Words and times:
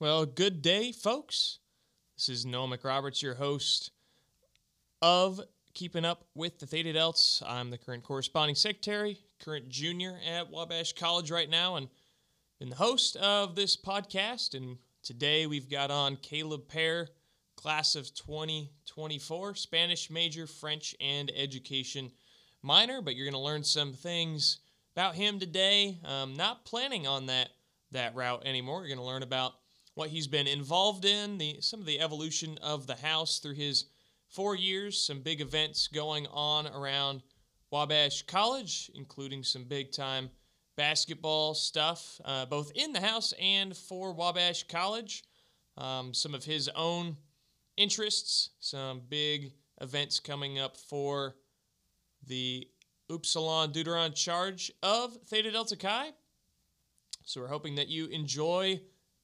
Well, 0.00 0.24
good 0.24 0.62
day, 0.62 0.92
folks. 0.92 1.58
This 2.16 2.30
is 2.30 2.46
Noah 2.46 2.68
McRoberts, 2.68 3.20
your 3.20 3.34
host 3.34 3.90
of 5.02 5.42
Keeping 5.74 6.06
Up 6.06 6.24
with 6.34 6.58
the 6.58 6.64
Theta 6.64 6.94
Delts. 6.94 7.42
I'm 7.46 7.68
the 7.68 7.76
current 7.76 8.02
corresponding 8.02 8.54
secretary, 8.54 9.18
current 9.44 9.68
junior 9.68 10.18
at 10.26 10.50
Wabash 10.50 10.94
College 10.94 11.30
right 11.30 11.50
now, 11.50 11.76
and 11.76 11.86
been 12.58 12.70
the 12.70 12.76
host 12.76 13.16
of 13.16 13.54
this 13.54 13.76
podcast. 13.76 14.54
And 14.54 14.78
today 15.02 15.46
we've 15.46 15.68
got 15.68 15.90
on 15.90 16.16
Caleb 16.16 16.66
Peare, 16.66 17.08
class 17.56 17.94
of 17.94 18.14
2024, 18.14 19.54
Spanish 19.54 20.08
major, 20.08 20.46
French, 20.46 20.96
and 20.98 21.30
education 21.36 22.10
minor. 22.62 23.02
But 23.02 23.16
you're 23.16 23.26
going 23.26 23.34
to 23.34 23.38
learn 23.38 23.64
some 23.64 23.92
things 23.92 24.60
about 24.96 25.14
him 25.14 25.38
today. 25.38 25.98
Um, 26.06 26.32
not 26.36 26.64
planning 26.64 27.06
on 27.06 27.26
that 27.26 27.50
that 27.92 28.14
route 28.14 28.46
anymore. 28.46 28.80
You're 28.80 28.96
going 28.96 28.98
to 28.98 29.04
learn 29.04 29.22
about 29.22 29.59
what 30.00 30.08
he's 30.08 30.26
been 30.26 30.46
involved 30.46 31.04
in, 31.04 31.36
the 31.36 31.58
some 31.60 31.78
of 31.78 31.84
the 31.84 32.00
evolution 32.00 32.56
of 32.62 32.86
the 32.86 32.94
house 32.94 33.38
through 33.38 33.52
his 33.52 33.84
four 34.28 34.56
years, 34.56 34.98
some 34.98 35.20
big 35.20 35.42
events 35.42 35.88
going 35.88 36.26
on 36.28 36.66
around 36.68 37.22
Wabash 37.70 38.22
College, 38.22 38.90
including 38.94 39.42
some 39.42 39.64
big 39.64 39.92
time 39.92 40.30
basketball 40.74 41.52
stuff, 41.52 42.18
uh, 42.24 42.46
both 42.46 42.72
in 42.74 42.94
the 42.94 43.00
house 43.00 43.34
and 43.38 43.76
for 43.76 44.14
Wabash 44.14 44.66
College. 44.68 45.22
Um, 45.76 46.14
some 46.14 46.34
of 46.34 46.44
his 46.44 46.70
own 46.74 47.18
interests, 47.76 48.52
some 48.58 49.02
big 49.06 49.52
events 49.82 50.18
coming 50.18 50.58
up 50.58 50.78
for 50.78 51.34
the 52.26 52.66
Upsilon 53.10 53.70
Deuteron 53.70 54.14
charge 54.14 54.72
of 54.82 55.12
Theta 55.26 55.50
Delta 55.50 55.76
Chi. 55.76 56.12
So 57.26 57.42
we're 57.42 57.48
hoping 57.48 57.74
that 57.74 57.88
you 57.88 58.06
enjoy 58.06 58.80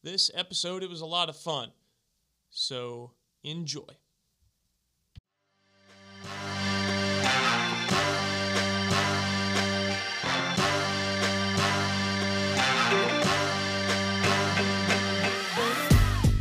this 0.06 0.30
episode. 0.34 0.84
It 0.84 0.88
was 0.88 1.00
a 1.00 1.06
lot 1.06 1.28
of 1.28 1.36
fun. 1.36 1.72
So 2.48 3.10
enjoy. 3.42 3.82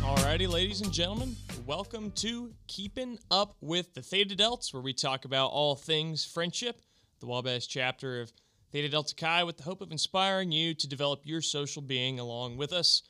Alrighty, 0.00 0.48
ladies 0.48 0.80
and 0.80 0.92
gentlemen, 0.92 1.34
welcome 1.66 2.12
to 2.12 2.52
Keeping 2.68 3.18
Up 3.32 3.56
with 3.60 3.94
the 3.94 4.00
Theta 4.00 4.36
Delts, 4.36 4.72
where 4.72 4.80
we 4.80 4.92
talk 4.92 5.24
about 5.24 5.48
all 5.48 5.74
things 5.74 6.24
friendship, 6.24 6.82
the 7.18 7.26
Wabash 7.26 7.66
chapter 7.66 8.20
of 8.20 8.32
Theta 8.70 8.88
Delta 8.88 9.16
Chi, 9.16 9.42
with 9.42 9.56
the 9.56 9.64
hope 9.64 9.80
of 9.80 9.90
inspiring 9.90 10.52
you 10.52 10.72
to 10.72 10.86
develop 10.86 11.22
your 11.24 11.42
social 11.42 11.82
being 11.82 12.20
along 12.20 12.58
with 12.58 12.72
us. 12.72 13.02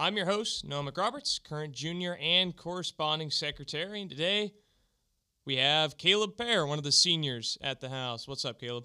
I'm 0.00 0.16
your 0.16 0.24
host, 0.24 0.66
Noah 0.66 0.90
McRoberts, 0.90 1.44
current 1.44 1.74
junior 1.74 2.16
and 2.22 2.56
corresponding 2.56 3.30
secretary, 3.30 4.00
and 4.00 4.08
today 4.08 4.54
we 5.44 5.56
have 5.56 5.98
Caleb 5.98 6.38
Peare, 6.38 6.66
one 6.66 6.78
of 6.78 6.84
the 6.84 6.90
seniors 6.90 7.58
at 7.60 7.82
the 7.82 7.90
house. 7.90 8.26
What's 8.26 8.46
up, 8.46 8.58
Caleb? 8.58 8.84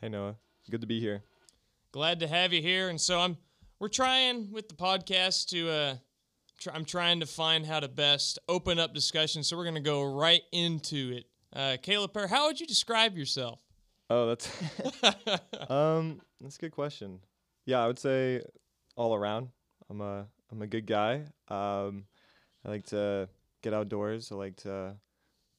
Hey 0.00 0.08
Noah, 0.08 0.36
good 0.70 0.80
to 0.80 0.86
be 0.86 1.00
here. 1.00 1.24
Glad 1.90 2.20
to 2.20 2.28
have 2.28 2.52
you 2.52 2.62
here. 2.62 2.90
And 2.90 3.00
so 3.00 3.18
I'm 3.18 3.38
we're 3.80 3.88
trying 3.88 4.52
with 4.52 4.68
the 4.68 4.76
podcast 4.76 5.48
to 5.48 5.68
uh 5.68 5.94
tr- 6.60 6.70
I'm 6.72 6.84
trying 6.84 7.18
to 7.18 7.26
find 7.26 7.66
how 7.66 7.80
to 7.80 7.88
best 7.88 8.38
open 8.48 8.78
up 8.78 8.94
discussion. 8.94 9.42
So 9.42 9.56
we're 9.56 9.64
gonna 9.64 9.80
go 9.80 10.04
right 10.04 10.42
into 10.52 11.16
it. 11.16 11.24
Uh, 11.52 11.76
Caleb 11.82 12.12
Peare, 12.12 12.28
how 12.28 12.46
would 12.46 12.60
you 12.60 12.68
describe 12.68 13.16
yourself? 13.16 13.58
Oh, 14.08 14.28
that's 14.28 14.48
um, 15.68 16.20
that's 16.40 16.54
a 16.54 16.60
good 16.60 16.70
question. 16.70 17.18
Yeah, 17.66 17.82
I 17.82 17.88
would 17.88 17.98
say 17.98 18.42
all 18.94 19.12
around. 19.12 19.48
I'm 19.90 20.00
a 20.00 20.28
I'm 20.52 20.60
a 20.60 20.66
good 20.66 20.86
guy. 20.86 21.22
Um, 21.48 22.04
I 22.64 22.68
like 22.68 22.84
to 22.86 23.28
get 23.62 23.72
outdoors. 23.72 24.30
I 24.30 24.34
like 24.34 24.56
to 24.58 24.96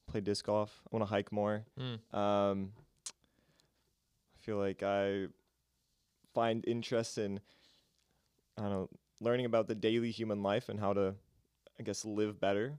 play 0.08 0.22
disc 0.22 0.46
golf. 0.46 0.82
I 0.86 0.96
want 0.96 1.02
to 1.02 1.14
hike 1.14 1.32
more. 1.32 1.66
Mm. 1.80 2.18
Um, 2.18 2.72
I 3.08 4.46
feel 4.46 4.58
like 4.58 4.84
I 4.84 5.28
find 6.34 6.64
interest 6.68 7.18
in 7.18 7.40
I 8.58 8.62
don't 8.62 8.72
know 8.72 8.90
learning 9.20 9.46
about 9.46 9.68
the 9.68 9.76
daily 9.76 10.12
human 10.12 10.44
life 10.44 10.70
and 10.70 10.80
how 10.80 10.94
to 10.94 11.16
I 11.80 11.84
guess 11.84 12.06
live 12.06 12.40
better. 12.40 12.78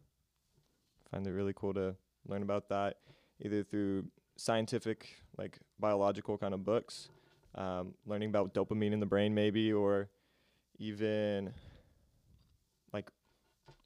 I 1.06 1.16
find 1.16 1.26
it 1.26 1.32
really 1.32 1.54
cool 1.54 1.74
to 1.74 1.96
learn 2.28 2.42
about 2.42 2.68
that 2.68 2.98
either 3.40 3.64
through 3.64 4.04
scientific 4.36 5.16
like 5.36 5.58
biological 5.80 6.38
kind 6.38 6.54
of 6.54 6.64
books, 6.64 7.08
um, 7.56 7.94
learning 8.06 8.28
about 8.28 8.54
dopamine 8.54 8.92
in 8.92 9.00
the 9.00 9.06
brain 9.06 9.34
maybe 9.34 9.72
or 9.72 10.08
even 10.78 11.52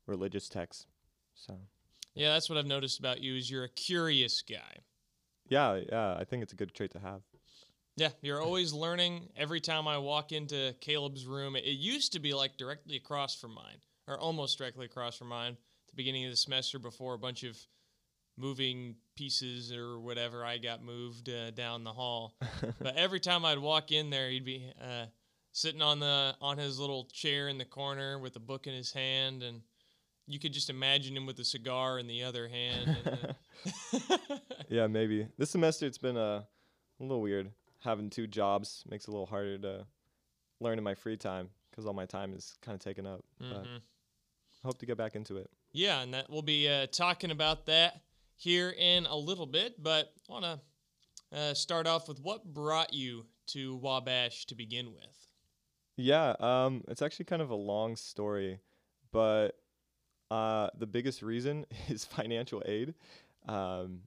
religious 0.09 0.49
texts. 0.49 0.87
So 1.35 1.59
Yeah, 2.15 2.33
that's 2.33 2.49
what 2.49 2.59
I've 2.59 2.67
noticed 2.67 2.99
about 2.99 3.21
you 3.21 3.37
is 3.37 3.51
you're 3.51 3.65
a 3.65 3.69
curious 3.69 4.43
guy. 4.43 4.79
yeah, 5.49 5.81
yeah, 5.89 6.17
I 6.19 6.25
think 6.25 6.43
it's 6.43 6.53
a 6.53 6.57
good 6.57 6.75
trait 6.75 6.91
to 6.93 6.99
have. 6.99 7.23
Yeah, 7.97 8.11
you're 8.23 8.41
always 8.41 8.73
learning. 8.73 9.29
Every 9.37 9.61
time 9.61 9.89
I 9.89 9.99
walk 9.99 10.31
into 10.31 10.75
Caleb's 10.81 11.27
room, 11.27 11.57
it, 11.57 11.65
used 11.65 12.13
to 12.13 12.21
be 12.21 12.33
like 12.33 12.57
directly 12.57 12.97
across 12.97 13.35
from 13.35 13.55
mine, 13.55 13.79
or 14.07 14.19
almost 14.19 14.59
directly 14.59 14.87
across 14.87 15.17
from 15.17 15.29
mine. 15.29 15.53
At 15.53 15.89
the 15.89 15.97
beginning 15.97 16.25
of 16.25 16.31
the 16.31 16.37
semester, 16.37 16.79
before 16.79 17.15
a 17.15 17.19
bunch 17.19 17.43
of 17.43 17.59
moving 18.37 18.95
pieces 19.17 19.73
or 19.73 19.99
whatever, 19.99 20.45
I 20.45 20.59
got 20.59 20.85
moved 20.85 21.29
uh, 21.29 21.51
down 21.51 21.83
the 21.83 21.93
hall. 21.93 22.37
but 22.81 22.97
every 22.97 23.19
time 23.19 23.45
I'd 23.45 23.59
walk 23.59 23.91
in 23.91 24.11
there, 24.11 24.31
he'd 24.31 24.45
be 24.45 24.73
uh, 24.81 25.07
sitting 25.51 25.83
on 25.83 25.99
the 25.99 26.37
on 26.41 26.57
his 26.57 26.79
little 26.79 27.09
chair 27.13 27.49
in 27.49 27.59
the 27.59 27.65
corner 27.65 28.21
with 28.21 28.37
a 28.37 28.41
book 28.41 28.69
in 28.69 28.75
his 28.75 28.93
hand, 28.93 29.43
and 29.43 29.63
you 30.29 30.39
could 30.39 30.53
just 30.53 30.69
imagine 30.69 31.17
him 31.17 31.27
with 31.27 31.39
a 31.39 31.45
cigar 31.45 31.99
in 31.99 32.07
the 32.07 32.23
other 32.23 32.49
hand. 32.49 32.97
And, 33.05 33.35
yeah, 34.69 34.87
maybe. 34.87 35.27
This 35.39 35.51
semester 35.51 35.87
it's 35.87 35.99
been 35.99 36.17
uh, 36.17 36.43
a 37.01 37.03
little 37.03 37.23
weird. 37.23 37.51
Having 37.83 38.11
two 38.11 38.27
jobs 38.27 38.85
makes 38.89 39.05
it 39.05 39.09
a 39.09 39.13
little 39.13 39.27
harder 39.27 39.59
to 39.59 39.87
learn 40.61 40.79
in 40.79 40.85
my 40.85 40.95
free 40.95 41.17
time 41.17 41.49
because 41.71 41.87
all 41.87 41.95
my 41.95 42.07
time 42.07 42.35
is 42.35 42.57
kind 42.61 42.75
of 42.75 42.81
taken 42.81 43.07
up. 43.07 43.25
But 43.39 43.65
mhm. 43.65 43.77
I 43.77 44.67
hope 44.67 44.79
to 44.79 44.87
get 44.87 44.99
back 44.99 45.15
into 45.15 45.37
it. 45.39 45.49
Yeah, 45.73 46.03
and 46.03 46.13
that 46.13 46.29
we'll 46.29 46.43
be 46.43 46.69
uh, 46.69 46.87
talking 46.89 47.31
about 47.31 47.67
that 47.67 48.03
here 48.37 48.75
in 48.77 49.07
a 49.07 49.17
little 49.17 49.47
bit. 49.47 49.83
But 49.83 50.13
I 50.29 50.33
want 50.33 50.45
to 50.45 51.39
uh, 51.39 51.55
start 51.55 51.87
off 51.87 52.09
with 52.09 52.21
what 52.21 52.45
brought 52.45 52.93
you 52.93 53.27
to 53.49 53.77
Wabash 53.77 54.47
to 54.47 54.55
begin 54.55 54.93
with. 54.93 55.29
Yeah, 55.97 56.35
um, 56.39 56.85
it's 56.89 57.03
actually 57.03 57.25
kind 57.25 57.43
of 57.43 57.51
a 57.51 57.57
long 57.57 57.97
story, 57.97 58.61
but 59.11 59.57
uh, 60.31 60.69
the 60.79 60.87
biggest 60.87 61.23
reason 61.23 61.67
is 61.89 62.05
financial 62.05 62.63
aid. 62.67 62.95
Um, 63.47 64.01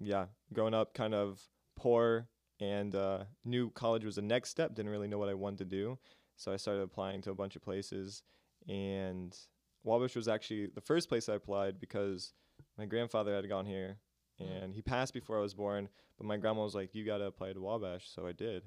yeah, 0.00 0.26
growing 0.52 0.74
up 0.74 0.94
kind 0.94 1.14
of 1.14 1.40
poor 1.76 2.28
and 2.60 2.94
uh, 2.94 3.24
knew 3.44 3.70
college 3.70 4.04
was 4.04 4.16
the 4.16 4.22
next 4.22 4.50
step, 4.50 4.74
didn't 4.74 4.90
really 4.90 5.08
know 5.08 5.18
what 5.18 5.28
I 5.28 5.34
wanted 5.34 5.58
to 5.58 5.64
do. 5.64 5.98
So 6.36 6.52
I 6.52 6.56
started 6.56 6.82
applying 6.82 7.20
to 7.22 7.30
a 7.30 7.34
bunch 7.34 7.54
of 7.56 7.62
places, 7.62 8.22
and 8.68 9.36
Wabash 9.84 10.16
was 10.16 10.26
actually 10.28 10.66
the 10.74 10.80
first 10.80 11.08
place 11.08 11.28
I 11.28 11.34
applied 11.34 11.78
because 11.78 12.32
my 12.76 12.86
grandfather 12.86 13.34
had 13.34 13.48
gone 13.48 13.66
here 13.66 13.98
Mm. 14.42 14.64
and 14.64 14.74
he 14.74 14.82
passed 14.82 15.14
before 15.14 15.38
I 15.38 15.42
was 15.42 15.54
born. 15.54 15.88
But 16.18 16.26
my 16.26 16.36
grandma 16.36 16.64
was 16.64 16.74
like, 16.74 16.92
"You 16.92 17.04
gotta 17.04 17.26
apply 17.26 17.52
to 17.52 17.60
Wabash," 17.60 18.08
so 18.10 18.26
I 18.26 18.32
did, 18.32 18.64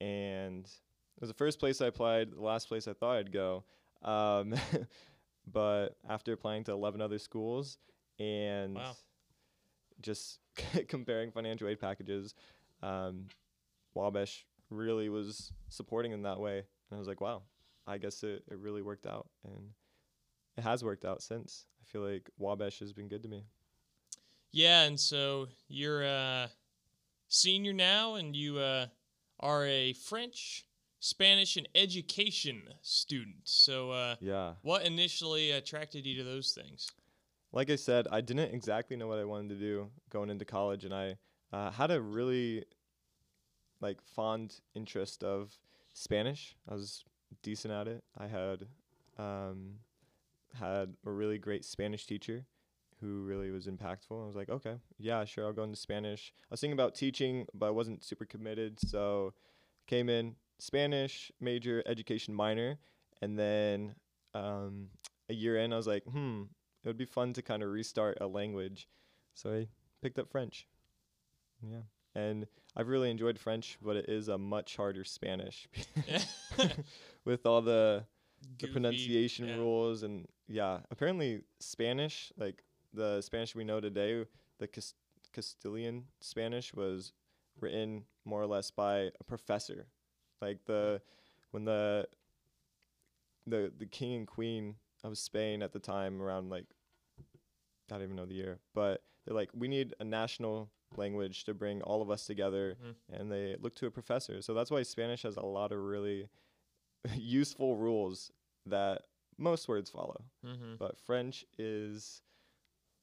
and 0.00 0.64
it 0.66 1.20
was 1.20 1.30
the 1.30 1.34
first 1.34 1.58
place 1.58 1.80
I 1.80 1.86
applied, 1.86 2.30
the 2.30 2.40
last 2.40 2.68
place 2.68 2.86
I 2.86 2.92
thought 2.92 3.16
I'd 3.16 3.32
go. 3.32 3.64
Um, 4.02 4.54
but 5.50 5.96
after 6.08 6.32
applying 6.32 6.64
to 6.64 6.72
11 6.72 7.00
other 7.00 7.18
schools 7.18 7.78
and 8.18 8.74
Wow. 8.76 8.96
just 10.00 10.38
comparing 10.88 11.30
financial 11.30 11.68
aid 11.68 11.80
packages, 11.80 12.34
um, 12.82 13.26
Wabash 13.94 14.44
really 14.70 15.08
was 15.08 15.52
supporting 15.68 16.12
in 16.12 16.22
that 16.22 16.40
way. 16.40 16.58
And 16.58 16.96
I 16.96 16.98
was 16.98 17.08
like, 17.08 17.20
wow, 17.20 17.42
I 17.86 17.98
guess 17.98 18.22
it, 18.22 18.44
it 18.50 18.58
really 18.58 18.82
worked 18.82 19.06
out. 19.06 19.28
And 19.44 19.70
it 20.56 20.62
has 20.62 20.84
worked 20.84 21.04
out 21.04 21.22
since. 21.22 21.66
I 21.80 21.84
feel 21.84 22.02
like 22.02 22.30
Wabash 22.38 22.78
has 22.80 22.92
been 22.92 23.08
good 23.08 23.22
to 23.22 23.28
me. 23.28 23.44
Yeah, 24.52 24.82
and 24.82 24.98
so 24.98 25.48
you're 25.68 26.02
a 26.04 26.48
senior 27.28 27.72
now, 27.72 28.14
and 28.14 28.36
you 28.36 28.58
uh, 28.58 28.86
are 29.40 29.66
a 29.66 29.94
French, 29.94 30.64
Spanish, 31.04 31.58
and 31.58 31.68
education 31.74 32.62
student. 32.80 33.36
So, 33.44 33.90
uh, 33.90 34.16
Yeah. 34.20 34.54
what 34.62 34.86
initially 34.86 35.50
attracted 35.50 36.06
you 36.06 36.16
to 36.16 36.24
those 36.24 36.54
things? 36.54 36.90
like 37.52 37.70
I 37.70 37.76
said, 37.76 38.08
I 38.10 38.20
didn't 38.20 38.52
exactly 38.52 38.96
know 38.96 39.06
what 39.06 39.20
I 39.20 39.24
wanted 39.24 39.50
to 39.50 39.54
do 39.60 39.90
going 40.10 40.28
into 40.28 40.44
college, 40.44 40.84
and 40.84 40.92
I 40.92 41.18
uh, 41.52 41.70
had 41.70 41.92
a 41.92 42.00
really 42.00 42.64
like 43.80 44.02
fond 44.02 44.60
interest 44.74 45.22
of 45.22 45.56
Spanish. 45.92 46.56
I 46.68 46.74
was 46.74 47.04
decent 47.42 47.72
at 47.72 47.86
it. 47.86 48.02
I 48.18 48.26
had 48.26 48.66
um, 49.18 49.74
had 50.54 50.96
a 51.06 51.10
really 51.10 51.38
great 51.38 51.64
Spanish 51.64 52.06
teacher 52.06 52.46
who 53.00 53.22
really 53.22 53.50
was 53.50 53.66
impactful. 53.66 54.20
I 54.20 54.26
was 54.26 54.34
like, 54.34 54.48
okay, 54.48 54.78
yeah, 54.98 55.24
sure, 55.24 55.44
I'll 55.44 55.52
go 55.52 55.64
into 55.64 55.76
Spanish. 55.76 56.32
I 56.42 56.46
was 56.50 56.60
thinking 56.60 56.72
about 56.72 56.94
teaching, 56.96 57.46
but 57.54 57.66
I 57.66 57.70
wasn't 57.70 58.02
super 58.02 58.24
committed, 58.24 58.80
so 58.80 59.34
came 59.86 60.08
in 60.08 60.34
Spanish 60.58 61.32
major, 61.40 61.82
education 61.86 62.34
minor, 62.34 62.78
and 63.22 63.38
then 63.38 63.94
um, 64.34 64.88
a 65.28 65.34
year 65.34 65.58
in, 65.58 65.72
I 65.72 65.76
was 65.76 65.86
like, 65.86 66.04
hmm, 66.04 66.42
it 66.82 66.88
would 66.88 66.98
be 66.98 67.04
fun 67.04 67.32
to 67.34 67.42
kind 67.42 67.62
of 67.62 67.70
restart 67.70 68.18
a 68.20 68.26
language. 68.26 68.88
So 69.34 69.52
I 69.52 69.68
picked 70.02 70.18
up 70.18 70.30
French. 70.30 70.66
Yeah. 71.62 71.82
And 72.14 72.46
I've 72.76 72.88
really 72.88 73.10
enjoyed 73.10 73.38
French, 73.38 73.78
but 73.82 73.96
it 73.96 74.08
is 74.08 74.28
a 74.28 74.38
much 74.38 74.76
harder 74.76 75.04
Spanish 75.04 75.68
with 77.24 77.46
all 77.46 77.62
the 77.62 78.04
the 78.58 78.68
pronunciation 78.68 79.48
yeah. 79.48 79.56
rules 79.56 80.02
and 80.02 80.26
yeah 80.48 80.80
apparently 80.90 81.40
spanish 81.60 82.32
like 82.36 82.62
the 82.92 83.20
spanish 83.22 83.54
we 83.54 83.64
know 83.64 83.80
today 83.80 84.24
the 84.58 84.66
Cas- 84.66 84.94
castilian 85.32 86.04
spanish 86.20 86.74
was 86.74 87.12
written 87.60 88.04
more 88.24 88.42
or 88.42 88.46
less 88.46 88.70
by 88.70 89.10
a 89.20 89.24
professor 89.26 89.86
like 90.40 90.64
the 90.66 91.00
when 91.52 91.64
the 91.64 92.06
the 93.46 93.72
the 93.78 93.86
king 93.86 94.14
and 94.14 94.26
queen 94.26 94.74
of 95.02 95.18
spain 95.18 95.62
at 95.62 95.72
the 95.72 95.78
time 95.78 96.20
around 96.22 96.48
like 96.50 96.64
i 97.20 97.22
don't 97.88 98.02
even 98.02 98.16
know 98.16 98.26
the 98.26 98.34
year 98.34 98.58
but 98.74 99.02
they're 99.26 99.34
like 99.34 99.50
we 99.54 99.68
need 99.68 99.94
a 100.00 100.04
national 100.04 100.70
language 100.96 101.44
to 101.44 101.52
bring 101.52 101.82
all 101.82 102.00
of 102.00 102.10
us 102.10 102.24
together 102.26 102.76
Mhm. 102.82 102.94
and 103.20 103.30
they 103.32 103.56
look 103.60 103.74
to 103.76 103.86
a 103.86 103.90
professor 103.90 104.40
so 104.42 104.54
that's 104.54 104.70
why 104.70 104.82
spanish 104.82 105.22
has 105.22 105.36
a 105.36 105.44
lot 105.44 105.72
of 105.72 105.78
really 105.80 106.28
useful 107.16 107.76
rules 107.76 108.30
that 108.66 109.02
most 109.36 109.66
words 109.68 109.90
follow. 109.90 110.22
Mm-hmm. 110.46 110.76
But 110.78 110.96
French 110.96 111.44
is 111.58 112.22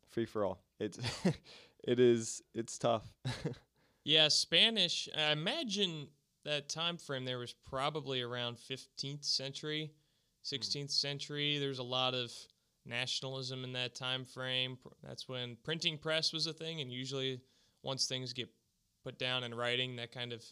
free 0.10 0.25
for 0.25 0.44
all. 0.45 0.63
It's 0.80 0.98
it 1.83 2.00
is 2.00 2.42
it's 2.56 2.78
tough. 2.80 3.13
Yeah, 4.04 4.30
Spanish. 4.30 5.07
I 5.16 5.31
imagine 5.33 6.07
that 6.45 6.69
time 6.69 6.97
frame 6.97 7.25
there 7.25 7.39
was 7.39 7.53
probably 7.69 8.21
around 8.21 8.57
15th 8.57 9.25
century, 9.25 9.91
16th 10.43 10.91
century. 10.91 11.57
There's 11.57 11.79
a 11.79 11.83
lot 11.83 12.13
of 12.13 12.31
nationalism 12.85 13.63
in 13.63 13.73
that 13.73 13.95
time 13.95 14.25
frame. 14.25 14.77
That's 15.03 15.27
when 15.27 15.57
printing 15.63 15.97
press 15.97 16.33
was 16.33 16.47
a 16.47 16.53
thing, 16.53 16.81
and 16.81 16.91
usually 16.91 17.41
once 17.83 18.07
things 18.07 18.33
get 18.33 18.49
put 19.03 19.19
down 19.19 19.43
in 19.43 19.53
writing, 19.53 19.95
that 19.97 20.11
kind 20.11 20.33
of 20.33 20.43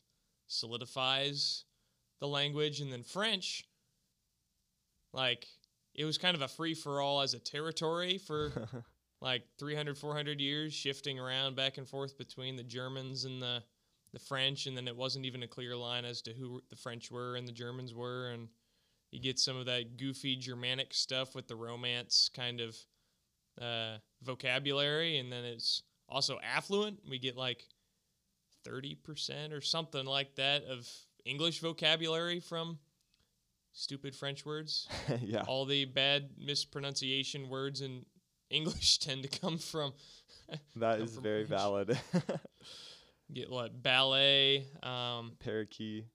solidifies 0.47 1.65
the 2.19 2.27
language. 2.27 2.81
And 2.81 2.92
then 2.92 3.03
French, 3.03 3.68
like 5.13 5.47
it 5.95 6.06
was 6.06 6.18
kind 6.18 6.35
of 6.35 6.42
a 6.42 6.47
free 6.47 6.74
for 6.74 7.01
all 7.01 7.21
as 7.21 7.33
a 7.33 7.39
territory 7.39 8.18
for 8.18 8.51
like 9.21 9.44
300 9.57 9.97
400 9.97 10.39
years 10.39 10.74
shifting 10.74 11.19
around 11.19 11.56
back 11.56 11.77
and 11.77 11.88
forth 11.88 12.18
between 12.18 12.56
the 12.56 12.63
germans 12.63 13.25
and 13.25 13.42
the 13.42 13.62
the 14.13 14.19
french 14.19 14.65
and 14.65 14.75
then 14.75 14.88
it 14.88 14.95
wasn't 14.95 15.25
even 15.25 15.44
a 15.44 15.47
clear 15.47 15.75
line 15.75 16.06
as 16.06 16.21
to 16.21 16.33
who 16.33 16.61
the 16.69 16.75
french 16.75 17.11
were 17.11 17.35
and 17.35 17.47
the 17.47 17.51
germans 17.51 17.94
were 17.94 18.29
and 18.29 18.47
you 19.11 19.19
get 19.19 19.39
some 19.39 19.57
of 19.57 19.65
that 19.65 19.97
goofy 19.97 20.35
germanic 20.35 20.94
stuff 20.94 21.35
with 21.35 21.47
the 21.47 21.56
romance 21.56 22.29
kind 22.35 22.61
of 22.61 22.75
uh, 23.61 23.97
vocabulary 24.23 25.17
and 25.17 25.31
then 25.31 25.44
it's 25.44 25.83
also 26.07 26.39
affluent 26.44 27.00
we 27.09 27.19
get 27.19 27.35
like 27.35 27.65
30% 28.67 29.51
or 29.51 29.61
something 29.61 30.06
like 30.06 30.35
that 30.35 30.63
of 30.65 30.88
english 31.25 31.59
vocabulary 31.59 32.39
from 32.39 32.79
stupid 33.73 34.15
french 34.15 34.45
words 34.45 34.88
yeah. 35.21 35.44
all 35.47 35.65
the 35.65 35.85
bad 35.85 36.29
mispronunciation 36.38 37.50
words 37.50 37.81
in 37.81 38.06
English 38.50 38.97
tend 39.00 39.23
to 39.23 39.39
come 39.39 39.57
from 39.57 39.94
That 40.77 40.97
come 40.97 41.06
is 41.06 41.13
from 41.13 41.23
very 41.23 41.45
French. 41.45 41.61
valid. 41.61 42.00
Get 43.34 43.50
what 43.50 43.81
ballet. 43.81 44.66
Um, 44.84 45.34
Parakeet, 45.40 46.06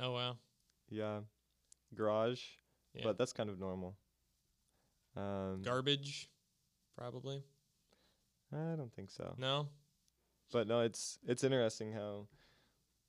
oh 0.00 0.12
wow, 0.12 0.36
yeah. 0.88 1.20
Garage, 1.94 2.42
yeah. 2.94 3.02
but 3.04 3.16
that's 3.16 3.32
kind 3.32 3.48
of 3.48 3.58
normal. 3.58 3.96
Um, 5.16 5.62
garbage, 5.62 6.28
probably 6.98 7.42
I 8.52 8.76
don't 8.76 8.92
think 8.94 9.10
so. 9.10 9.34
no. 9.38 9.68
But 10.52 10.68
no, 10.68 10.80
it's 10.80 11.18
it's 11.26 11.42
interesting 11.42 11.92
how, 11.92 12.28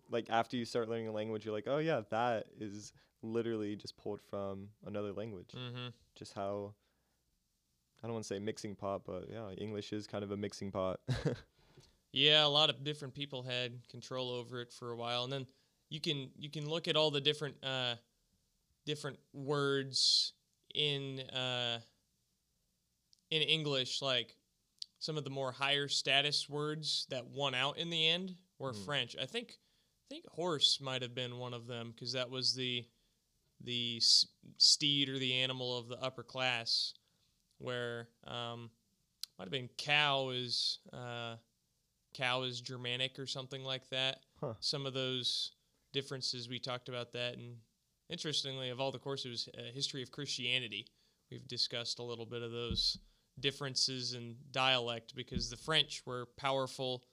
like, 0.10 0.28
after 0.30 0.58
you 0.58 0.66
start 0.66 0.90
learning 0.90 1.08
a 1.08 1.12
language, 1.12 1.46
you're 1.46 1.54
like, 1.54 1.68
oh 1.68 1.78
yeah, 1.78 2.02
that 2.10 2.48
is 2.60 2.94
literally 3.22 3.76
just 3.76 3.96
pulled 3.98 4.22
from 4.22 4.70
another 4.86 5.14
language. 5.14 5.52
Mm-hmm. 5.56 5.90
Just 6.16 6.34
how. 6.34 6.74
I 8.04 8.08
don't 8.08 8.14
want 8.14 8.26
to 8.26 8.28
say 8.28 8.40
mixing 8.40 8.76
pot, 8.76 9.02
but 9.06 9.26
yeah, 9.32 9.52
English 9.52 9.92
is 9.92 10.08
kind 10.08 10.24
of 10.24 10.32
a 10.32 10.38
mixing 10.38 10.72
pot. 10.72 11.00
Yeah, 12.12 12.46
a 12.46 12.48
lot 12.48 12.70
of 12.70 12.84
different 12.84 13.14
people 13.14 13.44
had 13.44 13.88
control 13.90 14.32
over 14.32 14.62
it 14.62 14.72
for 14.72 14.92
a 14.92 14.98
while, 14.98 15.24
and 15.24 15.32
then 15.32 15.46
you 15.90 16.00
can 16.00 16.30
you 16.38 16.50
can 16.50 16.68
look 16.68 16.88
at 16.88 16.96
all 16.96 17.12
the 17.12 17.22
different 17.22 17.56
uh, 17.64 17.96
different 18.86 19.20
words 19.34 20.34
in 20.74 21.20
uh, 21.20 21.80
in 23.30 23.42
English, 23.42 24.02
like 24.02 24.36
some 25.00 25.18
of 25.18 25.24
the 25.24 25.30
more 25.30 25.52
higher 25.52 25.88
status 25.88 26.50
words 26.50 27.06
that 27.10 27.26
won 27.28 27.54
out 27.54 27.78
in 27.78 27.90
the 27.90 28.08
end 28.08 28.36
were 28.58 28.74
Mm. 28.74 28.86
French. 28.86 29.16
I 29.22 29.26
think 29.26 29.60
I 30.10 30.16
think 30.16 30.28
horse 30.30 30.80
might 30.82 31.02
have 31.02 31.14
been 31.14 31.38
one 31.38 31.54
of 31.54 31.68
them 31.68 31.92
because 31.92 32.14
that 32.14 32.30
was 32.30 32.56
the 32.56 32.86
the 33.62 33.98
s- 33.98 34.28
steed 34.58 35.10
or 35.10 35.18
the 35.18 35.34
animal 35.34 35.78
of 35.78 35.88
the 35.88 36.02
upper 36.02 36.24
class, 36.24 36.94
where 37.58 38.10
um, 38.26 38.70
might 39.38 39.46
have 39.46 39.52
been 39.52 39.70
cow 39.78 40.30
is 40.30 40.80
uh, 40.94 41.36
cow 42.18 42.44
is 42.44 42.62
Germanic 42.62 43.20
or 43.20 43.28
something 43.28 43.64
like 43.64 43.90
that. 43.90 44.20
Huh. 44.42 44.54
Some 44.60 44.86
of 44.86 44.94
those 44.94 45.52
differences 45.94 46.50
we 46.50 46.60
talked 46.60 46.90
about 46.90 47.14
that, 47.14 47.36
and 47.36 47.58
interestingly, 48.10 48.70
of 48.70 48.80
all 48.80 48.92
the 48.92 49.00
courses, 49.00 49.48
uh, 49.58 49.62
history 49.74 50.02
of 50.02 50.12
Christianity, 50.12 50.88
we've 51.32 51.48
discussed 51.48 52.00
a 52.00 52.04
little 52.04 52.26
bit 52.26 52.42
of 52.42 52.52
those 52.52 52.98
differences 53.40 54.14
in 54.14 54.36
dialect 54.52 55.16
because 55.16 55.50
the 55.50 55.58
French 55.58 56.02
were 56.06 56.28
powerful 56.38 57.04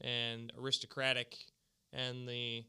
and 0.00 0.52
aristocratic, 0.58 1.36
and 1.92 2.28
the 2.28 2.64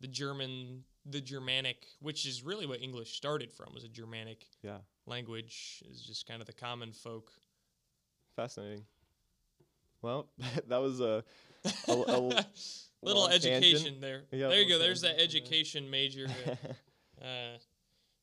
the 0.00 0.08
German 0.08 0.84
the 1.08 1.20
Germanic, 1.20 1.86
which 2.00 2.26
is 2.26 2.42
really 2.42 2.66
what 2.66 2.82
English 2.82 3.16
started 3.16 3.52
from, 3.52 3.72
was 3.72 3.84
a 3.84 3.88
Germanic 3.88 4.46
yeah, 4.62 4.78
language, 5.06 5.82
is 5.90 6.02
just 6.02 6.26
kind 6.26 6.40
of 6.40 6.46
the 6.46 6.52
common 6.52 6.92
folk. 6.92 7.30
fascinating. 8.34 8.84
Well, 10.06 10.28
that 10.68 10.80
was 10.80 11.00
a, 11.00 11.24
a, 11.88 11.92
a 11.92 11.94
little 13.02 13.22
long 13.22 13.30
tangent. 13.30 13.64
education 13.64 14.00
there. 14.00 14.22
Yeah, 14.30 14.48
there 14.48 14.62
you 14.62 14.68
go. 14.68 14.78
There's 14.78 15.00
that 15.00 15.18
tangent 15.18 15.48
there. 15.48 15.58
education 15.58 15.90
major. 15.90 16.26
uh, 17.20 17.58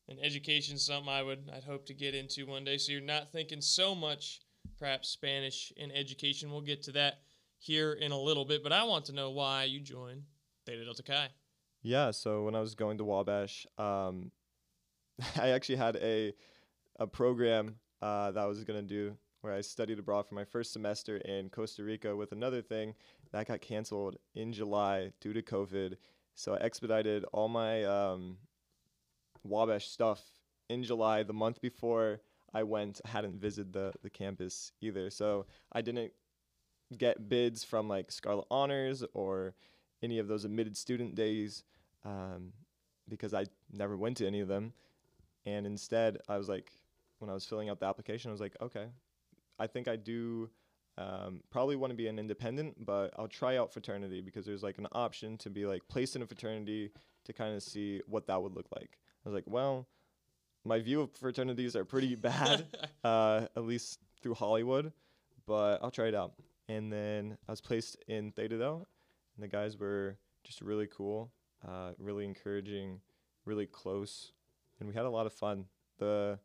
and 0.08 0.18
education 0.22 0.78
something 0.78 1.12
I 1.12 1.24
would 1.24 1.52
I'd 1.54 1.66
hope 1.66 1.86
to 1.88 1.94
get 1.94 2.16
into 2.16 2.46
one 2.46 2.64
day. 2.64 2.78
So 2.78 2.94
you're 2.94 3.02
not 3.02 3.34
thinking 3.34 3.60
so 3.60 3.94
much 3.94 4.40
perhaps 4.80 5.10
Spanish 5.10 5.74
in 5.76 5.92
education. 5.92 6.52
We'll 6.52 6.62
get 6.62 6.84
to 6.84 6.94
that 6.94 7.16
here 7.60 7.92
in 7.92 8.14
a 8.14 8.20
little 8.20 8.46
bit. 8.46 8.64
But 8.64 8.72
I 8.72 8.86
want 8.86 9.04
to 9.06 9.14
know 9.14 9.32
why 9.32 9.66
you 9.66 9.82
joined 9.82 10.24
Theta 10.66 10.86
Delta 10.86 11.04
Chi. 11.04 11.28
Yeah, 11.82 12.12
so 12.12 12.44
when 12.44 12.56
I 12.56 12.62
was 12.62 12.76
going 12.76 12.98
to 13.00 13.04
Wabash, 13.04 13.68
um, 13.78 14.32
I 15.38 15.50
actually 15.50 15.76
had 15.76 15.98
a 15.98 16.34
a 16.98 17.08
program 17.08 17.76
uh, 18.02 18.32
that 18.32 18.42
I 18.42 18.46
was 18.46 18.64
gonna 18.64 18.82
do 18.82 19.18
where 19.44 19.54
I 19.54 19.60
studied 19.60 20.00
abroad 20.00 20.26
for 20.26 20.36
my 20.36 20.46
first 20.46 20.72
semester 20.72 21.18
in 21.18 21.50
Costa 21.50 21.84
Rica 21.84 22.16
with 22.16 22.32
another 22.32 22.62
thing 22.62 22.96
that 23.34 23.46
got 23.46 23.60
canceled 23.60 24.16
in 24.36 24.54
July 24.54 25.12
due 25.20 25.34
to 25.34 25.42
COVID. 25.42 25.98
So 26.34 26.54
I 26.54 26.60
expedited 26.60 27.26
all 27.34 27.50
my 27.50 27.84
um, 27.84 28.38
Wabash 29.44 29.90
stuff 29.90 30.22
in 30.70 30.82
July, 30.82 31.24
the 31.24 31.34
month 31.34 31.60
before 31.60 32.22
I 32.54 32.64
went. 32.64 33.02
I 33.04 33.10
hadn't 33.10 33.42
visited 33.42 33.74
the 33.74 33.92
the 34.02 34.10
campus 34.10 34.72
either, 34.80 35.10
so 35.10 35.46
I 35.74 35.82
didn't 35.82 36.14
get 36.98 37.28
bids 37.28 37.66
from 37.66 37.90
like 37.90 38.14
Scarlet 38.14 38.46
Honors 38.50 39.04
or 39.14 39.56
any 40.02 40.20
of 40.20 40.30
those 40.30 40.46
admitted 40.46 40.78
student 40.78 41.16
days 41.16 41.64
um, 42.06 42.54
because 43.10 43.34
I 43.34 43.48
never 43.74 43.98
went 43.98 44.16
to 44.18 44.26
any 44.26 44.40
of 44.40 44.48
them. 44.48 44.72
And 45.46 45.66
instead, 45.66 46.20
I 46.30 46.38
was 46.38 46.48
like, 46.48 46.72
when 47.20 47.30
I 47.30 47.34
was 47.34 47.46
filling 47.46 47.70
out 47.70 47.82
the 47.82 47.88
application, 47.88 48.30
I 48.30 48.32
was 48.32 48.40
like, 48.40 48.56
okay, 48.62 48.86
I 49.64 49.68
think 49.68 49.88
I 49.88 49.96
do 49.96 50.50
um, 50.98 51.40
probably 51.50 51.78
want 51.78 51.92
to 51.92 51.96
be 51.96 52.08
an 52.08 52.20
independent, 52.20 52.86
but 52.86 53.14
I'll 53.18 53.30
try 53.30 53.56
out 53.56 53.72
fraternity 53.72 54.20
because 54.20 54.46
there's 54.46 54.62
like 54.62 54.78
an 54.78 54.88
option 54.92 55.38
to 55.38 55.50
be 55.50 55.66
like 55.66 55.88
placed 55.88 56.18
in 56.18 56.22
a 56.22 56.28
fraternity 56.28 56.92
to 57.24 57.32
kind 57.32 57.56
of 57.56 57.64
see 57.64 58.02
what 58.06 58.28
that 58.28 58.42
would 58.42 58.54
look 58.54 58.68
like. 58.76 59.00
I 59.26 59.30
was 59.30 59.34
like, 59.34 59.46
well, 59.48 59.88
my 60.66 60.80
view 60.80 61.00
of 61.00 61.12
fraternities 61.12 61.78
are 61.78 61.86
pretty 61.86 62.16
bad, 62.30 62.66
uh, 63.06 63.48
at 63.56 63.64
least 63.64 64.00
through 64.22 64.34
Hollywood, 64.34 64.92
but 65.48 65.82
I'll 65.82 65.92
try 65.92 66.08
it 66.08 66.16
out. 66.16 66.34
And 66.68 66.92
then 66.92 67.38
I 67.48 67.52
was 67.54 67.62
placed 67.62 67.96
in 68.10 68.32
Theta 68.32 68.58
Delt, 68.58 68.86
and 69.36 69.44
the 69.44 69.48
guys 69.48 69.78
were 69.78 70.18
just 70.44 70.60
really 70.60 70.88
cool, 70.88 71.32
uh, 71.66 71.92
really 71.98 72.26
encouraging, 72.26 73.00
really 73.46 73.66
close, 73.66 74.34
and 74.80 74.90
we 74.90 74.94
had 74.94 75.06
a 75.06 75.10
lot 75.10 75.26
of 75.26 75.32
fun. 75.32 75.66
The 76.00 76.40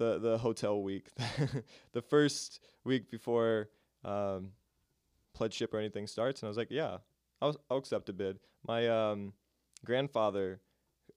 the 0.00 0.18
the 0.18 0.38
hotel 0.38 0.82
week, 0.82 1.08
the 1.92 2.00
first 2.00 2.60
week 2.84 3.10
before 3.10 3.68
um, 4.02 4.48
pledgeship 5.34 5.74
or 5.74 5.78
anything 5.78 6.06
starts, 6.06 6.40
and 6.40 6.48
I 6.48 6.50
was 6.50 6.56
like, 6.56 6.70
yeah, 6.70 6.96
I'll 7.40 7.54
I'll 7.70 7.76
accept 7.76 8.08
a 8.08 8.14
bid. 8.14 8.40
My 8.66 8.88
um, 8.88 9.34
grandfather, 9.84 10.60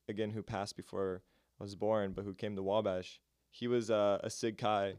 again, 0.09 0.29
who 0.31 0.43
passed 0.43 0.75
before 0.75 1.23
I 1.61 1.63
was 1.63 1.75
born, 1.75 2.11
but 2.11 2.25
who 2.25 2.33
came 2.33 2.57
to 2.57 2.61
Wabash, 2.61 3.21
he 3.51 3.67
was 3.67 3.89
uh, 3.89 4.19
a 4.21 4.29
Sig 4.29 4.57
Chi, 4.57 4.95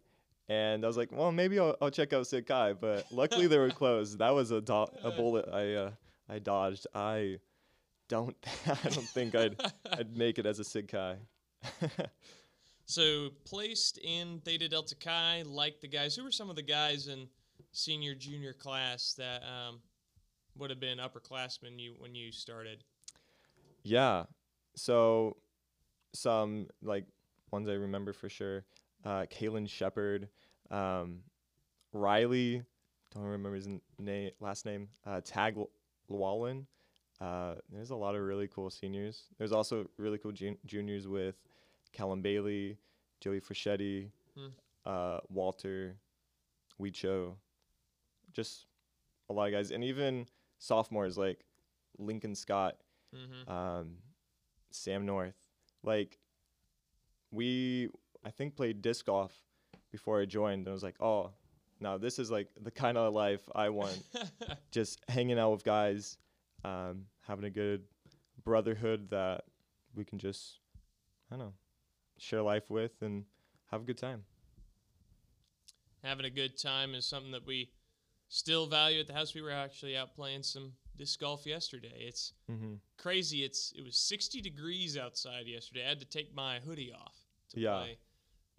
and 0.49 0.83
I 0.83 0.87
was 0.87 0.97
like, 0.97 1.13
well, 1.13 1.31
maybe 1.31 1.59
I'll, 1.59 1.77
I'll 1.83 1.91
check 1.91 2.15
out 2.15 2.27
Sig 2.27 2.47
Chi, 2.47 2.73
but 2.73 3.05
luckily 3.13 3.47
they 3.49 3.59
were 3.59 3.71
closed. 3.71 4.19
That 4.19 4.31
was 4.31 4.51
a 4.51 4.63
do- 4.63 4.87
a 5.05 5.11
bullet 5.11 5.47
I 5.53 5.75
uh, 5.75 5.91
I 6.27 6.39
dodged. 6.39 6.87
I 6.95 7.39
don't 8.09 8.35
I 8.67 8.89
don't 8.89 9.09
think 9.09 9.35
I'd 9.35 9.61
I'd 9.93 10.17
make 10.17 10.39
it 10.39 10.47
as 10.47 10.59
a 10.59 10.65
Sig 10.65 10.89
Chi. 10.89 11.19
So 12.87 13.31
placed 13.45 13.99
in 13.99 14.41
Theta 14.45 14.69
Delta 14.69 14.95
Chi, 14.95 15.43
like 15.47 15.81
the 15.81 15.89
guys. 15.89 16.15
Who 16.15 16.25
were 16.25 16.31
some 16.31 16.51
of 16.51 16.57
the 16.57 16.63
guys 16.63 17.09
in 17.09 17.29
senior 17.73 18.15
junior 18.15 18.53
class 18.53 19.15
that 19.15 19.43
um, 19.43 19.81
would 20.59 20.71
have 20.71 20.81
been 20.81 20.99
upperclassmen 20.99 21.79
you 21.79 21.95
when 21.99 22.15
you 22.15 22.31
started? 22.31 22.85
Yeah. 23.83 24.25
So 24.77 25.37
some 26.13 26.69
like 26.83 27.05
ones 27.51 27.69
I 27.69 27.73
remember 27.75 28.13
for 28.13 28.29
sure. 28.29 28.65
Uh 29.05 29.27
Kalen 29.31 29.69
Shepard, 29.69 30.29
um 30.71 31.21
Riley, 31.93 32.63
don't 33.15 33.25
remember 33.25 33.55
his 33.55 33.69
name 33.99 34.31
last 34.41 34.65
name. 34.65 34.89
Uh 35.07 35.21
Tag 35.23 35.57
Llewellyn. 36.09 36.67
Uh 37.21 37.57
there's 37.71 37.91
a 37.91 37.97
lot 37.97 38.15
of 38.15 38.23
really 38.23 38.49
cool 38.49 38.71
seniors. 38.71 39.25
There's 39.39 39.53
also 39.53 39.89
really 39.99 40.19
cool 40.19 40.33
jun- 40.33 40.59
juniors 40.65 41.07
with 41.07 41.37
Callum 41.95 42.21
Bailey, 42.21 42.77
Joey 43.21 43.41
Freschetti, 43.41 44.11
Hmm. 44.37 44.49
uh 44.85 45.21
Walter, 45.31 45.97
Weecho. 46.81 47.37
Just 48.33 48.67
a 49.31 49.33
lot 49.33 49.47
of 49.47 49.53
guys 49.53 49.71
and 49.71 49.83
even 49.85 50.27
sophomores 50.59 51.17
like 51.17 51.45
Lincoln 51.99 52.35
Scott 52.35 52.77
Mm-hmm. 53.15 53.49
um, 53.51 53.97
Sam 54.73 55.07
North. 55.07 55.37
Like 55.85 56.19
we, 57.31 57.89
I 58.25 58.31
think 58.31 58.57
played 58.57 58.83
disc 58.83 59.07
golf 59.07 59.33
before 59.93 60.21
I 60.21 60.25
joined, 60.25 60.61
and 60.63 60.69
I 60.69 60.73
was 60.73 60.83
like, 60.83 61.01
oh, 61.01 61.31
now 61.81 61.97
this 61.99 62.19
is 62.19 62.31
like 62.31 62.49
the 62.61 62.71
kind 62.73 62.99
of 62.99 63.13
life 63.15 63.49
I 63.55 63.69
want. 63.69 64.03
Just 64.73 65.01
hanging 65.09 65.39
out 65.39 65.53
with 65.53 65.65
guys, 65.65 66.19
um, 66.65 67.07
having 67.21 67.45
a 67.45 67.51
good 67.51 67.83
brotherhood 68.45 69.11
that 69.11 69.45
we 69.95 70.05
can 70.05 70.19
just, 70.19 70.59
I 71.31 71.37
don't 71.37 71.47
know, 71.47 71.53
share 72.25 72.43
life 72.43 72.71
with 72.71 72.93
and 73.03 73.25
have 73.71 73.83
a 73.83 73.85
good 73.85 73.99
time. 73.99 74.25
Having 76.03 76.27
a 76.27 76.31
good 76.31 76.59
time 76.59 76.95
is 76.95 77.07
something 77.07 77.33
that 77.33 77.47
we 77.47 77.71
still 78.29 78.67
value 78.67 79.01
at 79.01 79.07
the 79.07 79.15
house. 79.15 79.35
We 79.35 79.43
were 79.43 79.51
actually 79.51 79.97
out 79.97 80.15
playing 80.15 80.43
some 80.43 80.73
disc 80.97 81.21
golf 81.21 81.47
yesterday. 81.47 82.05
It's 82.07 82.33
Mm-hmm. 82.51 82.75
crazy. 82.99 83.43
It's 83.43 83.73
it 83.77 83.83
was 83.85 83.97
60 83.97 84.41
degrees 84.43 84.99
outside 84.99 85.47
yesterday. 85.47 85.85
I 85.85 85.89
had 85.89 86.01
to 86.01 86.07
take 86.07 86.35
my 86.35 86.59
hoodie 86.61 86.93
off 86.93 87.17
to 87.51 87.61
Yeah. 87.61 87.79
play. 87.79 87.99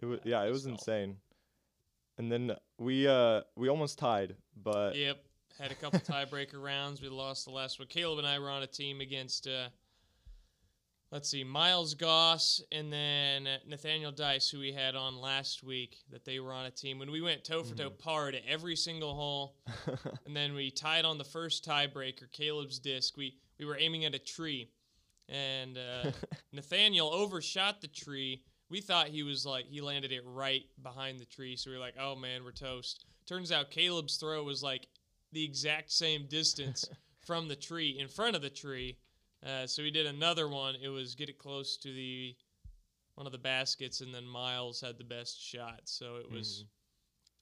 It 0.00 0.06
was 0.06 0.18
Uh, 0.20 0.22
yeah, 0.24 0.42
it 0.44 0.50
was 0.50 0.66
golf. 0.66 0.80
insane. 0.80 1.18
And 2.18 2.32
then 2.32 2.56
we 2.78 3.06
uh 3.06 3.42
we 3.54 3.68
almost 3.68 3.98
tied, 3.98 4.36
but 4.56 4.96
Yep. 4.96 5.22
Had 5.58 5.70
a 5.72 5.74
couple 5.74 6.00
tiebreaker 6.00 6.62
rounds. 6.62 7.00
We 7.00 7.08
lost 7.08 7.46
the 7.46 7.50
last 7.52 7.78
one. 7.78 7.88
Caleb 7.88 8.18
and 8.18 8.26
I 8.26 8.38
were 8.38 8.50
on 8.50 8.62
a 8.62 8.66
team 8.66 9.00
against, 9.00 9.46
uh, 9.46 9.68
let's 11.10 11.28
see, 11.28 11.44
Miles 11.44 11.94
Goss 11.94 12.60
and 12.72 12.92
then 12.92 13.48
Nathaniel 13.66 14.12
Dice, 14.12 14.48
who 14.48 14.58
we 14.58 14.72
had 14.72 14.94
on 14.94 15.16
last 15.16 15.62
week, 15.62 15.98
that 16.10 16.24
they 16.24 16.40
were 16.40 16.52
on 16.52 16.66
a 16.66 16.70
team. 16.70 16.98
When 16.98 17.10
we 17.10 17.20
went 17.20 17.44
toe 17.44 17.62
for 17.62 17.74
toe 17.74 17.90
par 17.90 18.30
to 18.30 18.48
every 18.48 18.76
single 18.76 19.14
hole, 19.14 19.56
and 20.26 20.34
then 20.34 20.54
we 20.54 20.70
tied 20.70 21.04
on 21.04 21.18
the 21.18 21.24
first 21.24 21.66
tiebreaker, 21.66 22.30
Caleb's 22.32 22.78
disc. 22.78 23.16
We 23.16 23.36
we 23.58 23.64
were 23.64 23.78
aiming 23.78 24.04
at 24.04 24.14
a 24.14 24.18
tree, 24.18 24.70
and 25.28 25.78
uh, 25.78 26.10
Nathaniel 26.52 27.12
overshot 27.12 27.80
the 27.80 27.88
tree. 27.88 28.42
We 28.68 28.80
thought 28.80 29.08
he 29.08 29.22
was 29.22 29.46
like 29.46 29.66
he 29.66 29.80
landed 29.80 30.12
it 30.12 30.22
right 30.24 30.64
behind 30.82 31.20
the 31.20 31.24
tree, 31.24 31.56
so 31.56 31.70
we 31.70 31.76
were 31.76 31.82
like, 31.82 31.96
"Oh 32.00 32.16
man, 32.16 32.44
we're 32.44 32.52
toast." 32.52 33.04
Turns 33.26 33.50
out 33.50 33.70
Caleb's 33.70 34.16
throw 34.16 34.42
was 34.44 34.62
like 34.62 34.86
the 35.32 35.44
exact 35.44 35.92
same 35.92 36.26
distance 36.28 36.88
from 37.26 37.48
the 37.48 37.56
tree 37.56 37.96
in 37.98 38.08
front 38.08 38.36
of 38.36 38.42
the 38.42 38.50
tree. 38.50 38.98
Uh, 39.46 39.66
so 39.66 39.82
we 39.82 39.90
did 39.90 40.06
another 40.06 40.48
one. 40.48 40.74
It 40.82 40.88
was 40.88 41.14
get 41.14 41.28
it 41.28 41.38
close 41.38 41.76
to 41.78 41.92
the 41.92 42.34
one 43.14 43.26
of 43.26 43.32
the 43.32 43.38
baskets, 43.38 44.00
and 44.00 44.12
then 44.14 44.26
Miles 44.26 44.80
had 44.80 44.98
the 44.98 45.04
best 45.04 45.40
shot. 45.40 45.82
So 45.84 46.16
it 46.16 46.30
was 46.30 46.64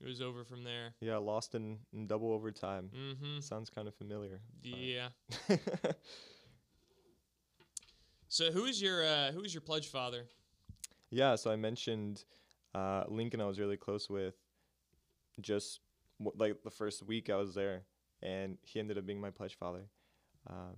it 0.01 0.07
was 0.07 0.21
over 0.21 0.45
from 0.45 0.65
there. 0.65 0.95
yeah, 1.01 1.17
lost 1.17 1.55
in, 1.55 1.79
in 1.95 2.07
double 2.07 2.33
overtime. 2.33 2.91
Mm-hmm. 2.95 3.41
Sounds 3.41 3.71
kind 3.71 3.89
of 3.89 3.95
familiar. 3.95 4.41
Yeah. 4.63 5.09
So 8.29 8.51
who 8.51 8.65
is 8.65 8.83
your 8.83 9.05
uh, 9.05 9.31
who 9.31 9.43
is 9.45 9.55
your 9.55 9.61
pledge 9.61 9.87
father? 9.89 10.27
Yeah, 11.11 11.37
so 11.37 11.53
I 11.53 11.57
mentioned 11.57 12.25
uh, 12.75 13.05
Lincoln. 13.07 13.41
I 13.41 13.45
was 13.47 13.61
really 13.61 13.77
close 13.77 14.11
with, 14.11 14.35
just 15.41 15.79
w- 16.19 16.37
like 16.37 16.63
the 16.65 16.71
first 16.71 17.05
week 17.05 17.31
I 17.31 17.37
was 17.37 17.55
there, 17.55 17.83
and 18.23 18.59
he 18.63 18.81
ended 18.81 18.99
up 18.99 19.07
being 19.07 19.21
my 19.21 19.31
pledge 19.31 19.57
father. 19.57 19.85
Um, 20.51 20.75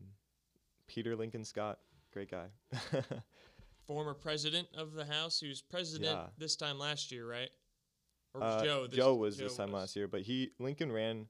Peter 0.86 1.16
Lincoln 1.16 1.44
Scott, 1.44 1.78
great 2.12 2.30
guy. 2.30 2.46
Former 3.86 4.14
president 4.14 4.68
of 4.76 4.92
the 4.94 5.04
house. 5.04 5.38
He 5.40 5.48
was 5.48 5.62
president 5.62 6.16
Yeah. 6.16 6.26
this 6.38 6.56
time 6.56 6.78
last 6.78 7.12
year, 7.12 7.28
right? 7.28 7.50
Or 8.34 8.42
Uh, 8.42 8.64
Joe? 8.64 8.86
This, 8.86 8.96
Joe 8.96 9.14
was 9.14 9.36
this 9.38 9.56
time 9.56 9.70
was. 9.72 9.80
last 9.82 9.96
year, 9.96 10.08
but 10.08 10.22
he 10.22 10.50
Lincoln 10.58 10.90
ran, 10.90 11.28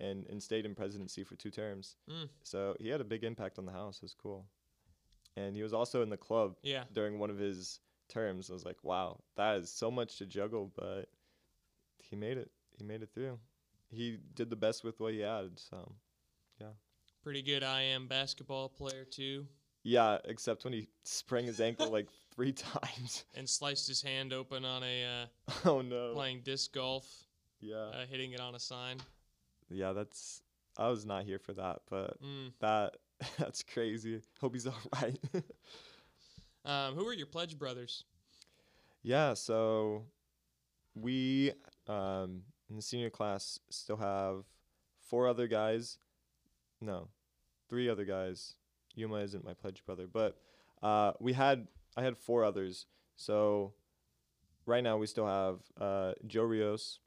and 0.00 0.26
and 0.26 0.42
stayed 0.42 0.64
in 0.64 0.74
presidency 0.74 1.22
for 1.22 1.36
two 1.36 1.50
terms. 1.50 1.96
Mm. 2.08 2.28
So 2.42 2.76
he 2.80 2.88
had 2.88 3.00
a 3.00 3.04
big 3.04 3.24
impact 3.24 3.58
on 3.58 3.66
the 3.66 3.72
house. 3.72 3.96
It 3.98 4.02
was 4.02 4.14
cool, 4.14 4.46
and 5.36 5.54
he 5.54 5.62
was 5.62 5.72
also 5.74 6.02
in 6.02 6.08
the 6.08 6.16
club 6.16 6.56
Yeah. 6.62 6.84
during 6.92 7.18
one 7.18 7.30
of 7.30 7.38
his 7.38 7.78
terms. 8.08 8.50
I 8.50 8.54
was 8.54 8.64
like, 8.64 8.82
wow, 8.82 9.22
that 9.36 9.58
is 9.60 9.70
so 9.70 9.90
much 9.90 10.16
to 10.18 10.26
juggle, 10.26 10.72
but 10.74 11.08
he 11.98 12.16
made 12.16 12.38
it. 12.38 12.50
He 12.76 12.84
made 12.84 13.02
it 13.02 13.10
through. 13.12 13.38
He 13.90 14.16
did 14.34 14.48
the 14.48 14.56
best 14.56 14.82
with 14.82 14.98
what 14.98 15.12
he 15.12 15.20
had. 15.20 15.58
So 15.60 15.94
Pretty 17.22 17.42
good 17.42 17.62
IM 17.62 18.08
basketball 18.08 18.68
player 18.68 19.04
too, 19.04 19.46
yeah, 19.84 20.18
except 20.24 20.64
when 20.64 20.72
he 20.72 20.88
sprang 21.04 21.44
his 21.46 21.60
ankle 21.60 21.88
like 21.90 22.08
three 22.34 22.52
times. 22.52 23.24
and 23.36 23.48
sliced 23.48 23.86
his 23.86 24.02
hand 24.02 24.32
open 24.32 24.64
on 24.64 24.82
a 24.82 25.04
uh, 25.04 25.52
oh 25.64 25.80
no. 25.82 26.12
playing 26.14 26.40
disc 26.44 26.72
golf, 26.72 27.06
Yeah, 27.60 27.76
uh, 27.76 28.06
hitting 28.10 28.32
it 28.32 28.40
on 28.40 28.54
a 28.56 28.58
sign. 28.60 28.96
yeah. 29.70 29.92
That's. 29.92 30.42
I 30.78 30.88
was 30.88 31.04
not 31.04 31.24
here 31.24 31.38
for 31.38 31.52
that, 31.52 31.82
but 31.90 32.20
Mm. 32.22 32.52
that 32.60 32.96
that's 33.38 33.62
crazy. 33.62 34.20
Hope 34.40 34.54
he's 34.54 34.66
all 34.66 34.74
right. 35.00 35.18
Um, 36.64 36.94
who 36.94 37.06
are 37.06 37.12
your 37.12 37.26
pledge 37.26 37.58
brothers? 37.58 38.04
Yeah, 39.02 39.34
so 39.34 40.04
we 40.94 41.52
um, 41.88 42.42
in 42.70 42.76
the 42.76 42.82
senior 42.82 43.10
class 43.10 43.58
still 43.70 43.96
have 43.98 44.44
four 45.08 45.28
other 45.28 45.46
guys. 45.46 45.98
No, 46.82 47.08
three 47.70 47.88
other 47.88 48.04
guys. 48.04 48.56
Yuma 48.96 49.16
isn't 49.18 49.44
my 49.44 49.54
pledge 49.54 49.84
brother, 49.86 50.06
but 50.12 50.36
uh, 50.82 51.12
we 51.20 51.32
had 51.32 51.68
I 51.96 52.02
had 52.02 52.18
four 52.18 52.44
others. 52.44 52.86
So 53.16 53.72
right 54.66 54.82
now 54.82 54.96
we 54.96 55.06
still 55.06 55.26
have 55.26 55.60
uh, 55.80 56.12
Joe 56.26 56.42
Rios, 56.42 56.98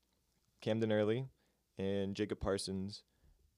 Camden 0.61 0.91
Early, 0.91 1.27
and 1.77 2.15
Jacob 2.15 2.39
Parsons. 2.39 3.03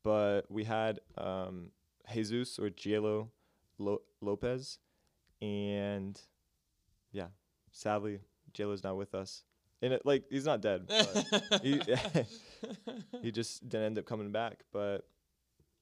But 0.04 0.50
we 0.50 0.64
had 0.64 1.00
um, 1.18 1.70
Jesus 2.12 2.58
or 2.58 2.70
Gielo 2.70 3.30
Lo- 3.78 4.02
Lopez, 4.22 4.80
and 5.42 6.20
yeah, 7.12 7.28
sadly 7.72 8.20
Jayla's 8.54 8.84
not 8.84 8.98
with 8.98 9.14
us. 9.14 9.44
And 9.84 9.94
it, 9.94 10.02
like 10.04 10.24
he's 10.32 10.46
not 10.46 10.62
dead. 10.62 10.90
He, 11.62 11.80
he 13.22 13.32
just 13.32 13.70
didn't 13.70 13.86
end 13.86 14.00
up 14.00 14.06
coming 14.08 14.32
back. 14.32 14.62
But 14.74 15.06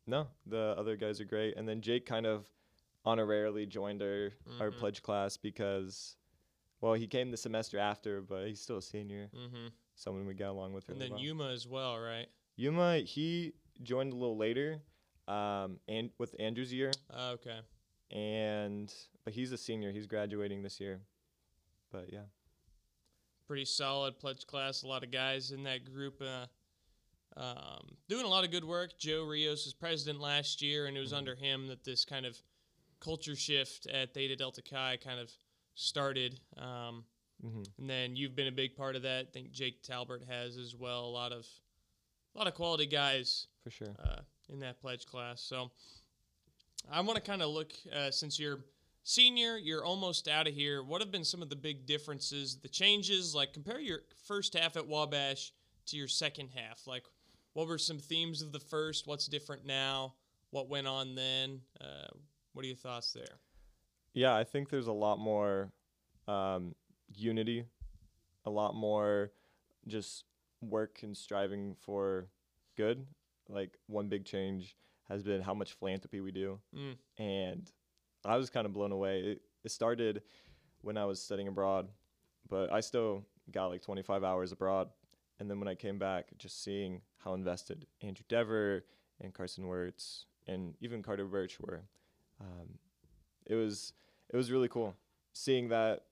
no, 0.07 0.27
the 0.45 0.75
other 0.77 0.95
guys 0.95 1.19
are 1.21 1.25
great. 1.25 1.55
And 1.57 1.67
then 1.67 1.81
Jake 1.81 2.05
kind 2.05 2.25
of 2.25 2.47
honorarily 3.05 3.67
joined 3.67 4.01
our 4.01 4.31
our 4.59 4.71
Mhm. 4.71 4.77
pledge 4.77 5.01
class 5.03 5.37
because, 5.37 6.17
well, 6.81 6.93
he 6.93 7.07
came 7.07 7.31
the 7.31 7.37
semester 7.37 7.77
after, 7.79 8.21
but 8.21 8.47
he's 8.47 8.59
still 8.61 8.77
a 8.77 8.81
senior. 8.81 9.27
hmm 9.33 9.67
Someone 9.97 10.25
we 10.27 10.33
got 10.33 10.49
along 10.49 10.73
with. 10.73 10.89
And 10.89 10.97
really 10.97 11.09
then 11.09 11.15
well. 11.15 11.23
Yuma 11.25 11.49
as 11.51 11.67
well, 11.67 11.97
right? 11.99 12.27
Yuma, 12.57 12.97
he 12.99 13.53
joined 13.83 14.11
a 14.11 14.15
little 14.15 14.35
later, 14.37 14.81
um, 15.27 15.79
and 15.87 16.11
with 16.17 16.35
Andrew's 16.39 16.73
year, 16.73 16.91
Uh, 17.09 17.31
okay. 17.35 17.61
and 18.11 18.93
but 19.23 19.33
he's 19.33 19.51
a 19.51 19.57
senior. 19.57 19.91
He's 19.91 20.05
graduating 20.07 20.61
this 20.63 20.79
year. 20.79 21.01
But 21.91 22.11
yeah. 22.11 22.25
pretty 23.47 23.65
solid 23.65 24.17
pledge 24.19 24.45
class. 24.47 24.81
A 24.83 24.87
lot 24.87 25.03
of 25.03 25.11
guys 25.11 25.51
in 25.51 25.63
that 25.63 25.85
group 25.85 26.19
uh, 26.21 26.47
um, 27.37 27.97
doing 28.07 28.25
a 28.25 28.27
lot 28.29 28.43
of 28.45 28.51
good 28.51 28.63
work. 28.65 28.97
Joe 28.97 29.23
Rios 29.25 29.65
was 29.65 29.73
president 29.73 30.19
last 30.21 30.61
year, 30.61 30.85
and 30.87 30.95
it 30.95 30.99
was 31.01 31.11
Mhm. 31.11 31.17
under 31.17 31.35
him 31.35 31.67
that 31.67 31.83
this 31.83 32.05
kind 32.05 32.25
of 32.25 32.41
culture 32.99 33.35
shift 33.35 33.87
at 33.87 34.13
Theta 34.13 34.35
Delta 34.35 34.61
Chi 34.61 34.97
kind 34.97 35.19
of 35.19 35.31
started. 35.75 36.39
Um, 36.57 37.05
hmm 37.41 37.63
and 37.77 37.89
then 37.89 38.15
you've 38.15 38.35
been 38.35 38.47
a 38.47 38.51
big 38.51 38.75
part 38.77 38.95
of 38.95 39.01
that. 39.01 39.27
I 39.27 39.31
think 39.31 39.51
Jake 39.51 39.83
Talbert 39.83 40.23
has 40.23 40.55
as 40.57 40.73
well. 40.75 41.05
A 41.05 41.07
lot 41.11 41.33
of 41.33 41.45
a 42.33 42.37
lot 42.37 42.47
of 42.47 42.53
quality 42.55 42.85
guys 42.85 43.47
For 43.63 43.69
sure. 43.69 43.95
uh, 43.99 44.21
in 44.49 44.59
that 44.59 44.79
pledge 44.79 45.05
class. 45.05 45.41
So 45.41 45.71
I 46.89 47.01
want 47.01 47.15
to 47.17 47.21
kind 47.21 47.41
of 47.41 47.49
look 47.49 47.73
uh, 47.91 48.11
since 48.11 48.39
you're 48.39 48.63
senior, 49.03 49.57
you're 49.57 49.83
almost 49.83 50.27
out 50.27 50.47
of 50.47 50.53
here. 50.53 50.81
What 50.83 51.01
have 51.01 51.11
been 51.11 51.25
some 51.25 51.41
of 51.41 51.49
the 51.49 51.55
big 51.55 51.85
differences, 51.85 52.57
the 52.57 52.69
changes? 52.69 53.35
Like 53.35 53.53
compare 53.53 53.79
your 53.79 54.03
first 54.23 54.53
half 54.53 54.77
at 54.77 54.87
Wabash 54.87 55.51
to 55.87 55.97
your 55.97 56.07
second 56.07 56.49
half. 56.49 56.87
Like 56.87 57.03
what 57.55 57.67
were 57.67 57.77
some 57.77 57.97
themes 57.97 58.41
of 58.41 58.51
the 58.51 58.59
first? 58.59 59.07
What's 59.07 59.27
different 59.27 59.65
now? 59.65 60.13
What 60.51 60.69
went 60.69 60.87
on 60.87 61.15
then? 61.15 61.61
Uh, 61.79 62.07
what 62.53 62.63
are 62.63 62.67
your 62.67 62.75
thoughts 62.75 63.13
there? 63.13 63.39
Yeah, 64.13 64.35
I 64.35 64.43
think 64.43 64.69
there's 64.69 64.87
a 64.87 64.91
lot 64.93 65.19
more 65.19 65.71
um, 66.27 66.75
unity, 67.15 67.63
a 68.45 68.49
lot 68.49 68.75
more 68.75 69.31
just 69.87 70.25
work 70.61 70.99
and 71.03 71.15
striving 71.15 71.75
for 71.79 72.27
good. 72.75 73.05
Like 73.47 73.77
one 73.87 74.09
big 74.09 74.25
change 74.25 74.75
has 75.07 75.23
been 75.23 75.41
how 75.41 75.53
much 75.53 75.73
philanthropy 75.73 76.19
we 76.19 76.31
do, 76.31 76.59
Mm. 76.75 76.95
and 77.17 77.71
I 78.25 78.35
was 78.37 78.49
kind 78.49 78.65
of 78.65 78.73
blown 78.73 78.91
away. 78.91 79.19
It, 79.21 79.41
it 79.63 79.71
started 79.71 80.23
when 80.81 80.97
I 80.97 81.05
was 81.05 81.21
studying 81.21 81.47
abroad, 81.47 81.87
but 82.49 82.71
I 82.71 82.81
still 82.81 83.23
got 83.51 83.67
like 83.67 83.81
25 83.81 84.23
hours 84.25 84.51
abroad. 84.51 84.89
And 85.39 85.49
then 85.49 85.59
when 85.59 85.67
I 85.67 85.75
came 85.75 85.99
back, 85.99 86.29
just 86.37 86.63
seeing 86.63 87.01
how 87.25 87.33
invested 87.33 87.85
Andrew 88.01 88.23
Dever 88.29 88.85
and 89.19 89.33
Carson 89.33 89.67
Wirtz 89.67 90.27
and 90.47 90.75
even 90.79 91.03
Carter 91.03 91.25
Birch 91.25 91.59
were, 91.59 91.81
um, 92.39 92.77
it 93.45 93.55
was 93.55 93.91
it 94.29 94.37
was 94.37 94.51
really 94.51 94.69
cool 94.69 94.95
seeing 95.33 95.67
that 95.69 96.03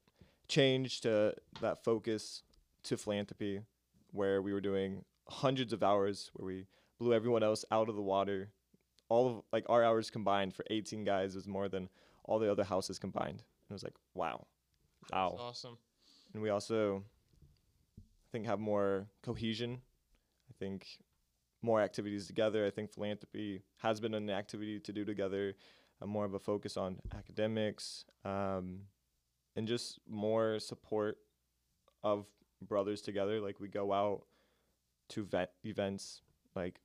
change 0.48 1.02
to 1.02 1.34
that 1.62 1.84
focus 1.84 2.44
to 2.84 2.98
philanthropy, 2.98 3.62
where 4.12 4.42
we 4.42 4.54
were 4.54 4.62
doing 4.62 5.06
hundreds 5.30 5.72
of 5.74 5.82
hours, 5.82 6.30
where 6.34 6.46
we 6.46 6.66
blew 7.00 7.14
everyone 7.14 7.44
else 7.44 7.64
out 7.72 7.90
of 7.90 7.96
the 7.96 8.02
water. 8.02 8.50
All 9.10 9.28
of 9.28 9.44
like 9.52 9.66
our 9.70 9.84
hours 9.84 10.10
combined 10.10 10.54
for 10.54 10.66
18 10.70 11.04
guys 11.04 11.36
was 11.36 11.48
more 11.48 11.70
than 11.70 11.90
all 12.26 12.40
the 12.40 12.52
other 12.52 12.64
houses 12.64 13.00
combined. 13.00 13.44
And 13.44 13.72
it 13.72 13.74
was 13.74 13.84
like, 13.84 13.96
wow, 14.14 14.46
wow. 15.12 15.30
That's 15.32 15.42
awesome. 15.42 15.78
And 16.34 16.42
we 16.42 16.50
also, 16.50 17.04
I 18.00 18.02
think, 18.32 18.46
have 18.46 18.60
more 18.60 19.08
cohesion. 19.22 19.82
Think 20.64 20.98
more 21.62 21.82
activities 21.82 22.26
together. 22.26 22.66
I 22.66 22.70
think 22.70 22.90
philanthropy 22.90 23.64
has 23.80 24.00
been 24.00 24.14
an 24.14 24.30
activity 24.30 24.80
to 24.80 24.94
do 24.94 25.04
together, 25.04 25.56
uh, 26.02 26.06
more 26.06 26.24
of 26.24 26.36
a 26.36 26.40
focus 26.40 26.78
on 26.78 27.02
academics, 27.14 28.06
um, 28.24 28.84
and 29.58 29.68
just 29.68 30.00
more 30.10 30.60
support 30.60 31.18
of 32.02 32.28
brothers 32.62 33.02
together. 33.02 33.42
Like 33.42 33.60
we 33.60 33.68
go 33.68 33.92
out 33.92 34.22
to 35.10 35.26
vet 35.26 35.52
events, 35.66 36.22
like 36.56 36.80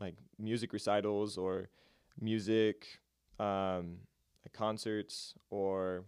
like 0.00 0.16
music 0.36 0.72
recitals 0.72 1.38
or 1.38 1.68
music 2.20 2.98
um, 3.38 3.98
concerts 4.52 5.34
or 5.48 6.02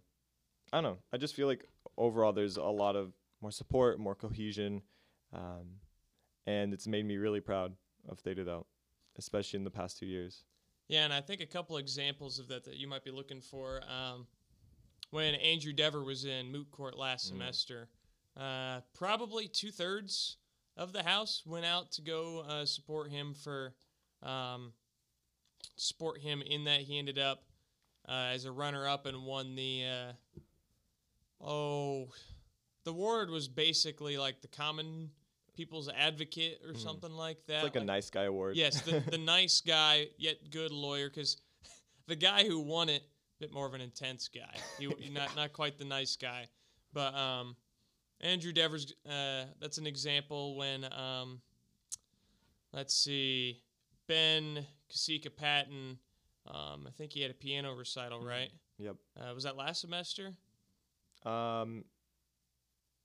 I 0.72 0.78
don't 0.78 0.82
know. 0.82 0.98
I 1.12 1.16
just 1.16 1.36
feel 1.36 1.46
like 1.46 1.68
overall 1.96 2.32
there's 2.32 2.56
a 2.56 2.64
lot 2.64 2.96
of 2.96 3.12
more 3.40 3.52
support, 3.52 4.00
more 4.00 4.16
cohesion, 4.16 4.82
um, 5.32 5.78
and 6.46 6.72
it's 6.72 6.86
made 6.86 7.04
me 7.06 7.16
really 7.16 7.40
proud 7.40 7.74
of 8.08 8.18
Theta 8.20 8.44
Delta, 8.44 8.66
especially 9.18 9.58
in 9.58 9.64
the 9.64 9.70
past 9.70 9.98
two 9.98 10.06
years. 10.06 10.44
Yeah, 10.88 11.04
and 11.04 11.12
I 11.12 11.20
think 11.20 11.40
a 11.40 11.46
couple 11.46 11.76
examples 11.78 12.38
of 12.38 12.48
that 12.48 12.64
that 12.64 12.76
you 12.76 12.88
might 12.88 13.04
be 13.04 13.10
looking 13.10 13.40
for. 13.40 13.80
Um, 13.88 14.26
when 15.10 15.34
Andrew 15.36 15.72
Dever 15.72 16.02
was 16.02 16.24
in 16.24 16.50
moot 16.50 16.70
court 16.70 16.96
last 16.96 17.26
Mm. 17.26 17.28
semester, 17.28 17.88
uh, 18.36 18.80
probably 18.94 19.46
two 19.48 19.70
thirds 19.70 20.38
of 20.76 20.92
the 20.92 21.02
House 21.02 21.42
went 21.46 21.66
out 21.66 21.92
to 21.92 22.02
go 22.02 22.40
uh, 22.40 22.64
support 22.64 23.10
him 23.10 23.34
for 23.34 23.74
um, 24.22 24.72
support 25.76 26.20
him 26.20 26.42
in 26.42 26.64
that. 26.64 26.80
He 26.80 26.98
ended 26.98 27.18
up 27.18 27.44
uh, 28.08 28.30
as 28.32 28.44
a 28.46 28.52
runner 28.52 28.86
up 28.88 29.06
and 29.06 29.24
won 29.24 29.54
the 29.54 29.84
uh, 29.84 30.12
oh 31.40 32.08
the 32.84 32.90
award 32.90 33.30
was 33.30 33.48
basically 33.48 34.16
like 34.18 34.40
the 34.40 34.48
common 34.48 35.10
people's 35.54 35.88
advocate 35.88 36.60
or 36.66 36.72
Mhm. 36.72 36.78
something 36.78 37.12
like 37.12 37.44
that. 37.46 37.64
It's 37.64 37.74
like 37.74 37.76
a 37.76 37.84
nice 37.84 38.10
guy 38.10 38.24
award. 38.24 38.56
Yes, 38.56 38.80
the, 38.82 39.00
the 39.00 39.18
nice 39.36 39.60
guy 39.60 40.08
yet 40.18 40.50
good 40.50 40.72
lawyer 40.72 41.08
because 41.10 41.36
the 42.06 42.16
guy 42.16 42.44
who 42.44 42.60
won 42.60 42.88
it, 42.88 43.02
bit 43.38 43.52
more 43.52 43.66
of 43.66 43.74
an 43.74 43.80
intense 43.80 44.28
guy. 44.28 44.54
He 44.78 44.88
he 44.98 45.10
not 45.10 45.34
not 45.36 45.52
quite 45.52 45.78
the 45.78 45.84
nice 45.84 46.16
guy, 46.16 46.48
but 46.92 47.14
um, 47.14 47.56
Andrew 48.20 48.52
Devers. 48.52 48.92
Uh, 49.04 49.44
that's 49.60 49.78
an 49.78 49.86
example 49.86 50.56
when 50.56 50.84
um, 50.92 51.42
let's 52.72 52.94
see, 52.94 53.62
Ben 54.06 54.66
Kasika 54.90 55.34
Patton. 55.34 55.98
Um, 56.46 56.86
I 56.88 56.90
think 56.96 57.12
he 57.12 57.20
had 57.22 57.30
a 57.30 57.34
piano 57.34 57.74
recital, 57.74 58.20
Mhm. 58.20 58.26
right? 58.28 58.50
Yep. 58.78 58.96
Uh, 59.16 59.32
was 59.34 59.44
that 59.44 59.56
last 59.56 59.80
semester? 59.80 60.34
Um, 61.24 61.84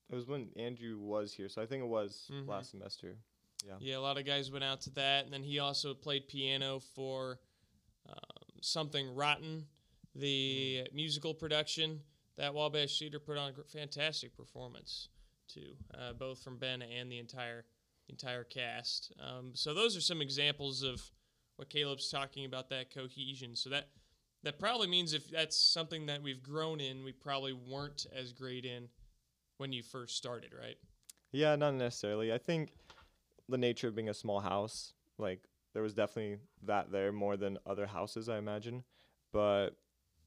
it 0.09 0.15
was 0.15 0.27
when 0.27 0.49
Andrew 0.55 0.97
was 0.99 1.33
here, 1.33 1.49
so 1.49 1.61
I 1.61 1.65
think 1.65 1.83
it 1.83 1.87
was 1.87 2.27
Mhm. 2.31 2.47
last 2.47 2.71
semester. 2.71 3.17
Yeah, 3.65 3.77
Yeah, 3.79 3.97
a 3.97 3.99
lot 3.99 4.17
of 4.17 4.25
guys 4.25 4.51
went 4.51 4.63
out 4.63 4.81
to 4.81 4.89
that, 4.91 5.25
and 5.25 5.33
then 5.33 5.43
he 5.43 5.59
also 5.59 5.93
played 5.93 6.27
piano 6.27 6.79
for 6.79 7.39
um, 8.05 8.61
something 8.61 9.13
rotten, 9.15 9.67
the 10.15 10.87
musical 10.93 11.33
production 11.33 12.01
that 12.37 12.53
Wabash 12.53 12.97
Theater 12.99 13.19
put 13.19 13.37
on 13.37 13.53
a 13.59 13.63
fantastic 13.65 14.33
performance 14.33 15.09
too, 15.49 15.75
uh, 15.93 16.13
both 16.13 16.41
from 16.41 16.57
Ben 16.57 16.81
and 16.81 17.11
the 17.11 17.17
entire 17.19 17.65
entire 18.07 18.45
cast. 18.45 19.11
Um, 19.19 19.53
so 19.55 19.73
those 19.73 19.97
are 19.97 20.01
some 20.01 20.21
examples 20.21 20.83
of 20.83 21.11
what 21.57 21.69
Caleb's 21.69 22.09
talking 22.09 22.45
about 22.45 22.69
that 22.69 22.91
cohesion. 22.93 23.55
So 23.57 23.69
that 23.71 23.89
that 24.43 24.57
probably 24.59 24.87
means 24.87 25.11
if 25.13 25.29
that's 25.29 25.57
something 25.57 26.05
that 26.05 26.21
we've 26.21 26.41
grown 26.41 26.79
in, 26.79 27.03
we 27.03 27.11
probably 27.11 27.51
weren't 27.51 28.05
as 28.13 28.31
great 28.31 28.63
in 28.63 28.87
when 29.57 29.73
you 29.73 29.83
first 29.83 30.15
started, 30.15 30.51
right? 30.59 30.77
Yeah, 31.31 31.55
not 31.55 31.73
necessarily. 31.75 32.33
I 32.33 32.37
think 32.37 32.71
the 33.49 33.57
nature 33.57 33.87
of 33.87 33.95
being 33.95 34.09
a 34.09 34.13
small 34.13 34.39
house, 34.39 34.93
like 35.17 35.43
there 35.73 35.83
was 35.83 35.93
definitely 35.93 36.37
that 36.63 36.91
there 36.91 37.11
more 37.11 37.37
than 37.37 37.57
other 37.65 37.85
houses, 37.85 38.29
I 38.29 38.37
imagine. 38.37 38.83
But 39.31 39.71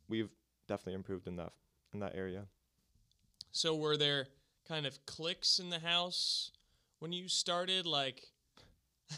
we've 0.09 0.31
definitely 0.69 0.95
improved 0.95 1.27
in 1.27 1.37
that 1.37 1.53
in 1.93 2.01
that 2.01 2.15
area. 2.15 2.45
So 3.53 3.75
were 3.75 3.97
there 3.97 4.29
kind 4.69 4.87
of 4.87 5.05
cliques 5.07 5.59
in 5.59 5.71
the 5.71 5.81
house 5.81 6.53
when 7.01 7.13
you 7.13 7.29
started? 7.29 7.87
Like, 7.87 8.29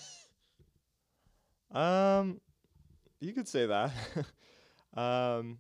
Um, 1.74 2.40
you 3.20 3.32
could 3.32 3.48
say 3.48 3.66
that. 3.66 3.92
um, 4.94 5.58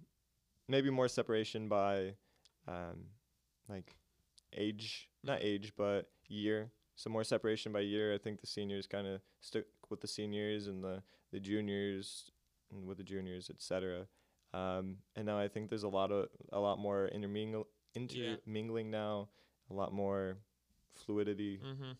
maybe 0.68 0.90
more 0.90 1.08
separation 1.08 1.68
by, 1.68 2.14
um, 2.68 3.06
like 3.68 3.94
age, 4.56 5.08
not 5.22 5.38
age, 5.42 5.72
but 5.76 6.10
year. 6.28 6.70
So 6.96 7.10
more 7.10 7.24
separation 7.24 7.72
by 7.72 7.80
year. 7.80 8.14
I 8.14 8.18
think 8.18 8.40
the 8.40 8.46
seniors 8.46 8.86
kind 8.86 9.06
of 9.06 9.20
stick 9.40 9.66
with 9.90 10.00
the 10.00 10.08
seniors 10.08 10.66
and 10.66 10.82
the 10.82 11.02
the 11.32 11.40
juniors 11.40 12.30
and 12.70 12.86
with 12.86 12.98
the 12.98 13.04
juniors, 13.04 13.50
etc. 13.50 14.06
Um, 14.54 14.98
and 15.16 15.24
now 15.26 15.38
I 15.38 15.48
think 15.48 15.70
there's 15.70 15.82
a 15.84 15.88
lot 15.88 16.12
of 16.12 16.28
a 16.52 16.60
lot 16.60 16.78
more 16.78 17.08
intermingle 17.08 17.66
Yeah. 17.94 18.36
intermingling 18.36 18.90
now, 18.90 19.28
a 19.70 19.74
lot 19.74 19.92
more 19.92 20.36
fluidity 20.94 21.58
mm-hmm. 21.58 21.92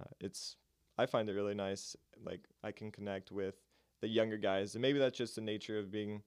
uh, 0.00 0.04
it's 0.20 0.56
I 0.96 1.06
find 1.06 1.28
it 1.28 1.32
really 1.34 1.54
nice. 1.54 1.96
Like 2.24 2.40
I 2.62 2.72
can 2.72 2.90
connect 2.90 3.30
with 3.30 3.54
the 4.00 4.08
younger 4.08 4.36
guys, 4.36 4.74
and 4.74 4.82
maybe 4.82 4.98
that's 4.98 5.16
just 5.16 5.34
the 5.36 5.40
nature 5.40 5.78
of 5.78 5.90
being, 5.90 6.22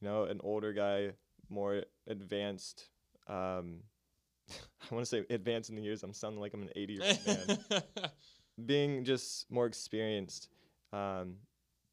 you 0.00 0.08
know, 0.08 0.24
an 0.24 0.40
older 0.42 0.72
guy, 0.72 1.10
more 1.48 1.84
advanced. 2.06 2.88
Um, 3.28 3.80
I 4.90 4.94
want 4.94 5.06
to 5.06 5.08
say 5.08 5.24
advanced 5.30 5.70
in 5.70 5.76
the 5.76 5.82
years. 5.82 6.02
I'm 6.02 6.12
sounding 6.12 6.40
like 6.40 6.52
I'm 6.54 6.62
an 6.62 6.70
80 6.76 6.92
year 6.94 7.02
old 7.04 7.26
man. 7.70 7.82
being 8.66 9.04
just 9.04 9.50
more 9.50 9.66
experienced, 9.66 10.48
um, 10.92 11.34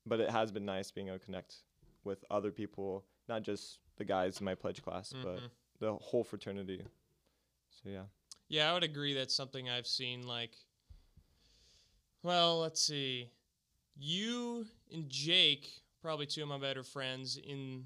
but 0.06 0.20
it 0.20 0.30
has 0.30 0.52
been 0.52 0.66
nice 0.66 0.92
being 0.92 1.08
able 1.08 1.20
to 1.20 1.26
connect 1.26 1.56
with 2.04 2.24
other 2.30 2.52
people, 2.52 3.04
not 3.30 3.44
just 3.44 3.80
the 3.98 4.04
guys 4.06 4.40
in 4.40 4.46
my 4.46 4.56
pledge 4.56 4.82
class, 4.82 5.14
but 5.24 5.38
Mhm. 5.38 5.50
the 5.80 5.94
whole 5.96 6.24
fraternity. 6.24 6.84
So 7.70 7.90
yeah. 7.90 8.04
Yeah, 8.48 8.70
I 8.70 8.74
would 8.74 8.84
agree 8.84 9.14
that's 9.14 9.34
something 9.36 9.70
I've 9.70 9.88
seen. 9.88 10.28
Like, 10.28 10.56
well, 12.24 12.60
let's 12.60 12.82
see. 12.82 13.32
You 13.98 14.66
and 14.92 15.10
Jake, 15.10 15.82
probably 16.02 16.26
two 16.26 16.44
of 16.44 16.50
my 16.50 16.58
better 16.58 16.84
friends 16.84 17.38
in 17.38 17.86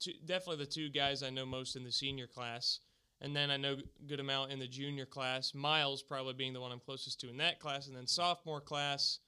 two, 0.00 0.12
definitely 0.24 0.64
the 0.64 0.70
two 0.70 0.88
guys 0.90 1.22
I 1.22 1.30
know 1.30 1.46
most 1.46 1.76
in 1.76 1.84
the 1.84 1.92
senior 1.92 2.26
class. 2.26 2.80
And 3.22 3.36
then 3.36 3.52
I 3.52 3.56
know 3.56 3.76
good 4.08 4.18
amount 4.18 4.50
in 4.50 4.58
the 4.58 4.66
junior 4.66 5.06
class. 5.06 5.54
Miles 5.54 6.02
probably 6.02 6.34
being 6.34 6.52
the 6.52 6.60
one 6.60 6.72
I'm 6.72 6.80
closest 6.80 7.20
to 7.20 7.30
in 7.30 7.36
that 7.36 7.60
class. 7.60 7.86
And 7.86 7.96
then 7.96 8.08
sophomore 8.08 8.60
class, 8.60 9.20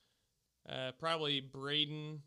uh, 0.69 0.91
probably 0.99 1.41
Braden. 1.41 2.21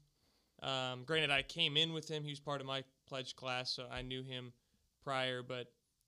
Um, 0.64 1.04
granted, 1.06 1.30
I 1.30 1.42
came 1.42 1.76
in 1.76 1.92
with 1.92 2.10
him. 2.10 2.24
He 2.24 2.30
was 2.30 2.40
part 2.40 2.62
of 2.62 2.68
my 2.68 2.86
pledge 3.08 3.36
class, 3.36 3.70
so 3.70 3.86
I 3.92 4.02
knew 4.02 4.24
him 4.24 4.54
prior. 5.04 5.44
But 5.44 5.68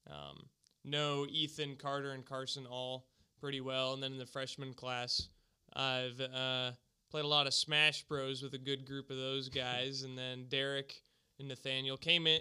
um, 0.09 0.45
know 0.85 1.27
Ethan, 1.29 1.75
Carter, 1.75 2.11
and 2.11 2.25
Carson 2.25 2.65
all 2.65 3.07
pretty 3.41 3.59
well. 3.59 3.93
And 3.93 4.01
then 4.01 4.13
in 4.13 4.17
the 4.17 4.25
freshman 4.25 4.73
class, 4.73 5.27
I've 5.73 6.21
uh, 6.21 6.71
played 7.11 7.25
a 7.25 7.27
lot 7.27 7.47
of 7.47 7.53
Smash 7.53 8.03
Bros 8.03 8.41
with 8.41 8.53
a 8.53 8.57
good 8.57 8.85
group 8.85 9.09
of 9.09 9.17
those 9.17 9.49
guys. 9.49 10.03
and 10.03 10.17
then 10.17 10.45
Derek 10.47 11.01
and 11.37 11.49
Nathaniel 11.49 11.97
came 11.97 12.27
in, 12.27 12.39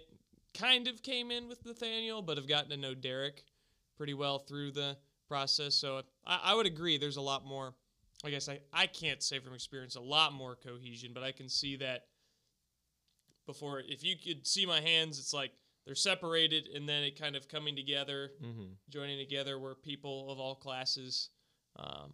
kind 0.54 0.88
of 0.88 1.02
came 1.02 1.30
in 1.30 1.48
with 1.48 1.64
Nathaniel, 1.64 2.22
but 2.22 2.36
have 2.36 2.48
gotten 2.48 2.70
to 2.70 2.76
know 2.76 2.94
Derek 2.94 3.44
pretty 3.96 4.14
well 4.14 4.38
through 4.38 4.72
the 4.72 4.96
process. 5.28 5.74
So 5.74 6.02
I, 6.26 6.40
I 6.44 6.54
would 6.54 6.66
agree. 6.66 6.98
There's 6.98 7.16
a 7.16 7.22
lot 7.22 7.44
more. 7.46 7.74
I 8.24 8.30
guess 8.30 8.48
I, 8.48 8.60
I 8.72 8.86
can't 8.86 9.22
say 9.22 9.38
from 9.38 9.54
experience 9.54 9.94
a 9.94 10.00
lot 10.00 10.32
more 10.32 10.56
cohesion, 10.56 11.12
but 11.14 11.22
I 11.22 11.30
can 11.32 11.48
see 11.48 11.76
that 11.76 12.06
before. 13.46 13.80
If 13.86 14.02
you 14.04 14.16
could 14.16 14.46
see 14.46 14.66
my 14.66 14.80
hands, 14.80 15.18
it's 15.18 15.32
like 15.32 15.52
they're 15.86 15.94
separated 15.94 16.68
and 16.74 16.88
then 16.88 17.02
it 17.04 17.18
kind 17.20 17.36
of 17.36 17.48
coming 17.48 17.76
together, 17.76 18.32
Mm-hmm. 18.44 18.72
joining 18.90 19.18
together 19.18 19.58
where 19.58 19.74
people 19.74 20.30
of 20.30 20.38
all 20.40 20.54
classes 20.54 21.30
um, 21.76 22.12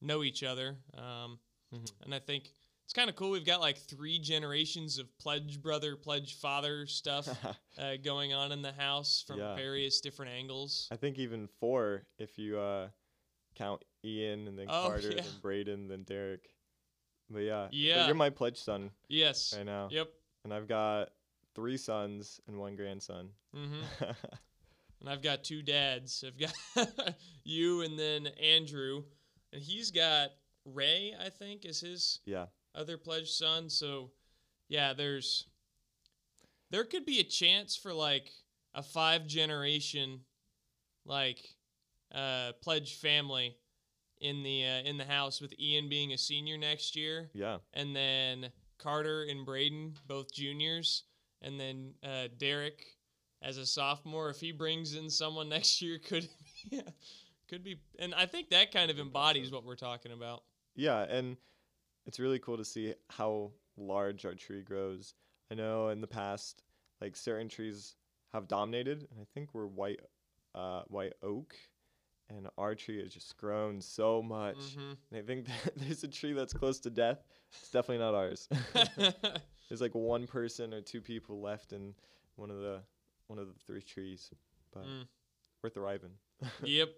know 0.00 0.22
each 0.22 0.42
other. 0.42 0.76
Um, 0.96 1.38
Mhm. 1.72 1.90
And 2.04 2.14
I 2.14 2.18
think 2.20 2.52
it's 2.84 2.92
kind 2.92 3.08
of 3.10 3.16
cool. 3.16 3.30
We've 3.30 3.46
got 3.46 3.60
like 3.60 3.78
three 3.78 4.18
generations 4.18 4.98
of 4.98 5.06
pledge 5.18 5.60
brother, 5.62 5.96
pledge 5.96 6.34
father 6.38 6.86
stuff 6.86 7.28
uh, 7.78 7.92
going 8.02 8.32
on 8.34 8.52
in 8.52 8.62
the 8.62 8.72
house 8.72 9.24
from 9.26 9.38
Yeah. 9.38 9.56
various 9.56 10.00
different 10.00 10.32
angles. 10.32 10.88
I 10.92 10.96
think 10.96 11.18
even 11.18 11.48
four 11.60 12.04
if 12.18 12.38
you 12.38 12.58
uh, 12.58 12.88
count 13.54 13.82
Ian 14.04 14.48
and 14.48 14.58
then 14.58 14.66
Oh, 14.68 14.82
Carter, 14.88 15.12
yeah. 15.12 15.22
then 15.22 15.38
Braden, 15.40 15.88
then 15.88 16.02
Derek. 16.02 16.48
But 17.30 17.40
yeah, 17.40 17.68
but 17.70 18.06
you're 18.06 18.14
my 18.14 18.28
pledge 18.30 18.58
son 18.58 18.90
Yes. 19.08 19.54
right 19.56 19.64
now, 19.64 19.88
Yep. 19.90 20.08
and 20.44 20.52
I've 20.52 20.68
got 20.68 21.08
three 21.54 21.78
sons 21.78 22.38
and 22.46 22.58
one 22.58 22.76
grandson. 22.76 23.30
hmm 23.54 23.80
And 25.00 25.08
I've 25.12 25.22
got 25.22 25.44
two 25.44 25.60
dads. 25.62 26.24
I've 26.26 26.38
got 26.38 27.14
you 27.44 27.82
and 27.82 27.98
then 27.98 28.26
Andrew, 28.42 29.02
and 29.52 29.62
he's 29.62 29.90
got 29.90 30.30
Ray. 30.64 31.14
I 31.20 31.28
think 31.28 31.64
is 31.66 31.80
his 31.80 32.20
yeah, 32.24 32.46
other 32.74 32.96
pledge 32.98 33.30
son. 33.30 33.70
So, 33.70 34.10
yeah, 34.68 34.92
there's 34.92 35.46
there 36.70 36.84
could 36.84 37.06
be 37.06 37.20
a 37.20 37.24
chance 37.24 37.76
for 37.76 37.92
like 37.92 38.30
a 38.74 38.82
five 38.82 39.26
generation 39.26 40.20
like 41.06 41.38
uh 42.12 42.52
pledge 42.62 42.96
family 42.96 43.56
in 44.20 44.42
the 44.42 44.64
uh, 44.64 44.88
in 44.88 44.96
the 44.96 45.04
house 45.04 45.40
with 45.40 45.52
Ian 45.60 45.88
being 45.88 46.12
a 46.12 46.18
senior 46.18 46.56
next 46.56 46.96
year 46.96 47.30
yeah, 47.34 47.58
and 47.74 47.94
then 47.94 48.50
Carter 48.78 49.24
and 49.28 49.44
Braden 49.44 49.94
both 50.08 50.32
juniors 50.32 51.04
and 51.42 51.60
then 51.60 51.94
uh 52.02 52.28
Derek 52.38 52.84
as 53.42 53.58
a 53.58 53.66
sophomore 53.66 54.30
if 54.30 54.40
he 54.40 54.50
brings 54.50 54.94
in 54.94 55.10
someone 55.10 55.48
next 55.50 55.82
year 55.82 55.98
could 55.98 56.28
be 56.70 56.82
could 57.48 57.62
be 57.62 57.76
and 57.98 58.14
I 58.14 58.26
think 58.26 58.50
that 58.50 58.72
kind 58.72 58.90
of 58.90 58.98
embodies 58.98 59.52
what 59.52 59.64
we're 59.64 59.76
talking 59.76 60.12
about. 60.12 60.42
yeah, 60.74 61.02
and 61.02 61.36
it's 62.06 62.18
really 62.20 62.38
cool 62.38 62.56
to 62.56 62.64
see 62.64 62.94
how 63.10 63.50
large 63.76 64.24
our 64.24 64.34
tree 64.34 64.62
grows. 64.62 65.14
I 65.50 65.54
know 65.54 65.88
in 65.88 66.00
the 66.00 66.06
past, 66.06 66.62
like 67.00 67.16
certain 67.16 67.48
trees 67.48 67.96
have 68.32 68.48
dominated, 68.48 69.06
and 69.10 69.20
I 69.20 69.26
think 69.34 69.50
we're 69.54 69.66
white, 69.66 70.00
uh, 70.54 70.82
white 70.88 71.12
oak, 71.22 71.54
and 72.30 72.48
our 72.56 72.74
tree 72.74 73.02
has 73.02 73.12
just 73.12 73.36
grown 73.36 73.80
so 73.80 74.22
much. 74.22 74.56
Mhm. 74.56 74.96
And 75.10 75.18
I 75.18 75.22
think 75.22 75.46
there's 75.76 76.02
a 76.04 76.08
tree 76.08 76.32
that's 76.32 76.52
close 76.52 76.80
to 76.80 76.90
death. 76.90 77.22
It's 77.60 77.70
definitely 77.70 77.98
not 78.04 78.14
ours. 78.14 78.48
there's 79.68 79.80
like 79.80 79.94
one 79.94 80.26
person 80.26 80.72
or 80.74 80.80
two 80.80 81.00
people 81.00 81.40
left 81.40 81.72
in 81.72 81.94
one 82.36 82.50
of 82.50 82.58
the 82.58 82.80
one 83.26 83.38
of 83.38 83.46
the 83.48 83.54
three 83.66 83.82
trees, 83.82 84.30
but 84.72 84.84
Mm. 84.84 85.06
we're 85.62 85.70
thriving. 85.70 86.12
yep. 86.64 86.90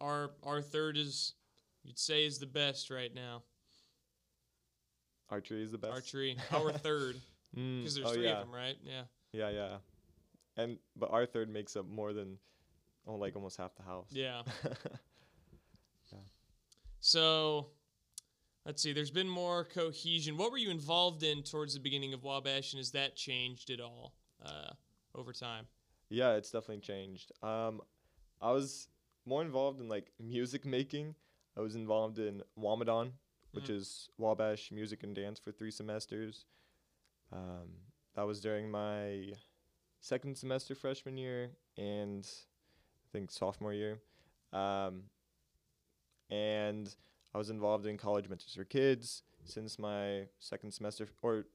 Our 0.00 0.30
our 0.42 0.60
third 0.62 0.96
is 0.96 1.34
you'd 1.82 1.98
say 1.98 2.24
is 2.26 2.38
the 2.38 2.46
best 2.46 2.90
right 2.90 3.14
now. 3.14 3.42
Tree 5.42 5.62
is 5.62 5.72
the 5.72 5.78
best. 5.78 5.92
Archery. 5.92 6.36
our 6.52 6.72
third, 6.72 7.16
because 7.54 7.94
there's 7.94 8.06
oh, 8.06 8.12
three 8.12 8.24
yeah. 8.24 8.40
of 8.40 8.46
them, 8.46 8.54
right? 8.54 8.76
Yeah. 8.82 9.02
Yeah, 9.32 9.50
yeah. 9.50 9.76
And 10.56 10.78
but 10.96 11.10
our 11.10 11.26
third 11.26 11.50
makes 11.50 11.76
up 11.76 11.86
more 11.88 12.12
than 12.12 12.38
oh 13.06 13.16
like 13.16 13.36
almost 13.36 13.56
half 13.56 13.74
the 13.76 13.82
house. 13.82 14.08
Yeah. 14.12 14.42
So, 17.00 17.68
let's 18.64 18.82
see. 18.82 18.92
There's 18.92 19.12
been 19.12 19.28
more 19.28 19.64
cohesion. 19.64 20.36
What 20.36 20.50
were 20.50 20.58
you 20.58 20.70
involved 20.70 21.22
in 21.22 21.44
towards 21.44 21.74
the 21.74 21.78
beginning 21.78 22.14
of 22.14 22.24
Wabash, 22.24 22.72
and 22.72 22.78
has 22.78 22.90
that 22.92 23.14
changed 23.14 23.70
at 23.70 23.80
all 23.80 24.14
uh, 24.44 24.72
over 25.14 25.32
time? 25.32 25.66
yeah, 26.08 26.34
it's 26.34 26.50
definitely 26.50 26.80
changed. 26.80 27.32
Um 27.42 27.80
I 28.40 28.52
was 28.52 28.88
more 29.24 29.42
involved 29.42 29.80
in 29.80 29.88
like 29.88 30.12
music 30.20 30.64
making. 30.64 31.14
I 31.56 31.60
was 31.60 31.74
involved 31.74 32.18
in 32.18 32.42
Wamidan, 32.58 33.12
which 33.56 33.70
is 33.70 34.10
Wabash 34.18 34.70
Music 34.70 35.02
and 35.02 35.14
Dance 35.14 35.38
for 35.38 35.50
three 35.50 35.70
semesters. 35.70 36.44
Um, 37.32 37.68
that 38.14 38.26
was 38.26 38.40
during 38.40 38.70
my 38.70 39.32
second 40.00 40.36
semester 40.36 40.74
freshman 40.74 41.16
year 41.16 41.50
and 41.76 42.26
I 42.26 43.06
think 43.12 43.30
sophomore 43.30 43.72
year. 43.72 43.98
Um, 44.52 45.04
and 46.30 46.94
I 47.34 47.38
was 47.38 47.50
involved 47.50 47.86
in 47.86 47.96
college 47.96 48.28
mentors 48.28 48.54
for 48.54 48.64
kids 48.64 49.22
since 49.44 49.78
my 49.78 50.22
second 50.38 50.72
semester 50.72 51.08
or 51.22 51.46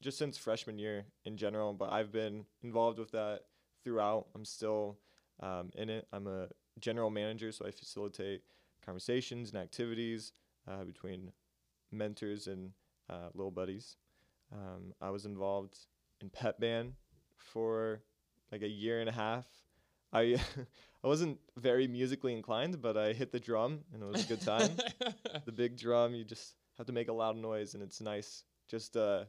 just 0.00 0.18
since 0.18 0.36
freshman 0.36 0.78
year 0.78 1.06
in 1.24 1.36
general, 1.36 1.72
but 1.72 1.90
I've 1.90 2.12
been 2.12 2.44
involved 2.62 2.98
with 2.98 3.12
that 3.12 3.40
throughout. 3.82 4.26
I'm 4.34 4.44
still 4.44 4.98
um, 5.40 5.70
in 5.74 5.88
it. 5.88 6.06
I'm 6.12 6.26
a 6.26 6.48
general 6.80 7.10
manager, 7.10 7.50
so 7.52 7.66
I 7.66 7.70
facilitate 7.70 8.42
conversations 8.84 9.50
and 9.50 9.62
activities 9.62 10.32
uh, 10.68 10.84
between 10.84 11.32
mentors 11.92 12.46
and 12.46 12.72
uh, 13.10 13.28
little 13.34 13.50
buddies. 13.50 13.96
Um, 14.52 14.92
I 15.00 15.10
was 15.10 15.26
involved 15.26 15.76
in 16.20 16.30
pep 16.30 16.58
band 16.60 16.94
for 17.36 18.02
like 18.52 18.62
a 18.62 18.68
year 18.68 19.00
and 19.00 19.08
a 19.08 19.12
half. 19.12 19.46
I 20.12 20.36
I 21.04 21.06
wasn't 21.08 21.38
very 21.56 21.86
musically 21.86 22.32
inclined, 22.32 22.80
but 22.80 22.96
I 22.96 23.12
hit 23.12 23.32
the 23.32 23.40
drum 23.40 23.80
and 23.92 24.02
it 24.02 24.06
was 24.06 24.24
a 24.24 24.28
good 24.28 24.40
time. 24.40 24.76
the 25.44 25.52
big 25.52 25.76
drum, 25.76 26.14
you 26.14 26.24
just 26.24 26.54
have 26.78 26.86
to 26.86 26.92
make 26.92 27.08
a 27.08 27.12
loud 27.12 27.36
noise, 27.36 27.74
and 27.74 27.82
it's 27.82 28.00
nice 28.00 28.44
just 28.68 28.96
uh, 28.96 29.24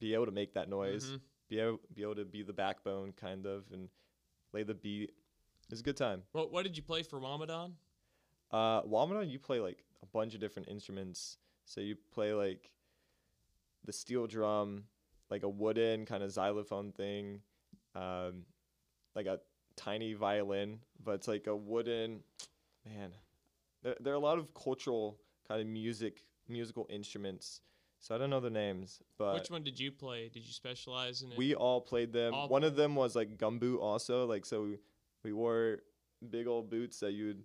be 0.00 0.12
able 0.14 0.26
to 0.26 0.32
make 0.32 0.54
that 0.54 0.68
noise, 0.68 1.12
Mhm. 1.12 1.20
be 1.48 1.58
able 1.60 1.80
be 1.94 2.02
able 2.02 2.16
to 2.16 2.24
be 2.24 2.42
the 2.42 2.52
backbone 2.52 3.12
kind 3.12 3.46
of, 3.46 3.64
and 3.72 3.88
lay 4.52 4.62
the 4.64 4.74
beat. 4.74 5.12
It's 5.70 5.80
a 5.80 5.84
good 5.84 5.96
time. 5.96 6.22
What, 6.32 6.52
what 6.52 6.62
did 6.64 6.76
you 6.76 6.82
play 6.82 7.02
for 7.02 7.20
Wamidan? 7.20 7.72
Uh, 8.50 8.82
Wamada, 8.82 9.28
you 9.28 9.38
play 9.38 9.60
like 9.60 9.83
a 10.04 10.06
bunch 10.06 10.34
of 10.34 10.40
different 10.40 10.68
instruments. 10.68 11.38
So 11.64 11.80
you 11.80 11.96
play 12.12 12.34
like 12.34 12.70
the 13.84 13.92
steel 13.92 14.26
drum, 14.26 14.84
like 15.30 15.42
a 15.42 15.48
wooden 15.48 16.04
kind 16.06 16.22
of 16.22 16.30
xylophone 16.30 16.92
thing, 16.92 17.40
um, 17.94 18.44
like 19.14 19.26
a 19.26 19.40
tiny 19.76 20.12
violin, 20.14 20.80
but 21.02 21.12
it's 21.12 21.28
like 21.28 21.46
a 21.46 21.56
wooden. 21.56 22.20
Man, 22.86 23.10
there 23.82 23.96
there 24.00 24.12
are 24.12 24.16
a 24.16 24.20
lot 24.20 24.38
of 24.38 24.52
cultural 24.54 25.18
kind 25.48 25.60
of 25.60 25.66
music 25.66 26.24
musical 26.48 26.86
instruments. 26.90 27.60
So 28.00 28.14
I 28.14 28.18
don't 28.18 28.28
know 28.28 28.40
the 28.40 28.50
names, 28.50 29.00
but 29.16 29.32
Which 29.32 29.50
one 29.50 29.64
did 29.64 29.80
you 29.80 29.90
play? 29.90 30.28
Did 30.28 30.44
you 30.44 30.52
specialize 30.52 31.22
in 31.22 31.32
it? 31.32 31.38
we 31.38 31.54
all 31.54 31.80
played 31.80 32.12
them. 32.12 32.34
All 32.34 32.48
One 32.48 32.62
of 32.62 32.76
them 32.76 32.94
was 32.94 33.16
like 33.16 33.38
gumboot 33.38 33.80
also. 33.80 34.26
Like 34.26 34.44
so 34.44 34.62
we, 34.64 34.78
we 35.22 35.32
wore 35.32 35.78
big 36.28 36.46
old 36.46 36.68
boots 36.68 37.00
that 37.00 37.12
you'd 37.12 37.44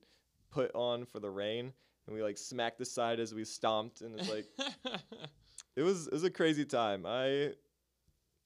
put 0.52 0.76
on 0.76 1.06
for 1.06 1.22
the 1.22 1.30
rain 1.30 1.72
and 2.10 2.18
we 2.18 2.24
like 2.24 2.40
smacked 2.40 2.80
the 2.80 2.86
side 2.86 3.20
as 3.20 3.36
we 3.36 3.46
stomped 3.46 4.02
and 4.02 4.20
it's 4.20 4.30
like 4.30 4.46
it 5.76 5.84
was 5.84 6.08
it 6.08 6.14
was 6.14 6.24
a 6.24 6.32
crazy 6.32 6.66
time. 6.66 7.06
I 7.06 7.52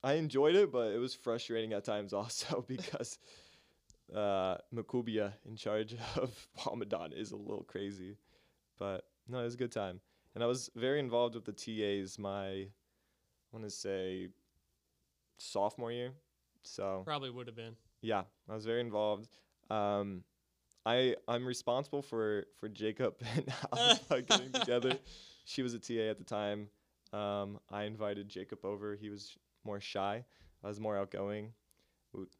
I 0.03 0.13
enjoyed 0.15 0.55
it, 0.55 0.69
but 0.69 0.91
it 0.91 0.97
was 0.99 1.13
frustrating 1.15 1.71
at 1.71 1.85
times 1.85 2.11
also 2.21 2.65
because 2.67 3.19
uh 4.13 4.57
Makubia 4.75 5.31
in 5.47 5.55
charge 5.55 5.95
of 6.17 6.47
Wamidan 6.59 7.13
is 7.17 7.31
a 7.31 7.37
little 7.37 7.63
crazy. 7.63 8.17
But 8.77 9.05
no, 9.29 9.39
it 9.39 9.43
was 9.43 9.53
a 9.53 9.57
good 9.57 9.71
time. 9.71 10.01
And 10.35 10.43
I 10.43 10.47
was 10.47 10.69
very 10.75 10.99
involved 10.99 11.35
with 11.35 11.45
the 11.45 11.53
TAs 11.53 12.19
my 12.19 12.47
I 12.47 12.67
want 13.53 13.63
to 13.63 13.69
say 13.71 14.27
sophomore 15.37 15.91
year. 15.91 16.11
So 16.63 17.03
Probably 17.05 17.29
would 17.29 17.47
have 17.47 17.55
been. 17.55 17.75
yeah, 18.01 18.23
I 18.49 18.55
was 18.55 18.65
very 18.65 18.81
involved. 18.81 19.29
Um, 19.69 20.23
I 20.85 21.15
I'm 21.27 21.45
responsible 21.45 22.01
for 22.01 22.45
for 22.59 22.69
Jacob 22.69 23.15
and 23.35 23.45
Alpha 23.77 24.21
getting 24.21 24.51
together. 24.51 24.97
She 25.45 25.61
was 25.61 25.73
a 25.73 25.79
TA 25.79 26.09
at 26.09 26.17
the 26.17 26.23
time. 26.23 26.69
Um, 27.11 27.59
I 27.69 27.83
invited 27.83 28.29
Jacob 28.29 28.63
over. 28.63 28.95
He 28.95 29.09
was 29.09 29.37
more 29.65 29.81
shy. 29.81 30.23
I 30.63 30.67
was 30.69 30.79
more 30.79 30.97
outgoing. 30.97 31.51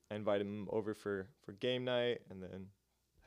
I 0.09 0.15
invited 0.15 0.47
him 0.47 0.69
over 0.71 0.93
for 0.93 1.27
for 1.45 1.51
game 1.51 1.83
night, 1.83 2.21
and 2.29 2.41
then 2.41 2.67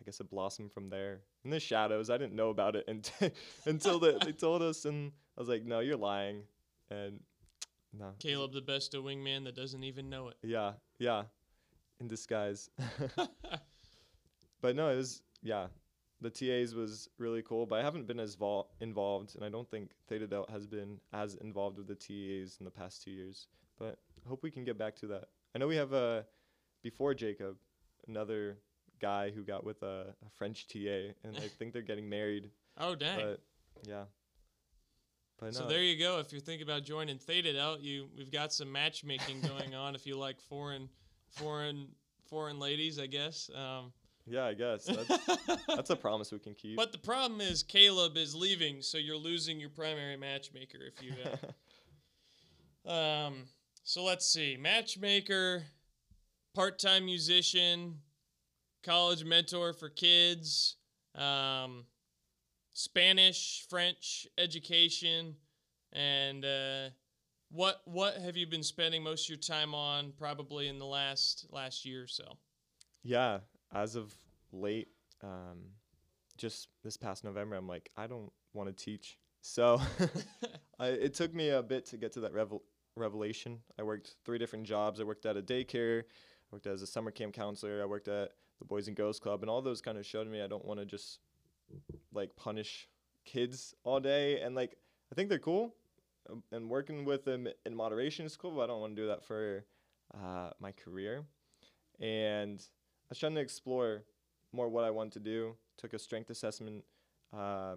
I 0.00 0.04
guess 0.04 0.18
it 0.18 0.30
blossomed 0.30 0.72
from 0.72 0.88
there. 0.88 1.20
In 1.44 1.50
the 1.50 1.60
shadows, 1.60 2.08
I 2.08 2.16
didn't 2.16 2.34
know 2.34 2.48
about 2.48 2.74
it 2.74 2.84
until 2.88 3.30
until 3.66 3.98
the, 3.98 4.18
they 4.24 4.32
told 4.32 4.62
us, 4.62 4.86
and 4.86 5.12
I 5.36 5.40
was 5.42 5.48
like, 5.50 5.64
"No, 5.66 5.80
you're 5.80 5.98
lying." 5.98 6.44
And 6.90 7.20
no, 7.92 8.12
Caleb, 8.18 8.54
the 8.54 8.62
best 8.62 8.92
wingman 8.92 9.44
that 9.44 9.54
doesn't 9.54 9.84
even 9.84 10.08
know 10.08 10.28
it. 10.28 10.36
yeah, 10.42 10.72
yeah, 10.98 11.24
in 12.00 12.08
disguise. 12.08 12.70
But 14.66 14.74
no, 14.74 14.88
it 14.90 14.96
was 14.96 15.22
yeah. 15.44 15.68
The 16.20 16.30
TAs 16.30 16.74
was 16.74 17.08
really 17.18 17.42
cool, 17.42 17.66
but 17.66 17.78
I 17.78 17.82
haven't 17.82 18.08
been 18.08 18.18
as 18.18 18.34
vol- 18.34 18.74
involved, 18.80 19.36
and 19.36 19.44
I 19.44 19.48
don't 19.48 19.70
think 19.70 19.90
Theta 20.08 20.26
Delt 20.26 20.50
has 20.50 20.66
been 20.66 20.98
as 21.12 21.36
involved 21.36 21.78
with 21.78 21.86
the 21.86 21.94
TAs 21.94 22.56
in 22.58 22.64
the 22.64 22.70
past 22.70 23.04
two 23.04 23.12
years. 23.12 23.46
But 23.78 23.98
I 24.24 24.28
hope 24.28 24.42
we 24.42 24.50
can 24.50 24.64
get 24.64 24.76
back 24.76 24.96
to 24.96 25.06
that 25.08 25.28
I 25.54 25.58
know 25.58 25.68
we 25.68 25.76
have 25.76 25.92
a 25.92 26.26
before 26.82 27.14
Jacob, 27.14 27.56
another 28.08 28.58
guy 29.00 29.30
who 29.30 29.44
got 29.44 29.64
with 29.64 29.82
a, 29.84 30.14
a 30.26 30.30
French 30.36 30.66
TA, 30.66 31.14
and 31.22 31.36
I 31.36 31.48
think 31.58 31.72
they're 31.72 31.82
getting 31.82 32.08
married. 32.08 32.50
Oh 32.78 32.94
dang! 32.94 33.18
But 33.18 33.40
yeah. 33.88 34.02
But 35.38 35.54
so 35.54 35.62
no, 35.62 35.68
there 35.70 35.82
you 35.82 35.98
go. 35.98 36.18
If 36.18 36.30
you're 36.30 36.42
thinking 36.42 36.66
about 36.68 36.82
joining 36.82 37.16
Theta 37.16 37.54
Delt, 37.54 37.80
you 37.80 38.08
we've 38.18 38.30
got 38.30 38.52
some 38.52 38.70
matchmaking 38.70 39.40
going 39.48 39.74
on. 39.74 39.94
If 39.94 40.06
you 40.06 40.18
like 40.18 40.42
foreign, 40.42 40.90
foreign, 41.30 41.88
foreign 42.28 42.58
ladies, 42.58 42.98
I 42.98 43.06
guess. 43.06 43.48
Um, 43.54 43.94
yeah, 44.26 44.44
I 44.44 44.54
guess 44.54 44.84
that's 44.84 45.66
that's 45.68 45.90
a 45.90 45.96
promise 45.96 46.32
we 46.32 46.38
can 46.38 46.54
keep. 46.54 46.76
but 46.76 46.92
the 46.92 46.98
problem 46.98 47.40
is 47.40 47.62
Caleb 47.62 48.16
is 48.16 48.34
leaving, 48.34 48.82
so 48.82 48.98
you're 48.98 49.16
losing 49.16 49.60
your 49.60 49.70
primary 49.70 50.16
matchmaker 50.16 50.78
if 50.86 51.02
you. 51.02 51.12
Uh, 52.86 52.90
um. 52.90 53.44
So 53.84 54.02
let's 54.02 54.26
see. 54.26 54.56
Matchmaker, 54.58 55.62
part-time 56.56 57.04
musician, 57.04 58.00
college 58.82 59.24
mentor 59.24 59.72
for 59.72 59.88
kids. 59.88 60.74
Um, 61.14 61.84
Spanish, 62.72 63.64
French 63.70 64.26
education, 64.36 65.36
and 65.92 66.44
uh, 66.44 66.88
what 67.50 67.80
what 67.86 68.16
have 68.16 68.36
you 68.36 68.46
been 68.46 68.62
spending 68.62 69.02
most 69.02 69.26
of 69.26 69.28
your 69.30 69.38
time 69.38 69.72
on? 69.72 70.12
Probably 70.18 70.68
in 70.68 70.78
the 70.78 70.84
last 70.84 71.46
last 71.50 71.86
year 71.86 72.02
or 72.02 72.06
so. 72.06 72.36
yeah, 73.02 73.38
as 73.72 73.96
of 73.96 74.16
late, 74.52 74.88
um, 75.22 75.58
just 76.36 76.68
this 76.84 76.96
past 76.96 77.24
November, 77.24 77.56
I'm 77.56 77.68
like, 77.68 77.90
I 77.96 78.06
don't 78.06 78.32
want 78.52 78.68
to 78.68 78.84
teach. 78.84 79.18
So 79.40 79.80
I, 80.78 80.88
it 80.88 81.14
took 81.14 81.34
me 81.34 81.50
a 81.50 81.62
bit 81.62 81.86
to 81.86 81.96
get 81.96 82.12
to 82.12 82.20
that 82.20 82.32
revel- 82.32 82.62
revelation. 82.96 83.60
I 83.78 83.82
worked 83.82 84.16
three 84.24 84.38
different 84.38 84.64
jobs. 84.64 85.00
I 85.00 85.04
worked 85.04 85.26
at 85.26 85.36
a 85.36 85.42
daycare, 85.42 86.00
I 86.02 86.04
worked 86.50 86.66
as 86.66 86.82
a 86.82 86.86
summer 86.86 87.10
camp 87.10 87.34
counselor, 87.34 87.82
I 87.82 87.86
worked 87.86 88.08
at 88.08 88.30
the 88.58 88.64
Boys 88.64 88.88
and 88.88 88.96
Girls 88.96 89.18
Club, 89.18 89.42
and 89.42 89.50
all 89.50 89.60
those 89.62 89.80
kind 89.80 89.98
of 89.98 90.06
showed 90.06 90.28
me 90.28 90.42
I 90.42 90.46
don't 90.46 90.64
want 90.64 90.80
to 90.80 90.86
just 90.86 91.20
like 92.12 92.34
punish 92.36 92.88
kids 93.24 93.74
all 93.84 94.00
day. 94.00 94.40
And 94.40 94.54
like, 94.54 94.76
I 95.12 95.14
think 95.14 95.28
they're 95.28 95.38
cool, 95.38 95.74
um, 96.30 96.42
and 96.52 96.68
working 96.68 97.04
with 97.04 97.24
them 97.24 97.48
in 97.64 97.74
moderation 97.74 98.26
is 98.26 98.36
cool, 98.36 98.52
but 98.52 98.62
I 98.62 98.66
don't 98.68 98.80
want 98.80 98.96
to 98.96 99.02
do 99.02 99.08
that 99.08 99.24
for 99.24 99.64
uh, 100.14 100.50
my 100.60 100.72
career. 100.72 101.24
And 102.00 102.62
was 103.08 103.18
trying 103.18 103.34
to 103.34 103.40
explore 103.40 104.04
more 104.52 104.68
what 104.68 104.84
I 104.84 104.90
want 104.90 105.12
to 105.12 105.20
do. 105.20 105.56
Took 105.78 105.94
a 105.94 105.98
strength 105.98 106.30
assessment 106.30 106.84
uh, 107.36 107.76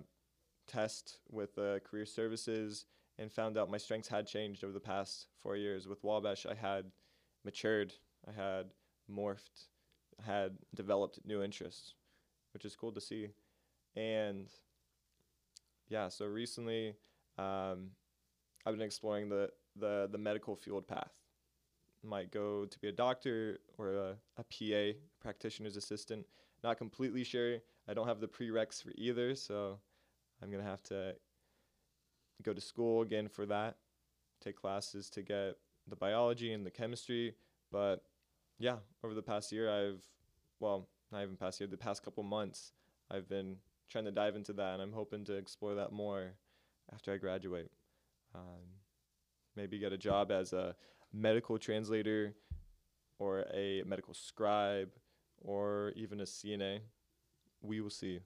test 0.68 1.20
with 1.30 1.58
uh, 1.58 1.80
career 1.80 2.06
services 2.06 2.86
and 3.18 3.32
found 3.32 3.58
out 3.58 3.70
my 3.70 3.78
strengths 3.78 4.08
had 4.08 4.28
changed 4.28 4.64
over 4.64 4.72
the 4.72 4.80
past 4.80 5.28
four 5.42 5.56
years. 5.56 5.88
With 5.88 6.04
Wabash, 6.04 6.46
I 6.46 6.54
had 6.54 6.86
matured, 7.44 7.94
I 8.28 8.32
had 8.32 8.68
morphed, 9.12 9.68
I 10.22 10.32
had 10.32 10.58
developed 10.74 11.20
new 11.26 11.44
interests, 11.44 11.96
which 12.54 12.66
is 12.66 12.76
cool 12.76 12.94
to 12.94 13.02
see. 13.02 13.30
And 13.96 14.48
yeah, 15.90 16.08
so 16.08 16.26
recently 16.26 16.96
um, 17.38 17.92
I've 18.66 18.76
been 18.76 18.82
exploring 18.82 19.28
the, 19.28 19.50
the, 19.76 20.08
the 20.12 20.18
medical 20.18 20.56
field 20.56 20.88
path 20.88 21.12
might 22.04 22.32
go 22.32 22.66
to 22.66 22.80
be 22.80 22.88
a 22.88 22.92
doctor 22.92 23.60
or 23.78 23.94
a, 23.94 24.16
a 24.38 24.44
PA, 24.44 25.00
practitioner's 25.22 25.78
assistant. 25.78 26.26
Not 26.64 26.78
completely 26.78 27.24
sure. 27.24 27.58
I 27.88 27.94
don't 27.94 28.08
have 28.08 28.20
the 28.20 28.28
prereqs 28.28 28.82
for 28.84 28.92
either, 28.96 29.36
so 29.36 29.80
I'm 30.42 30.52
gonna 30.52 30.64
have 30.64 30.84
to 30.84 31.16
go 32.44 32.54
to 32.54 32.62
school 32.62 33.02
again 33.02 33.28
for 33.28 33.46
that, 33.48 33.78
take 34.42 34.56
classes 34.56 35.10
to 35.12 35.22
get 35.22 35.58
the 35.88 35.96
biology 35.96 36.54
and 36.54 36.66
the 36.66 36.72
chemistry. 36.72 37.36
But 37.72 38.04
yeah, 38.58 38.78
over 39.04 39.14
the 39.14 39.22
past 39.22 39.52
year, 39.52 39.70
I've 39.70 40.04
well, 40.60 40.88
not 41.12 41.24
even 41.24 41.36
past 41.36 41.60
year, 41.60 41.68
the 41.68 41.78
past 41.78 42.04
couple 42.04 42.24
months, 42.24 42.74
I've 43.10 43.28
been 43.28 43.58
trying 43.90 44.06
to 44.06 44.12
dive 44.12 44.36
into 44.36 44.54
that, 44.54 44.74
and 44.74 44.82
I'm 44.82 44.92
hoping 44.92 45.26
to 45.26 45.34
explore 45.34 45.76
that 45.76 45.92
more 45.92 46.34
after 46.94 47.14
I 47.14 47.18
graduate. 47.18 47.72
Um, 48.36 48.62
maybe 49.56 49.80
get 49.80 49.94
a 49.94 49.98
job 49.98 50.32
as 50.32 50.54
a 50.54 50.76
medical 51.14 51.58
translator 51.58 52.34
or 53.18 53.46
a 53.54 53.84
medical 53.86 54.14
scribe 54.14 54.90
or 55.42 55.92
even 55.96 56.20
a 56.20 56.24
CNA. 56.24 56.80
We 57.62 57.82
will 57.82 57.90
see. 57.90 58.20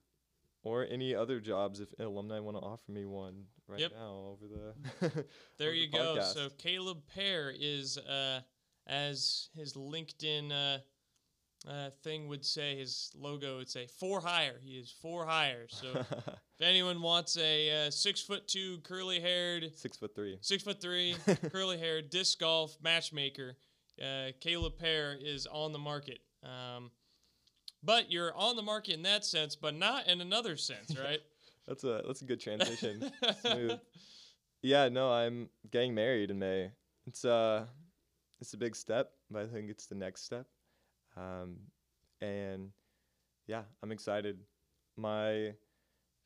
Or 0.64 0.86
any 0.86 1.14
other 1.14 1.40
jobs 1.40 1.82
if 1.82 1.90
alumni 2.00 2.40
want 2.40 2.56
to 2.56 2.62
offer 2.62 2.92
me 2.92 3.06
one 3.06 3.46
right 3.68 3.82
Yep. 3.82 3.92
now 3.92 4.32
over 4.32 4.48
the. 4.48 5.26
There 5.58 5.70
over 5.70 5.76
you 5.76 5.90
the 5.92 5.98
go. 5.98 6.22
So 6.22 6.50
Caleb 6.58 7.04
Peare 7.14 7.54
is, 7.58 7.98
uh, 7.98 8.42
as 8.88 9.50
his 9.56 9.74
LinkedIn 9.74 10.52
uh, 10.52 11.70
uh, 11.70 11.90
thing 12.04 12.28
would 12.30 12.46
say, 12.46 12.78
his 12.78 13.12
logo 13.16 13.58
would 13.58 13.70
say, 13.70 13.88
for 13.88 14.22
hire. 14.22 14.60
He 14.64 14.78
is 14.78 14.94
for 15.02 15.26
hire. 15.26 15.66
So 15.68 16.06
if 16.64 16.70
anyone 16.70 17.02
wants 17.02 17.38
a 17.38 17.88
uh, 17.88 17.92
six 17.92 18.22
foot 18.22 18.48
two, 18.48 18.78
curly 18.84 19.20
haired, 19.20 19.72
Six 19.76 19.98
foot 19.98 20.16
three. 20.16 20.38
six 20.42 20.64
foot 20.64 20.82
three, 20.82 21.16
curly 21.52 21.78
haired 21.78 22.10
disc 22.10 22.40
golf 22.40 22.78
matchmaker, 22.82 23.58
uh, 24.02 24.28
Caleb 24.40 24.78
Peare 24.80 25.18
is 25.22 25.46
on 25.46 25.74
the 25.74 25.80
market. 25.80 26.20
Um, 26.42 26.92
but 27.84 28.10
you're 28.12 28.34
on 28.36 28.56
the 28.56 28.62
market 28.62 28.94
in 28.94 29.04
that 29.04 29.26
sense, 29.26 29.58
but 29.58 29.76
not 29.76 30.08
in 30.08 30.22
another 30.22 30.56
sense, 30.56 30.98
right? 31.04 31.20
That's 31.68 31.84
a 31.84 32.02
that's 32.08 32.22
a 32.22 32.26
good 32.26 32.40
transition. 32.40 33.12
Smooth. 33.42 33.80
Yeah, 34.62 34.88
no, 34.88 35.12
I'm 35.12 35.50
getting 35.70 35.94
married 35.94 36.32
in 36.32 36.40
May. 36.40 36.72
It's 37.08 37.26
uh 37.26 37.66
it's 38.40 38.54
a 38.54 38.58
big 38.58 38.76
step, 38.76 39.12
but 39.30 39.44
I 39.44 39.48
think 39.48 39.70
it's 39.70 39.88
the 39.88 39.96
next 39.96 40.24
step. 40.24 40.46
Um 41.18 41.58
and 42.22 42.70
yeah, 43.48 43.64
I'm 43.82 43.92
excited. 43.92 44.40
My 44.96 45.54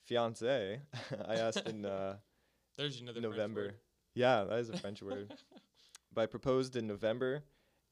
fiance, 0.08 0.82
I 1.28 1.36
asked 1.36 1.68
in 1.68 1.86
uh 1.86 2.16
There's 2.78 3.02
another 3.02 3.22
November. 3.22 3.74
Yeah, 4.14 4.44
that 4.46 4.60
is 4.60 4.70
a 4.70 4.78
French 4.78 5.02
word. 5.04 5.34
But 6.14 6.22
I 6.22 6.26
proposed 6.28 6.76
in 6.76 6.88
November 6.88 7.44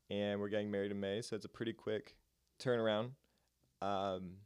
and 0.10 0.40
we're 0.40 0.50
getting 0.50 0.72
married 0.72 0.92
in 0.92 1.00
May, 1.00 1.22
so 1.22 1.36
it's 1.36 1.46
a 1.46 1.50
pretty 1.50 1.74
quick 1.74 2.16
turnaround. 2.62 3.12
Um 3.82 4.38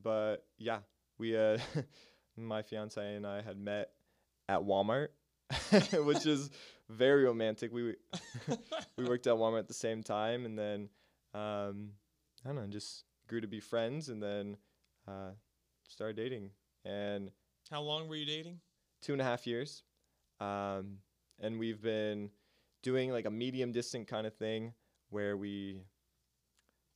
but 0.00 0.44
yeah, 0.58 0.80
we 1.18 1.36
uh 1.36 1.58
my 2.36 2.62
fiance 2.62 3.14
and 3.14 3.26
I 3.26 3.42
had 3.42 3.58
met 3.58 3.90
at 4.48 4.60
Walmart, 4.60 5.08
which 5.92 6.26
is 6.26 6.50
very 6.90 7.24
romantic. 7.24 7.72
We 7.72 7.94
we 8.96 9.04
worked 9.04 9.26
at 9.26 9.34
Walmart 9.34 9.60
at 9.60 9.68
the 9.68 9.74
same 9.74 10.02
time 10.02 10.44
and 10.44 10.58
then 10.58 10.88
um 11.34 11.92
I 12.44 12.48
don't 12.48 12.56
know, 12.56 12.66
just 12.68 13.04
grew 13.28 13.40
to 13.40 13.46
be 13.46 13.60
friends 13.60 14.08
and 14.08 14.22
then 14.22 14.56
uh 15.08 15.30
started 15.92 16.16
dating 16.16 16.50
and 16.84 17.30
How 17.70 17.82
long 17.82 18.08
were 18.08 18.16
you 18.16 18.24
dating? 18.26 18.60
two 19.02 19.12
and 19.12 19.20
a 19.20 19.24
half 19.24 19.46
years. 19.46 19.82
Um, 20.40 20.98
and 21.40 21.58
we've 21.58 21.82
been 21.82 22.30
doing 22.82 23.10
like 23.12 23.26
a 23.26 23.30
medium 23.30 23.72
distant 23.72 24.08
kind 24.08 24.26
of 24.26 24.34
thing 24.34 24.72
where 25.10 25.36
we 25.36 25.82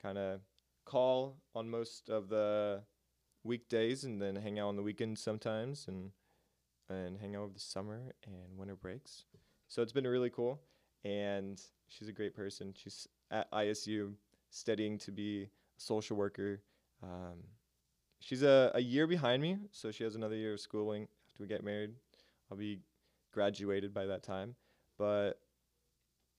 kind 0.03 0.17
of 0.19 0.41
call 0.85 1.37
on 1.55 1.69
most 1.69 2.09
of 2.09 2.29
the 2.29 2.81
weekdays 3.45 4.05
and 4.05 4.21
then 4.21 4.37
hang 4.37 4.59
out 4.59 4.69
on 4.69 4.77
the 4.77 4.83
weekends 4.83 5.23
sometimes 5.23 5.87
and 5.89 6.11
and 6.89 7.19
hang 7.19 7.35
out 7.35 7.43
over 7.43 7.53
the 7.53 7.61
summer 7.61 8.01
and 8.25 8.57
winter 8.57 8.77
breaks. 8.77 9.25
So 9.69 9.83
it's 9.83 9.93
been 9.93 10.07
really 10.07 10.31
cool 10.31 10.61
and 11.05 11.61
she's 11.89 12.09
a 12.09 12.13
great 12.13 12.35
person. 12.35 12.73
She's 12.77 13.09
at 13.33 13.51
ISU 13.51 14.13
studying 14.51 14.97
to 14.99 15.11
be 15.11 15.43
a 15.43 15.49
social 15.81 16.17
worker. 16.17 16.63
Um, 17.03 17.43
she's 18.27 18.43
a, 18.43 18.73
a 18.75 18.81
year 18.81 19.07
behind 19.07 19.41
me, 19.41 19.57
so 19.71 19.93
she 19.93 20.03
has 20.03 20.17
another 20.17 20.35
year 20.35 20.55
of 20.55 20.61
schooling 20.61 21.07
after 21.29 21.45
we 21.45 21.47
get 21.47 21.63
married. 21.63 21.93
I'll 22.51 22.57
be 22.57 22.81
graduated 23.33 23.95
by 23.95 24.07
that 24.07 24.25
time. 24.25 24.57
But 24.99 25.35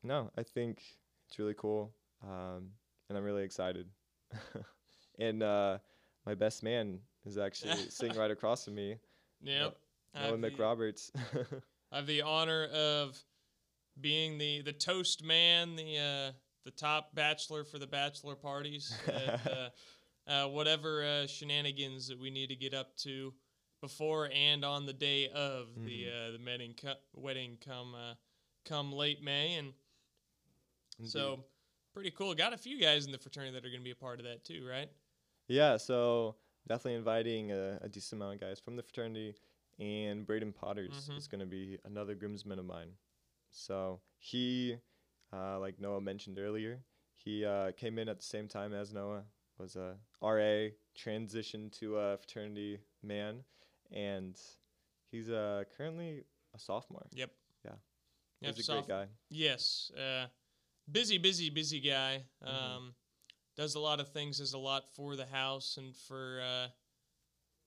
no, 0.04 0.30
I 0.38 0.44
think 0.44 0.82
it's 1.28 1.40
really 1.40 1.54
cool. 1.54 1.94
Um, 2.22 2.72
and 3.08 3.18
I'm 3.18 3.24
really 3.24 3.44
excited. 3.44 3.88
and 5.20 5.42
uh, 5.42 5.78
my 6.26 6.36
best 6.36 6.62
man 6.62 7.00
is 7.26 7.38
actually 7.38 7.76
sitting 7.90 8.18
right 8.18 8.32
across 8.32 8.66
from 8.66 8.76
me, 8.76 8.98
Yep. 9.42 9.78
I 10.14 10.30
Noah 10.30 10.38
McRoberts. 10.38 11.12
I 11.92 11.98
have 11.98 12.08
the 12.08 12.24
honor 12.24 12.66
of 12.66 13.18
being 14.02 14.38
the 14.38 14.62
the 14.62 14.74
toast 14.74 15.24
man, 15.24 15.76
the 15.76 15.98
uh, 15.98 16.32
the 16.66 16.72
top 16.72 17.14
bachelor 17.14 17.64
for 17.64 17.78
the 17.78 17.88
bachelor 17.88 18.36
parties. 18.36 18.98
At, 19.08 19.72
uh, 20.28 20.46
whatever 20.48 21.04
uh, 21.04 21.28
shenanigans 21.28 22.08
that 22.08 22.20
we 22.20 22.30
need 22.30 22.48
to 22.48 22.56
get 22.56 22.74
up 22.74 22.96
to 22.98 23.34
before 23.82 24.30
and 24.34 24.66
on 24.66 24.86
the 24.86 24.94
day 24.94 25.30
of 25.30 25.68
the 25.86 26.06
Mm-hmm. 26.06 26.10
uh, 26.10 26.32
the 26.38 26.40
wedding 26.46 26.74
co- 26.82 27.00
wedding 27.14 27.58
come 27.64 27.94
uh, 27.96 28.14
come 28.66 28.92
late 28.92 29.22
May, 29.24 29.54
and 29.56 29.74
so 31.04 31.40
pretty 31.94 32.12
cool. 32.12 32.34
Got 32.34 32.54
a 32.54 32.58
few 32.58 32.80
guys 32.80 33.06
in 33.06 33.12
the 33.12 33.18
fraternity 33.18 33.54
that 33.54 33.66
are 33.66 33.70
going 33.70 33.82
to 33.82 33.84
be 33.86 33.92
a 33.92 33.96
part 33.96 34.20
of 34.20 34.26
that 34.26 34.44
too, 34.44 34.66
right? 34.70 34.90
Yeah, 35.48 35.78
so 35.78 36.36
definitely 36.68 36.96
inviting 36.96 37.52
a, 37.52 37.80
a 37.82 37.90
decent 37.90 38.22
amount 38.22 38.36
of 38.36 38.42
guys 38.42 38.60
from 38.60 38.76
the 38.76 38.84
fraternity, 38.84 39.36
and 39.80 40.26
Braden 40.26 40.52
Potters 40.54 41.10
Mhm. 41.10 41.18
is 41.18 41.28
going 41.28 41.40
to 41.40 41.46
be 41.46 41.78
another 41.86 42.16
groomsman 42.16 42.60
of 42.60 42.66
mine. 42.66 42.90
So 43.52 44.02
he 44.20 44.78
uh, 45.34 45.60
like 45.60 45.80
Noah 45.80 46.02
mentioned 46.02 46.40
earlier. 46.40 46.80
He 47.16 47.46
uh, 47.46 47.72
came 47.74 47.98
in 48.00 48.10
at 48.10 48.18
the 48.18 48.26
same 48.26 48.48
time 48.48 48.74
as 48.74 48.94
Noah, 48.94 49.24
was 49.60 49.76
a 49.76 49.96
RA, 50.22 50.70
transitioned 50.98 51.72
to 51.80 51.98
a 51.98 52.18
fraternity 52.18 52.80
man, 53.04 53.44
and 53.92 54.40
he's 55.12 55.30
uh, 55.30 55.64
currently 55.78 56.24
a 56.56 56.60
sophomore. 56.60 57.08
Yep. 57.14 57.32
Yeah. 57.66 57.72
Yep, 58.42 58.56
He's 58.56 58.70
a 58.70 58.72
great 58.74 58.88
guy. 58.88 59.06
Yes. 59.30 59.92
Uh, 59.98 60.28
busy, 60.92 61.18
busy, 61.18 61.50
busy 61.50 61.80
guy. 61.80 62.24
Um, 62.46 62.54
Mhm. 62.54 62.94
Does 63.56 63.74
a 63.74 63.80
lot 63.80 64.00
of 64.00 64.10
things. 64.10 64.38
Does 64.38 64.54
a 64.54 64.58
lot 64.60 64.94
for 64.96 65.16
the 65.16 65.26
house 65.26 65.78
and 65.78 65.96
for 65.96 66.40
uh, 66.42 66.68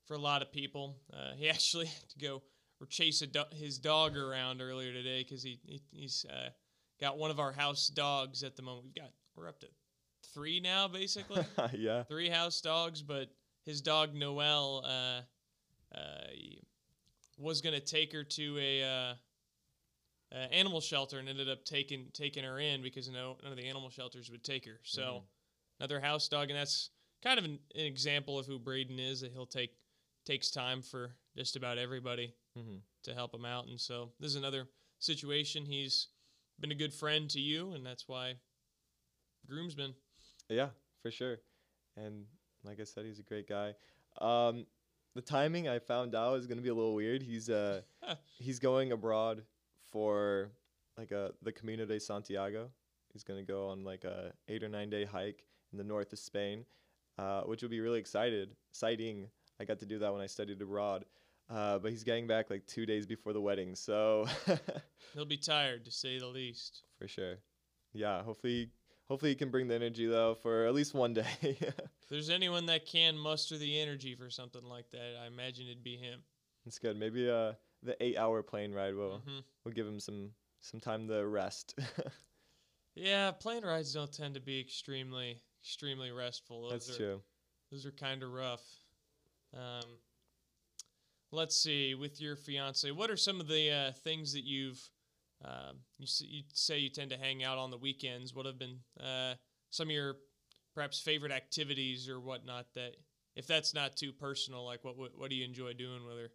for 0.06 0.14
a 0.14 0.20
lot 0.20 0.40
of 0.40 0.52
people. 0.52 0.96
Uh, 1.12 1.32
he 1.34 1.48
actually 1.50 1.86
had 1.86 2.08
to 2.10 2.18
go 2.20 2.42
or 2.80 2.86
chase 2.86 3.20
a 3.22 3.26
do- 3.26 3.42
his 3.50 3.78
dog 3.78 4.16
around 4.16 4.62
earlier 4.62 4.92
today 4.92 5.24
because 5.24 5.42
he, 5.42 5.58
he 5.64 5.82
he's 5.90 6.24
uh, 6.30 6.50
got 7.00 7.18
one 7.18 7.32
of 7.32 7.40
our 7.40 7.50
house 7.50 7.88
dogs 7.88 8.44
at 8.44 8.54
the 8.54 8.62
moment. 8.62 8.84
We've 8.84 8.94
got 8.94 9.10
we're 9.34 9.48
up 9.48 9.58
to 9.60 9.66
three 10.34 10.60
now 10.60 10.88
basically. 10.88 11.44
yeah. 11.72 12.04
three 12.04 12.28
house 12.28 12.60
dogs, 12.60 13.02
but 13.02 13.28
his 13.64 13.80
dog 13.80 14.14
Noel 14.14 14.84
uh, 14.84 15.96
uh, 15.96 16.26
was 17.38 17.60
gonna 17.60 17.80
take 17.80 18.12
her 18.12 18.24
to 18.24 18.58
a 18.58 18.82
uh, 18.82 19.14
uh, 20.32 20.36
animal 20.52 20.80
shelter 20.80 21.18
and 21.18 21.28
ended 21.28 21.48
up 21.48 21.64
taking 21.64 22.06
taking 22.12 22.44
her 22.44 22.58
in 22.58 22.82
because 22.82 23.08
no 23.08 23.36
none 23.42 23.52
of 23.52 23.58
the 23.58 23.66
animal 23.66 23.90
shelters 23.90 24.30
would 24.30 24.44
take 24.44 24.64
her. 24.64 24.78
So 24.82 25.02
Mhm. 25.02 25.22
another 25.80 26.00
house 26.00 26.28
dog, 26.28 26.50
and 26.50 26.58
that's 26.58 26.90
kind 27.22 27.38
of 27.38 27.44
an, 27.44 27.58
an 27.74 27.84
example 27.84 28.38
of 28.38 28.46
who 28.46 28.58
Braden 28.58 28.98
is. 28.98 29.20
That 29.20 29.32
he'll 29.32 29.46
take 29.46 29.76
takes 30.24 30.50
time 30.50 30.82
for 30.82 31.16
just 31.36 31.56
about 31.56 31.78
everybody 31.78 32.34
hmm 32.54 32.78
to 33.02 33.14
help 33.14 33.34
him 33.34 33.44
out, 33.46 33.66
and 33.66 33.80
so 33.80 34.12
this 34.20 34.30
is 34.30 34.36
another 34.36 34.68
situation. 34.98 35.64
He's 35.64 36.08
been 36.58 36.70
a 36.70 36.74
good 36.74 36.92
friend 36.92 37.30
to 37.30 37.40
you, 37.40 37.72
and 37.72 37.84
that's 37.84 38.06
why 38.06 38.34
groomsman. 39.46 39.94
Yeah, 40.50 40.68
for 41.02 41.10
sure. 41.10 41.38
And 41.96 42.24
like 42.64 42.80
I 42.80 42.84
said, 42.84 43.06
he's 43.06 43.18
a 43.20 43.22
great 43.22 43.48
guy. 43.48 43.74
Um, 44.20 44.66
the 45.14 45.22
timing 45.22 45.68
I 45.68 45.78
found 45.78 46.14
out 46.14 46.38
is 46.38 46.46
gonna 46.46 46.60
be 46.60 46.68
a 46.68 46.74
little 46.74 46.94
weird. 46.94 47.22
He's 47.22 47.48
uh 47.48 47.82
he's 48.38 48.58
going 48.58 48.92
abroad 48.92 49.42
for 49.90 50.50
like 50.98 51.12
a 51.12 51.32
the 51.42 51.52
Camino 51.52 51.86
de 51.86 51.98
Santiago. 51.98 52.70
He's 53.12 53.24
gonna 53.24 53.42
go 53.42 53.68
on 53.68 53.84
like 53.84 54.04
a 54.04 54.32
eight 54.48 54.62
or 54.62 54.68
nine 54.68 54.90
day 54.90 55.04
hike 55.04 55.44
in 55.72 55.78
the 55.78 55.84
north 55.84 56.12
of 56.12 56.18
Spain, 56.18 56.64
uh, 57.18 57.42
which 57.42 57.62
will 57.62 57.70
be 57.70 57.80
really 57.80 57.98
excited 58.00 58.50
exciting. 58.70 59.28
I 59.60 59.64
got 59.64 59.78
to 59.80 59.86
do 59.86 59.98
that 59.98 60.12
when 60.12 60.20
I 60.22 60.26
studied 60.26 60.60
abroad. 60.60 61.04
Uh, 61.50 61.78
but 61.80 61.90
he's 61.90 62.04
getting 62.04 62.28
back 62.28 62.48
like 62.48 62.64
two 62.66 62.86
days 62.86 63.06
before 63.06 63.32
the 63.32 63.40
wedding, 63.40 63.74
so 63.74 64.26
He'll 65.14 65.24
be 65.24 65.36
tired 65.36 65.84
to 65.84 65.90
say 65.90 66.18
the 66.18 66.28
least. 66.28 66.82
for 66.96 67.08
sure. 67.08 67.38
Yeah, 67.92 68.22
hopefully 68.22 68.70
hopefully 69.10 69.32
he 69.32 69.34
can 69.34 69.50
bring 69.50 69.68
the 69.68 69.74
energy 69.74 70.06
though 70.06 70.34
for 70.34 70.64
at 70.64 70.74
least 70.74 70.94
one 70.94 71.12
day. 71.12 71.26
If 72.02 72.08
there's 72.08 72.30
anyone 72.30 72.66
that 72.66 72.86
can 72.86 73.16
muster 73.16 73.56
the 73.56 73.78
energy 73.78 74.16
for 74.16 74.30
something 74.30 74.64
like 74.64 74.90
that, 74.90 75.16
I 75.22 75.28
imagine 75.28 75.66
it'd 75.66 75.84
be 75.84 75.96
him. 75.96 76.22
It's 76.66 76.78
good. 76.78 76.96
Maybe 76.96 77.30
uh 77.30 77.52
the 77.82 77.96
eight 78.02 78.16
hour 78.16 78.42
plane 78.42 78.72
ride 78.72 78.94
will 78.94 79.22
hmm 79.24 79.40
will 79.64 79.72
give 79.72 79.86
him 79.86 80.00
some 80.00 80.30
some 80.60 80.80
time 80.80 81.08
to 81.08 81.26
rest. 81.26 81.78
Yeah, 82.94 83.30
plane 83.30 83.64
rides 83.64 83.94
don't 83.94 84.12
tend 84.12 84.34
to 84.34 84.40
be 84.40 84.60
extremely 84.60 85.40
extremely 85.62 86.10
restful. 86.10 86.62
Those 86.62 86.70
That's 86.72 86.90
are, 86.90 86.96
true. 86.96 87.22
Those 87.70 87.86
are 87.86 87.92
kind 87.92 88.22
of 88.22 88.32
rough. 88.32 88.64
Um, 89.54 89.88
let's 91.30 91.56
see. 91.56 91.94
With 91.94 92.20
your 92.20 92.36
fiance, 92.36 92.90
what 92.90 93.10
are 93.10 93.16
some 93.16 93.40
of 93.40 93.48
the 93.48 93.70
uh, 93.70 93.92
things 93.92 94.32
that 94.32 94.44
you've 94.44 94.80
um, 95.44 95.76
you, 95.98 96.06
you 96.20 96.42
say 96.52 96.78
you 96.78 96.90
tend 96.90 97.10
to 97.10 97.16
hang 97.16 97.42
out 97.42 97.58
on 97.58 97.70
the 97.70 97.78
weekends? 97.78 98.34
What 98.34 98.46
have 98.46 98.58
been 98.58 98.78
uh, 99.02 99.34
some 99.70 99.88
of 99.88 99.92
your 99.92 100.16
perhaps 100.74 101.00
favorite 101.00 101.32
activities 101.32 102.08
or 102.08 102.20
whatnot 102.20 102.66
that, 102.74 102.96
if 103.36 103.46
that's 103.46 103.74
not 103.74 103.96
too 103.96 104.12
personal, 104.12 104.64
like 104.64 104.84
what 104.84 104.96
what, 104.96 105.12
what 105.16 105.30
do 105.30 105.36
you 105.36 105.44
enjoy 105.44 105.72
doing 105.72 106.04
with 106.06 106.16
her? 106.16 106.30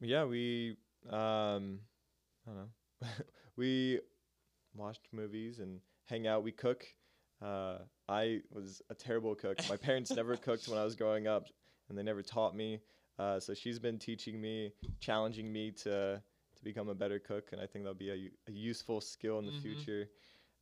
Yeah, 0.00 0.24
we 0.24 0.76
um 1.10 1.80
I 2.46 2.50
don't 2.50 2.56
know. 2.56 3.08
we 3.56 4.00
watched 4.74 5.08
movies 5.12 5.58
and 5.58 5.80
hang 6.04 6.26
out. 6.26 6.42
We 6.42 6.52
cook. 6.52 6.84
Uh 7.42 7.78
I 8.08 8.42
was 8.52 8.82
a 8.90 8.94
terrible 8.94 9.34
cook. 9.34 9.58
My 9.68 9.76
parents 9.76 10.14
never 10.14 10.36
cooked 10.36 10.68
when 10.68 10.78
I 10.78 10.84
was 10.84 10.94
growing 10.94 11.26
up 11.26 11.46
and 11.88 11.98
they 11.98 12.02
never 12.02 12.22
taught 12.22 12.54
me. 12.54 12.80
Uh, 13.18 13.40
so 13.40 13.54
she's 13.54 13.78
been 13.78 13.98
teaching 13.98 14.40
me, 14.40 14.72
challenging 15.00 15.50
me 15.50 15.70
to 15.70 16.20
to 16.56 16.64
become 16.64 16.88
a 16.88 16.94
better 16.94 17.18
cook, 17.18 17.50
and 17.52 17.60
I 17.60 17.66
think 17.66 17.84
that'll 17.84 17.94
be 17.94 18.30
a 18.48 18.50
useful 18.50 19.00
skill 19.00 19.38
in 19.38 19.46
the 19.46 19.52
Mhm. 19.52 19.62
future. 19.62 20.10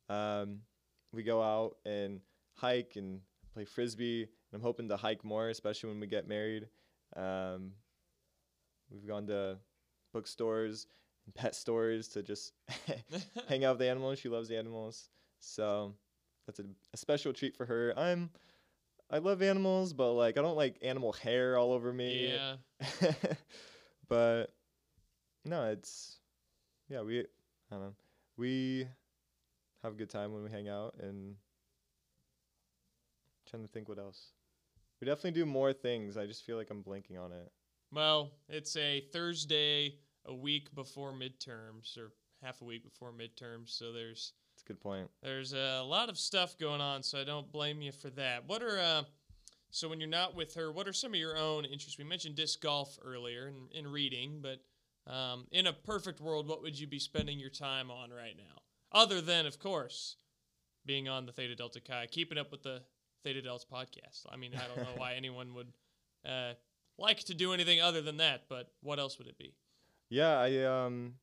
Um, 0.09 0.61
we 1.11 1.23
go 1.23 1.41
out 1.41 1.77
and 1.85 2.21
hike 2.53 2.95
and 2.95 3.21
play 3.53 3.65
frisbee. 3.65 4.23
And 4.23 4.29
I'm 4.53 4.61
hoping 4.61 4.89
to 4.89 4.97
hike 4.97 5.23
more, 5.23 5.49
especially 5.49 5.89
when 5.89 5.99
we 5.99 6.07
get 6.07 6.27
married. 6.27 6.67
Um, 7.15 7.73
we've 8.89 9.07
gone 9.07 9.27
to 9.27 9.57
bookstores 10.13 10.87
and 11.25 11.33
pet 11.35 11.55
stores 11.55 12.07
to 12.09 12.23
just 12.23 12.53
hang 13.47 13.65
out 13.65 13.73
with 13.73 13.79
the 13.79 13.89
animals. 13.89 14.19
She 14.19 14.29
loves 14.29 14.47
the 14.47 14.57
animals, 14.57 15.09
so 15.39 15.95
that's 16.45 16.59
a, 16.59 16.65
a 16.93 16.97
special 16.97 17.33
treat 17.33 17.55
for 17.55 17.65
her. 17.65 17.93
I'm 17.97 18.29
I 19.09 19.19
love 19.19 19.41
animals, 19.41 19.93
but 19.93 20.13
like 20.13 20.37
I 20.37 20.41
don't 20.41 20.57
like 20.57 20.77
animal 20.81 21.13
hair 21.13 21.57
all 21.57 21.71
over 21.73 21.91
me. 21.93 22.33
yeah. 22.33 22.55
but 24.07 24.53
no, 25.45 25.65
it's 25.69 26.17
yeah, 26.89 27.01
we 27.01 27.19
I 27.19 27.23
don't 27.71 27.81
know. 27.81 27.95
We 28.37 28.87
have 29.83 29.93
a 29.93 29.95
good 29.95 30.09
time 30.09 30.33
when 30.33 30.43
we 30.43 30.49
hang 30.51 30.67
out 30.67 30.95
and 31.01 31.35
trying 33.49 33.63
to 33.63 33.69
think 33.69 33.87
what 33.87 33.99
else. 33.99 34.31
We 34.99 35.05
definitely 35.05 35.31
do 35.31 35.45
more 35.45 35.73
things. 35.73 36.17
I 36.17 36.25
just 36.25 36.43
feel 36.43 36.57
like 36.57 36.69
I'm 36.69 36.83
blanking 36.83 37.19
on 37.19 37.31
it. 37.31 37.51
Well, 37.91 38.31
it's 38.49 38.75
a 38.75 39.01
Thursday 39.13 39.95
a 40.25 40.33
week 40.33 40.73
before 40.73 41.13
midterms 41.13 41.97
or 41.97 42.11
half 42.41 42.61
a 42.61 42.65
week 42.65 42.83
before 42.83 43.11
midterms, 43.13 43.69
so 43.69 43.91
there's 43.93 44.33
It's 44.53 44.63
a 44.63 44.65
good 44.67 44.79
point. 44.81 45.09
there's 45.21 45.53
a 45.53 45.81
lot 45.81 46.09
of 46.09 46.17
stuff 46.17 46.57
going 46.57 46.81
on, 46.81 47.03
so 47.03 47.19
I 47.19 47.23
don't 47.23 47.51
blame 47.51 47.81
you 47.81 47.91
for 47.91 48.09
that. 48.11 48.47
What 48.47 48.63
are 48.63 48.79
uh 48.79 49.03
so 49.71 49.89
when 49.89 49.99
you're 49.99 50.09
not 50.09 50.35
with 50.35 50.53
her, 50.55 50.71
what 50.71 50.87
are 50.87 50.93
some 50.93 51.13
of 51.13 51.19
your 51.19 51.37
own 51.37 51.65
interests? 51.65 51.97
We 51.97 52.05
mentioned 52.05 52.35
disc 52.35 52.61
golf 52.61 52.97
earlier 53.03 53.47
and, 53.47 53.69
and 53.77 53.91
reading, 53.91 54.39
but 54.41 54.61
um, 55.07 55.45
in 55.51 55.67
a 55.67 55.73
perfect 55.73 56.19
world, 56.19 56.47
what 56.47 56.61
would 56.61 56.79
you 56.79 56.87
be 56.87 56.99
spending 56.99 57.39
your 57.39 57.49
time 57.49 57.91
on 57.91 58.11
right 58.11 58.35
now? 58.37 58.61
Other 58.91 59.21
than, 59.21 59.45
of 59.45 59.59
course, 59.59 60.15
being 60.85 61.07
on 61.07 61.25
the 61.25 61.31
Theta 61.31 61.55
Delta 61.55 61.79
Chi, 61.79 62.07
keeping 62.09 62.37
up 62.37 62.51
with 62.51 62.63
the 62.63 62.81
Theta 63.23 63.41
Delta 63.41 63.65
podcast. 63.71 64.25
I 64.29 64.37
mean, 64.37 64.53
I 64.55 64.67
don't 64.67 64.85
know 64.85 64.97
why 64.97 65.13
anyone 65.17 65.53
would 65.53 65.73
uh, 66.25 66.53
like 66.97 67.19
to 67.25 67.33
do 67.33 67.53
anything 67.53 67.81
other 67.81 68.01
than 68.01 68.17
that, 68.17 68.43
but 68.49 68.71
what 68.81 68.99
else 68.99 69.17
would 69.17 69.27
it 69.27 69.37
be? 69.37 69.53
Yeah, 70.09 70.39
I 70.39 70.63
um 70.63 71.15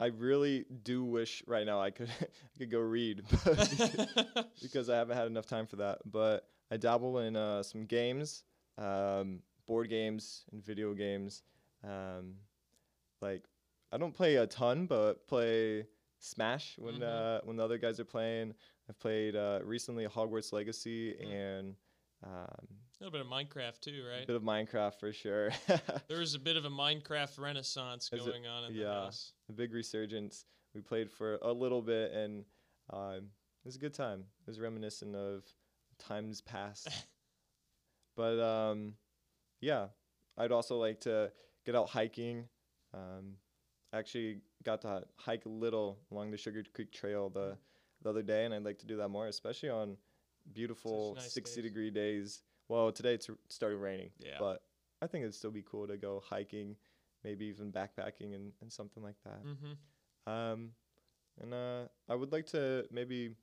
I 0.00 0.06
really 0.06 0.64
do 0.82 1.04
wish 1.04 1.42
right 1.46 1.66
now 1.66 1.80
I 1.80 1.90
could 1.90 2.10
I 2.20 2.58
could 2.58 2.70
go 2.70 2.80
read 2.80 3.22
because 4.62 4.88
I 4.88 4.96
haven't 4.96 5.16
had 5.16 5.26
enough 5.26 5.46
time 5.46 5.66
for 5.66 5.76
that. 5.76 5.98
But 6.06 6.48
I 6.70 6.76
dabble 6.78 7.18
in 7.18 7.36
uh, 7.36 7.62
some 7.62 7.84
games, 7.84 8.44
um, 8.78 9.40
board 9.66 9.90
games 9.90 10.44
and 10.52 10.64
video 10.64 10.94
games. 10.94 11.42
Um, 11.84 12.34
like 13.22 13.44
I 13.92 13.98
don't 13.98 14.14
play 14.14 14.36
a 14.36 14.46
ton, 14.46 14.86
but 14.86 15.26
play 15.26 15.86
Smash 16.20 16.76
when 16.78 16.96
Mhm. 17.00 17.02
uh, 17.02 17.40
when 17.44 17.56
the 17.56 17.64
other 17.64 17.78
guys 17.78 17.98
are 18.00 18.04
playing. 18.04 18.54
I've 18.88 18.98
played 18.98 19.36
uh, 19.36 19.60
recently 19.64 20.06
Hogwarts 20.06 20.52
Legacy 20.52 21.14
Mm. 21.14 21.32
and 21.32 21.76
um, 22.22 22.30
a 22.30 23.04
little 23.04 23.10
bit 23.12 23.20
of 23.22 23.26
Minecraft 23.28 23.80
too, 23.80 24.04
right? 24.06 24.24
a 24.24 24.26
bit 24.26 24.36
of 24.36 24.42
Minecraft 24.42 24.94
for 25.00 25.12
sure. 25.12 25.50
There 26.08 26.18
was 26.18 26.34
a 26.34 26.38
bit 26.38 26.56
of 26.56 26.64
a 26.66 26.70
Minecraft 26.70 27.38
renaissance 27.38 28.10
Is 28.12 28.26
it- 28.26 28.30
going 28.30 28.46
on 28.46 28.64
in 28.64 28.74
the 28.74 28.80
yeah. 28.80 28.92
house. 29.04 29.32
a 29.48 29.52
big 29.52 29.72
resurgence. 29.72 30.44
We 30.74 30.82
played 30.82 31.10
for 31.10 31.38
a 31.42 31.52
little 31.52 31.80
bit, 31.82 32.12
and 32.12 32.44
um, 32.90 33.14
it 33.62 33.64
was 33.64 33.76
a 33.76 33.78
good 33.80 33.94
time. 33.94 34.20
It 34.42 34.46
was 34.46 34.60
reminiscent 34.60 35.16
of 35.16 35.44
times 35.98 36.42
past. 36.42 36.88
but 38.16 38.38
um, 38.38 38.94
yeah, 39.60 39.88
I'd 40.36 40.52
also 40.52 40.76
like 40.78 41.00
to 41.00 41.32
get 41.64 41.74
out 41.74 41.88
hiking. 41.88 42.48
Um, 42.94 43.36
I 43.92 43.98
actually 43.98 44.38
got 44.62 44.82
to 44.82 45.04
hike 45.16 45.46
a 45.46 45.48
little 45.48 45.98
along 46.10 46.30
the 46.30 46.36
Sugar 46.36 46.62
Creek 46.74 46.92
Trail 46.92 47.28
the 47.30 47.56
the 48.02 48.08
other 48.10 48.22
day, 48.22 48.44
and 48.46 48.54
I'd 48.54 48.64
like 48.64 48.78
to 48.78 48.86
do 48.86 48.96
that 48.96 49.08
more, 49.08 49.26
especially 49.26 49.68
on 49.68 49.96
beautiful 50.54 51.14
nice 51.16 51.32
60 51.32 51.60
days. 51.60 51.70
degree 51.70 51.90
days. 51.90 52.42
Well, 52.68 52.92
today 52.92 53.14
it's 53.14 53.28
r- 53.28 53.36
started 53.48 53.76
raining, 53.76 54.10
Yeah. 54.18 54.36
but 54.38 54.62
I 55.02 55.06
think 55.06 55.22
it'd 55.22 55.34
still 55.34 55.50
be 55.50 55.62
cool 55.62 55.86
to 55.88 55.96
go 55.98 56.22
hiking, 56.24 56.76
maybe 57.24 57.46
even 57.46 57.70
backpacking 57.72 58.34
and, 58.34 58.52
and 58.62 58.72
something 58.72 59.02
like 59.02 59.16
that. 59.24 59.44
mm-hmm. 59.44 60.32
Um, 60.32 60.70
and 61.42 61.52
uh, 61.52 61.88
I 62.08 62.14
would 62.14 62.32
like 62.32 62.46
to 62.48 62.86
maybe 62.90 63.34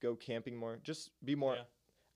go 0.00 0.14
camping 0.16 0.56
more, 0.56 0.78
just 0.82 1.10
be 1.24 1.34
more 1.34 1.56
Yeah. 1.56 1.64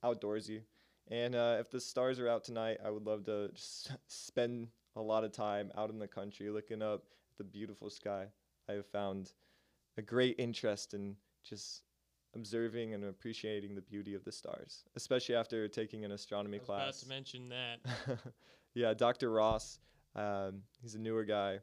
outdoorsy. 0.04 0.62
And 1.08 1.34
uh, 1.34 1.56
if 1.60 1.70
the 1.70 1.80
stars 1.80 2.18
are 2.20 2.28
out 2.28 2.44
tonight, 2.44 2.78
I 2.84 2.90
would 2.90 3.04
love 3.04 3.24
to 3.24 3.50
just 3.54 3.90
spend 4.06 4.68
a 4.96 5.00
lot 5.00 5.24
of 5.24 5.32
time 5.32 5.70
out 5.76 5.90
in 5.90 5.98
the 5.98 6.08
country 6.08 6.50
looking 6.50 6.82
up 6.82 7.04
at 7.30 7.38
the 7.38 7.44
beautiful 7.44 7.90
sky 7.90 8.26
I 8.68 8.72
have 8.72 8.86
found 8.86 9.32
a 9.96 10.02
great 10.02 10.36
interest 10.38 10.94
in 10.94 11.16
just 11.44 11.82
observing 12.34 12.94
and 12.94 13.04
appreciating 13.04 13.74
the 13.74 13.80
beauty 13.80 14.14
of 14.14 14.24
the 14.24 14.32
stars, 14.32 14.84
especially 14.96 15.34
after 15.34 15.68
taking 15.68 16.04
an 16.04 16.12
astronomy 16.12 16.58
class. 16.58 17.02
About 17.02 17.02
to 17.02 17.08
mention 17.08 17.48
that. 17.48 18.18
yeah, 18.74 18.92
Dr. 18.94 19.30
Ross. 19.30 19.78
Um, 20.14 20.62
he's 20.80 20.94
a 20.94 20.98
newer 20.98 21.24
guy, 21.24 21.60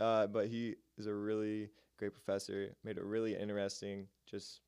uh, 0.00 0.26
but 0.26 0.48
he 0.48 0.76
is 0.98 1.06
a 1.06 1.14
really 1.14 1.70
great 1.98 2.12
professor. 2.12 2.74
Made 2.84 2.98
it 2.98 3.04
really 3.04 3.36
interesting, 3.36 4.06
just 4.26 4.60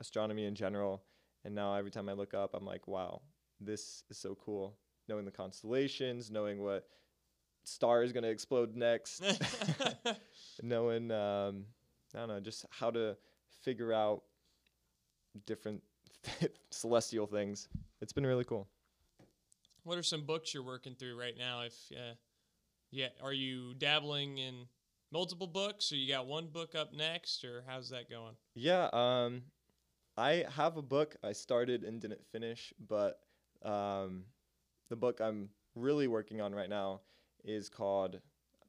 astronomy 0.00 0.44
in 0.44 0.54
general. 0.54 1.02
And 1.44 1.54
now 1.54 1.74
every 1.74 1.90
time 1.90 2.08
I 2.08 2.12
look 2.12 2.34
up, 2.34 2.54
I'm 2.54 2.64
like, 2.64 2.86
wow, 2.86 3.22
this 3.60 4.04
is 4.10 4.18
so 4.18 4.36
cool. 4.44 4.76
Knowing 5.08 5.24
the 5.24 5.30
constellations, 5.30 6.30
knowing 6.30 6.62
what 6.62 6.86
star 7.64 8.02
is 8.02 8.12
going 8.12 8.22
to 8.22 8.30
explode 8.30 8.76
next, 8.76 9.22
knowing 10.62 11.10
um, 11.10 11.64
I 12.14 12.20
don't 12.20 12.28
know, 12.28 12.40
just 12.40 12.66
how 12.70 12.90
to 12.90 13.16
figure 13.62 13.92
out 13.92 14.22
different 15.46 15.82
celestial 16.70 17.26
things. 17.26 17.68
It's 18.00 18.12
been 18.12 18.26
really 18.26 18.44
cool. 18.44 18.68
what 19.84 19.98
are 19.98 20.02
some 20.02 20.22
books 20.22 20.54
you're 20.54 20.62
working 20.62 20.94
through 20.94 21.18
right 21.18 21.36
now? 21.36 21.62
If 21.62 21.74
uh, 21.92 22.14
yeah, 22.90 23.08
are 23.22 23.32
you 23.32 23.74
dabbling 23.74 24.38
in 24.38 24.66
multiple 25.10 25.46
books, 25.46 25.92
or 25.92 25.96
you 25.96 26.08
got 26.12 26.26
one 26.26 26.46
book 26.46 26.74
up 26.74 26.92
next, 26.92 27.44
or 27.44 27.64
how's 27.66 27.90
that 27.90 28.10
going? 28.10 28.34
Yeah, 28.54 28.88
um, 28.92 29.42
I 30.16 30.44
have 30.56 30.76
a 30.76 30.82
book 30.82 31.16
I 31.22 31.32
started 31.32 31.84
and 31.84 32.00
didn't 32.00 32.24
finish, 32.30 32.72
but 32.88 33.20
um, 33.64 34.24
the 34.92 34.96
book 34.96 35.22
I'm 35.22 35.48
really 35.74 36.06
working 36.06 36.42
on 36.42 36.54
right 36.54 36.68
now 36.68 37.00
is 37.44 37.70
called 37.70 38.20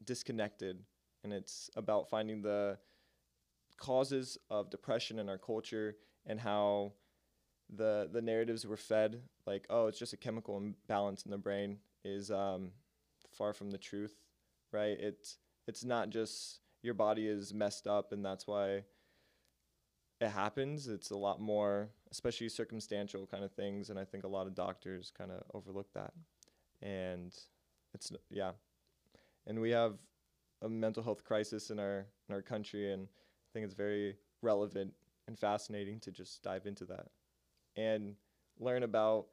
Disconnected, 0.05 0.81
and 1.21 1.33
it's 1.33 1.69
about 1.75 2.09
finding 2.09 2.41
the 2.41 2.77
causes 3.75 4.37
of 4.49 4.69
depression 4.69 5.19
in 5.19 5.27
our 5.27 5.37
culture 5.37 5.97
and 6.25 6.39
how 6.39 6.93
the 7.75 8.09
the 8.09 8.21
narratives 8.21 8.65
we're 8.65 8.77
fed, 8.77 9.21
like 9.45 9.65
oh, 9.69 9.87
it's 9.87 9.99
just 9.99 10.13
a 10.13 10.17
chemical 10.17 10.55
imbalance 10.55 11.23
in 11.23 11.31
the 11.31 11.37
brain, 11.37 11.79
is 12.05 12.31
um, 12.31 12.71
far 13.37 13.51
from 13.51 13.69
the 13.69 13.77
truth, 13.77 14.15
right? 14.71 14.97
It's 14.97 15.39
it's 15.67 15.83
not 15.83 16.09
just 16.09 16.61
your 16.83 16.93
body 16.93 17.27
is 17.27 17.53
messed 17.53 17.85
up 17.85 18.13
and 18.13 18.23
that's 18.23 18.47
why 18.47 18.83
it 20.21 20.29
happens. 20.29 20.87
It's 20.87 21.11
a 21.11 21.17
lot 21.17 21.41
more, 21.41 21.89
especially 22.13 22.47
circumstantial 22.47 23.25
kind 23.25 23.43
of 23.43 23.51
things, 23.51 23.89
and 23.89 23.97
I 23.97 24.05
think 24.05 24.23
a 24.23 24.27
lot 24.27 24.45
of 24.45 24.53
doctors 24.53 25.11
kind 25.17 25.31
of 25.31 25.41
overlook 25.55 25.91
that. 25.93 26.13
And 26.81 27.33
it's 27.95 28.11
yeah, 28.29 28.51
and 29.47 29.59
we 29.59 29.71
have 29.71 29.95
a 30.61 30.69
mental 30.69 31.01
health 31.01 31.23
crisis 31.23 31.71
in 31.71 31.79
our 31.79 32.05
in 32.29 32.35
our 32.35 32.43
country, 32.43 32.93
and 32.93 33.07
I 33.07 33.49
think 33.51 33.65
it's 33.65 33.73
very 33.73 34.15
relevant 34.43 34.93
and 35.27 35.39
fascinating 35.39 35.99
to 36.01 36.11
just 36.11 36.43
dive 36.43 36.67
into 36.67 36.85
that 36.85 37.07
and 37.75 38.15
learn 38.59 38.83
about 38.83 39.25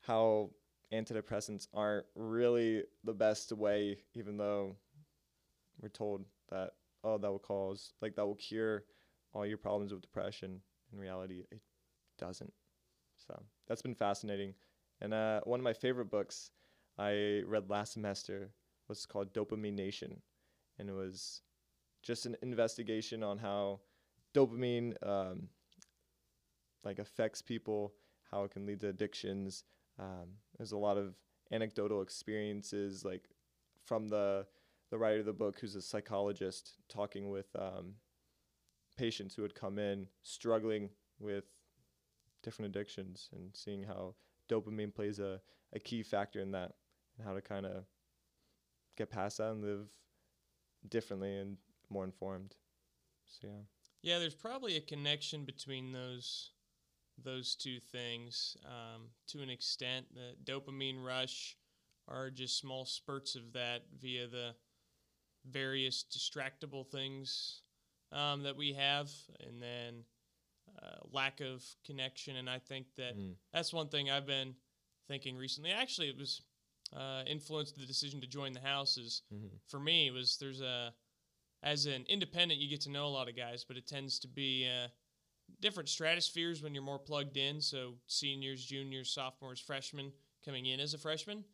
how 0.00 0.50
antidepressants 0.92 1.68
aren't 1.72 2.04
really 2.14 2.82
the 3.04 3.14
best 3.14 3.52
way, 3.52 3.96
even 4.14 4.36
though 4.36 4.76
we're 5.80 5.88
told 5.88 6.26
that 6.50 6.72
oh 7.04 7.16
that 7.16 7.30
will 7.30 7.38
cause 7.38 7.94
like 8.02 8.14
that 8.16 8.26
will 8.26 8.34
cure 8.34 8.84
all 9.32 9.46
your 9.46 9.56
problems 9.56 9.92
with 9.92 10.02
depression. 10.02 10.60
In 10.92 10.98
reality, 10.98 11.44
it 11.50 11.62
doesn't. 12.22 12.52
So 13.26 13.42
that's 13.66 13.82
been 13.82 13.96
fascinating. 13.96 14.54
And 15.00 15.12
uh, 15.12 15.40
one 15.42 15.58
of 15.58 15.64
my 15.64 15.72
favorite 15.72 16.10
books 16.10 16.52
I 16.96 17.42
read 17.46 17.68
last 17.68 17.94
semester 17.94 18.50
was 18.88 19.06
called 19.06 19.34
Dopamine 19.34 19.74
Nation, 19.74 20.20
and 20.78 20.88
it 20.88 20.92
was 20.92 21.42
just 22.02 22.26
an 22.26 22.36
investigation 22.42 23.22
on 23.24 23.38
how 23.38 23.80
dopamine 24.34 24.94
um, 25.06 25.48
like 26.84 27.00
affects 27.00 27.42
people, 27.42 27.94
how 28.30 28.44
it 28.44 28.52
can 28.52 28.66
lead 28.66 28.80
to 28.80 28.88
addictions. 28.88 29.64
Um, 29.98 30.28
there's 30.56 30.72
a 30.72 30.78
lot 30.78 30.96
of 30.96 31.14
anecdotal 31.50 32.02
experiences, 32.02 33.04
like 33.04 33.24
from 33.84 34.08
the 34.08 34.46
the 34.90 34.98
writer 34.98 35.20
of 35.20 35.26
the 35.26 35.32
book, 35.32 35.58
who's 35.58 35.74
a 35.74 35.82
psychologist, 35.82 36.74
talking 36.88 37.30
with 37.30 37.46
um, 37.58 37.94
patients 38.96 39.34
who 39.34 39.42
had 39.42 39.54
come 39.54 39.78
in 39.78 40.06
struggling 40.22 40.90
with 41.18 41.44
different 42.42 42.74
addictions 42.74 43.28
and 43.32 43.50
seeing 43.54 43.82
how 43.82 44.14
dopamine 44.50 44.94
plays 44.94 45.18
a, 45.18 45.40
a 45.72 45.78
key 45.78 46.02
factor 46.02 46.40
in 46.40 46.50
that 46.52 46.72
and 47.16 47.26
how 47.26 47.34
to 47.34 47.40
kind 47.40 47.66
of 47.66 47.84
get 48.96 49.10
past 49.10 49.38
that 49.38 49.52
and 49.52 49.62
live 49.62 49.86
differently 50.88 51.36
and 51.36 51.56
more 51.90 52.04
informed. 52.04 52.54
So 53.26 53.48
yeah. 53.48 53.62
Yeah, 54.02 54.18
there's 54.18 54.34
probably 54.34 54.76
a 54.76 54.80
connection 54.80 55.44
between 55.44 55.92
those 55.92 56.50
those 57.22 57.54
two 57.54 57.78
things 57.78 58.56
um, 58.66 59.02
to 59.28 59.42
an 59.42 59.50
extent. 59.50 60.06
The 60.14 60.34
dopamine 60.50 61.04
rush 61.04 61.56
are 62.08 62.30
just 62.30 62.58
small 62.58 62.84
spurts 62.84 63.36
of 63.36 63.52
that 63.52 63.82
via 64.00 64.26
the 64.26 64.54
various 65.48 66.04
distractible 66.04 66.86
things 66.86 67.62
um, 68.10 68.42
that 68.42 68.56
we 68.56 68.72
have, 68.72 69.10
and 69.40 69.62
then 69.62 70.04
uh, 70.80 70.96
lack 71.12 71.40
of 71.40 71.64
connection. 71.84 72.36
And 72.36 72.48
I 72.48 72.58
think 72.58 72.86
that 72.96 73.16
Mm. 73.16 73.34
that's 73.52 73.72
one 73.72 73.88
thing 73.88 74.10
I've 74.10 74.26
been 74.26 74.54
thinking 75.08 75.36
recently. 75.36 75.70
Actually, 75.70 76.08
it 76.08 76.16
was 76.16 76.42
uh, 76.96 77.22
influenced 77.26 77.76
the 77.76 77.86
decision 77.86 78.20
to 78.20 78.26
join 78.26 78.52
the 78.52 78.60
house. 78.60 78.98
Is 78.98 79.22
Mm-hmm. 79.32 79.56
for 79.68 79.80
me 79.80 80.10
was 80.10 80.36
there's 80.38 80.60
a 80.60 80.94
as 81.62 81.86
an 81.86 82.04
independent 82.08 82.60
you 82.60 82.68
get 82.68 82.80
to 82.82 82.90
know 82.90 83.06
a 83.06 83.08
lot 83.08 83.28
of 83.28 83.36
guys, 83.36 83.64
but 83.64 83.76
it 83.76 83.86
tends 83.86 84.18
to 84.20 84.28
be 84.28 84.68
uh, 84.68 84.88
different 85.60 85.88
stratospheres 85.88 86.62
when 86.62 86.74
you're 86.74 86.82
more 86.82 86.98
plugged 86.98 87.36
in. 87.36 87.60
So 87.60 87.94
seniors, 88.06 88.64
juniors, 88.64 89.10
sophomores, 89.14 89.60
freshmen 89.60 90.12
coming 90.44 90.66
in 90.66 90.80
as 90.80 90.92
a 90.94 90.98
freshman, 90.98 91.44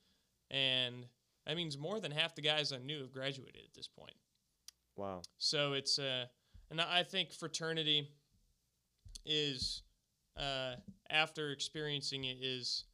and 0.50 1.06
that 1.46 1.56
means 1.56 1.76
more 1.78 2.00
than 2.00 2.10
half 2.10 2.34
the 2.34 2.42
guys 2.42 2.72
I 2.72 2.78
knew 2.78 3.00
have 3.00 3.12
graduated 3.12 3.62
at 3.64 3.74
this 3.74 3.88
point. 3.88 4.14
Wow. 4.96 5.22
So 5.38 5.74
it's 5.74 5.98
uh, 5.98 6.26
and 6.70 6.80
I 6.80 7.02
think 7.02 7.32
fraternity 7.32 8.08
is 9.28 9.82
uh, 10.36 10.74
after 11.10 11.50
experiencing 11.50 12.24
it 12.24 12.38
is 12.40 12.84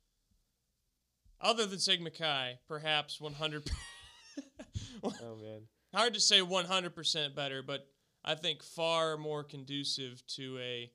other 1.40 1.66
than 1.66 1.78
Sigma 1.78 2.10
Chi, 2.10 2.58
perhaps 2.68 3.20
100. 3.20 3.70
Oh 5.04 5.36
man. 5.36 5.62
hard 5.94 6.14
to 6.14 6.20
say 6.20 6.40
100% 6.40 7.34
better, 7.34 7.62
but 7.62 7.86
I 8.24 8.34
think 8.34 8.62
far 8.62 9.16
more 9.16 9.44
conducive 9.44 10.22
to 10.28 10.58
a 10.58 10.90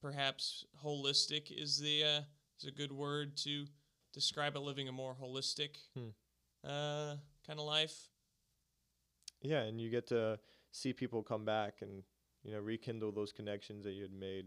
perhaps 0.00 0.64
holistic 0.84 1.50
is 1.50 1.78
the 1.78 2.04
uh, 2.04 2.20
is 2.60 2.68
a 2.68 2.70
good 2.70 2.92
word 2.92 3.36
to 3.38 3.66
describe 4.14 4.54
it. 4.54 4.60
Living 4.60 4.88
a 4.88 4.92
more 4.92 5.16
holistic 5.20 5.76
Hmm. 5.94 6.08
uh, 6.64 7.16
kind 7.46 7.58
of 7.58 7.66
life. 7.66 8.08
Yeah, 9.42 9.62
and 9.62 9.80
you 9.80 9.90
get 9.90 10.06
to 10.08 10.38
see 10.72 10.92
people 10.92 11.22
come 11.22 11.44
back 11.44 11.78
and 11.82 12.02
you 12.46 12.54
know 12.54 12.60
rekindle 12.60 13.12
those 13.12 13.32
connections 13.32 13.84
that 13.84 13.92
you 13.92 14.02
had 14.02 14.12
made. 14.12 14.46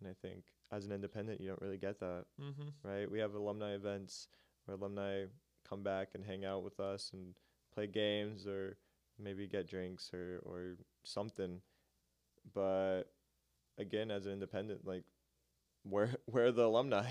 And 0.00 0.08
I 0.08 0.14
think 0.26 0.44
as 0.72 0.86
an 0.86 0.92
independent, 0.92 1.40
you 1.40 1.48
don't 1.48 1.62
really 1.62 1.78
get 1.78 2.00
that, 2.00 2.24
Mm-hmm. 2.40 2.68
right? 2.88 3.10
We 3.10 3.20
have 3.20 3.34
alumni 3.34 3.74
events 3.74 4.28
where 4.64 4.76
alumni 4.76 5.26
come 5.68 5.82
back 5.82 6.08
and 6.14 6.24
hang 6.24 6.44
out 6.44 6.64
with 6.64 6.80
us 6.80 7.10
and 7.12 7.34
play 7.72 7.86
games 7.86 8.46
or 8.46 8.76
maybe 9.18 9.46
get 9.46 9.68
drinks 9.68 10.10
or 10.12 10.40
or 10.44 10.76
something. 11.04 11.60
But 12.54 13.04
again, 13.78 14.10
as 14.10 14.26
an 14.26 14.32
independent, 14.32 14.86
like 14.86 15.04
where 15.84 16.10
where 16.26 16.46
are 16.46 16.52
the 16.52 16.64
alumni? 16.64 17.06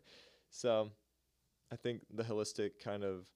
so 0.50 0.90
I 1.72 1.76
think 1.76 2.02
the 2.14 2.24
holistic 2.24 2.78
kind 2.82 3.04
of 3.04 3.26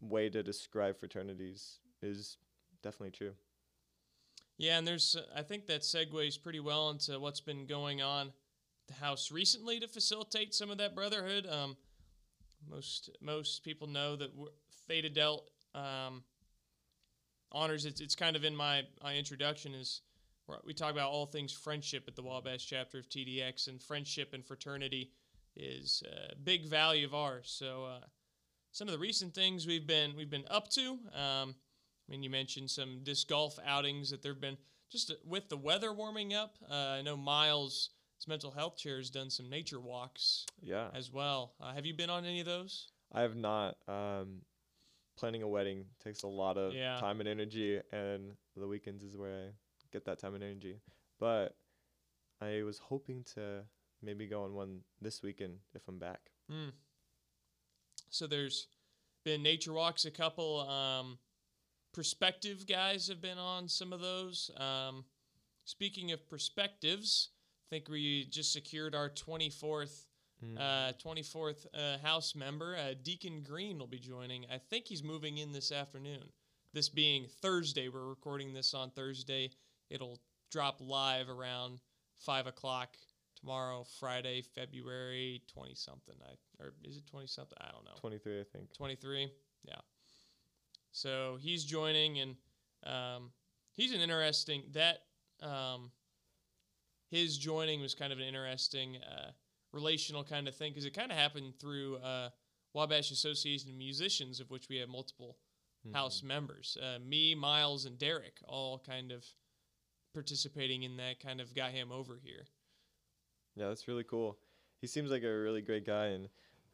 way 0.00 0.28
to 0.28 0.42
describe 0.42 0.98
fraternities 0.98 1.78
is 2.02 2.38
definitely 2.82 3.10
true. 3.12 3.32
Yeah, 4.58 4.78
and 4.78 4.86
there's 4.86 5.16
I 5.34 5.42
think 5.42 5.66
that 5.66 5.82
segues 5.82 6.42
pretty 6.42 6.60
well 6.60 6.90
into 6.90 7.18
what's 7.20 7.40
been 7.40 7.66
going 7.66 8.00
on 8.02 8.32
the 8.88 8.94
house 8.94 9.32
recently 9.32 9.80
to 9.80 9.88
facilitate 9.88 10.54
some 10.54 10.70
of 10.70 10.78
that 10.78 10.94
brotherhood. 10.94 11.46
Um, 11.46 11.76
most 12.68 13.10
most 13.20 13.64
people 13.64 13.86
know 13.86 14.16
that 14.16 14.30
Theta 14.88 15.10
Delt 15.10 15.50
um, 15.74 16.22
honors 17.52 17.84
it's 17.84 18.00
it's 18.00 18.14
kind 18.14 18.36
of 18.36 18.44
in 18.44 18.56
my 18.56 18.82
my 19.02 19.14
introduction 19.14 19.74
is 19.74 20.02
we 20.64 20.72
talk 20.72 20.92
about 20.92 21.10
all 21.10 21.26
things 21.26 21.52
friendship 21.52 22.04
at 22.06 22.14
the 22.14 22.22
Wabash 22.22 22.66
chapter 22.66 22.98
of 22.98 23.08
TDX 23.08 23.66
and 23.68 23.82
friendship 23.82 24.32
and 24.32 24.46
fraternity 24.46 25.10
is 25.56 26.02
a 26.06 26.36
big 26.36 26.66
value 26.68 27.04
of 27.04 27.14
ours. 27.14 27.52
So 27.58 27.84
uh, 27.84 28.06
some 28.70 28.86
of 28.86 28.92
the 28.92 28.98
recent 28.98 29.34
things 29.34 29.66
we've 29.66 29.86
been 29.86 30.14
we've 30.16 30.30
been 30.30 30.46
up 30.48 30.68
to. 30.70 30.98
Um, 31.14 31.56
I 32.08 32.12
mean, 32.12 32.22
you 32.22 32.30
mentioned 32.30 32.70
some 32.70 33.00
disc 33.02 33.28
golf 33.28 33.58
outings 33.66 34.10
that 34.10 34.22
there've 34.22 34.40
been 34.40 34.56
just 34.90 35.10
uh, 35.10 35.14
with 35.24 35.48
the 35.48 35.56
weather 35.56 35.92
warming 35.92 36.34
up. 36.34 36.56
Uh, 36.70 36.74
I 36.74 37.02
know 37.02 37.16
Miles, 37.16 37.90
his 38.16 38.28
mental 38.28 38.52
health 38.52 38.76
chair, 38.76 38.98
has 38.98 39.10
done 39.10 39.30
some 39.30 39.50
nature 39.50 39.80
walks 39.80 40.46
Yeah. 40.62 40.88
as 40.94 41.12
well. 41.12 41.54
Uh, 41.60 41.74
have 41.74 41.84
you 41.84 41.94
been 41.94 42.10
on 42.10 42.24
any 42.24 42.40
of 42.40 42.46
those? 42.46 42.88
I 43.12 43.22
have 43.22 43.36
not. 43.36 43.76
Um, 43.88 44.42
planning 45.16 45.42
a 45.42 45.48
wedding 45.48 45.86
takes 46.04 46.24
a 46.24 46.28
lot 46.28 46.58
of 46.58 46.74
Yeah. 46.74 46.98
time 46.98 47.20
and 47.20 47.28
energy, 47.28 47.80
and 47.90 48.36
the 48.54 48.68
weekends 48.68 49.02
is 49.02 49.16
where 49.16 49.48
I 49.48 49.52
get 49.90 50.04
that 50.04 50.18
time 50.18 50.34
and 50.34 50.44
energy. 50.44 50.78
But 51.18 51.56
I 52.40 52.62
was 52.64 52.78
hoping 52.78 53.24
to 53.34 53.64
maybe 54.02 54.26
go 54.26 54.44
on 54.44 54.52
one 54.52 54.84
this 55.00 55.22
weekend 55.22 55.60
if 55.74 55.88
I'm 55.88 55.98
back. 55.98 56.30
Mm. 56.50 56.72
So 58.10 58.26
there's 58.26 58.68
been 59.24 59.42
nature 59.42 59.72
walks. 59.72 60.04
A 60.04 60.10
couple 60.10 60.60
um, 60.68 61.18
perspective 61.96 62.66
guys 62.68 63.08
have 63.08 63.22
been 63.22 63.38
on 63.38 63.68
some 63.68 63.90
of 63.92 64.00
those. 64.00 64.50
Um, 64.58 65.04
speaking 65.64 66.12
of 66.12 66.28
perspectives, 66.28 67.30
I 67.66 67.74
think 67.74 67.88
we 67.88 68.26
just 68.26 68.52
secured 68.52 68.94
our 68.94 69.08
24th 69.08 70.04
Mm. 70.44 70.58
uh, 70.60 70.92
24th 71.02 71.64
uh, 71.72 71.96
house 72.06 72.34
member. 72.34 72.76
Uh, 72.76 72.92
Deacon 73.02 73.42
Green 73.42 73.78
will 73.78 73.86
be 73.86 73.98
joining. 73.98 74.44
I 74.52 74.58
think 74.58 74.86
he's 74.86 75.02
moving 75.02 75.38
in 75.38 75.50
this 75.50 75.72
afternoon. 75.72 76.28
This 76.74 76.90
being 76.90 77.26
Thursday, 77.40 77.88
we're 77.88 78.04
recording 78.06 78.52
this 78.52 78.74
on 78.74 78.90
Thursday. 78.90 79.50
It'll 79.88 80.20
drop 80.50 80.82
live 80.82 81.30
around 81.30 81.80
five 82.18 82.46
o'clock 82.46 82.98
tomorrow, 83.40 83.86
Friday, 83.98 84.42
February 84.42 85.42
20 85.54 85.74
something. 85.74 86.16
I 86.22 86.62
or 86.62 86.74
is 86.84 86.98
it 86.98 87.06
20 87.06 87.26
something? 87.26 87.56
I 87.58 87.70
don't 87.72 87.86
know. 87.86 87.96
23, 87.98 88.40
I 88.40 88.44
think. 88.44 88.74
23 88.74 89.32
yeah 89.64 89.74
so 90.96 91.36
he's 91.38 91.62
joining 91.62 92.20
and 92.20 92.36
um, 92.84 93.30
he's 93.74 93.92
an 93.92 94.00
interesting 94.00 94.62
that 94.72 95.02
um, 95.42 95.90
his 97.10 97.36
joining 97.36 97.82
was 97.82 97.94
kind 97.94 98.14
of 98.14 98.18
an 98.18 98.24
interesting 98.24 98.96
uh, 98.96 99.30
relational 99.74 100.24
kind 100.24 100.48
of 100.48 100.54
thing 100.54 100.72
because 100.72 100.86
it 100.86 100.94
kind 100.94 101.12
of 101.12 101.18
happened 101.18 101.52
through 101.60 101.96
uh, 101.96 102.30
wabash 102.72 103.10
association 103.10 103.68
of 103.68 103.76
musicians 103.76 104.40
of 104.40 104.50
which 104.50 104.68
we 104.70 104.78
have 104.78 104.88
multiple 104.88 105.36
house 105.92 106.22
members 106.22 106.76
uh, 106.82 106.98
me 106.98 107.34
miles 107.34 107.84
and 107.84 107.96
derek 107.98 108.38
all 108.48 108.82
kind 108.84 109.12
of 109.12 109.24
participating 110.14 110.82
in 110.82 110.96
that 110.96 111.20
kind 111.20 111.40
of 111.40 111.54
got 111.54 111.70
him 111.70 111.92
over 111.92 112.18
here 112.24 112.46
Yeah, 113.54 113.68
that's 113.68 113.86
really 113.86 114.04
cool. 114.04 114.38
He 114.80 114.86
seems 114.86 115.10
like 115.10 115.22
a 115.22 115.38
really 115.38 115.62
great 115.62 115.86
guy, 115.86 116.06
and 116.06 116.28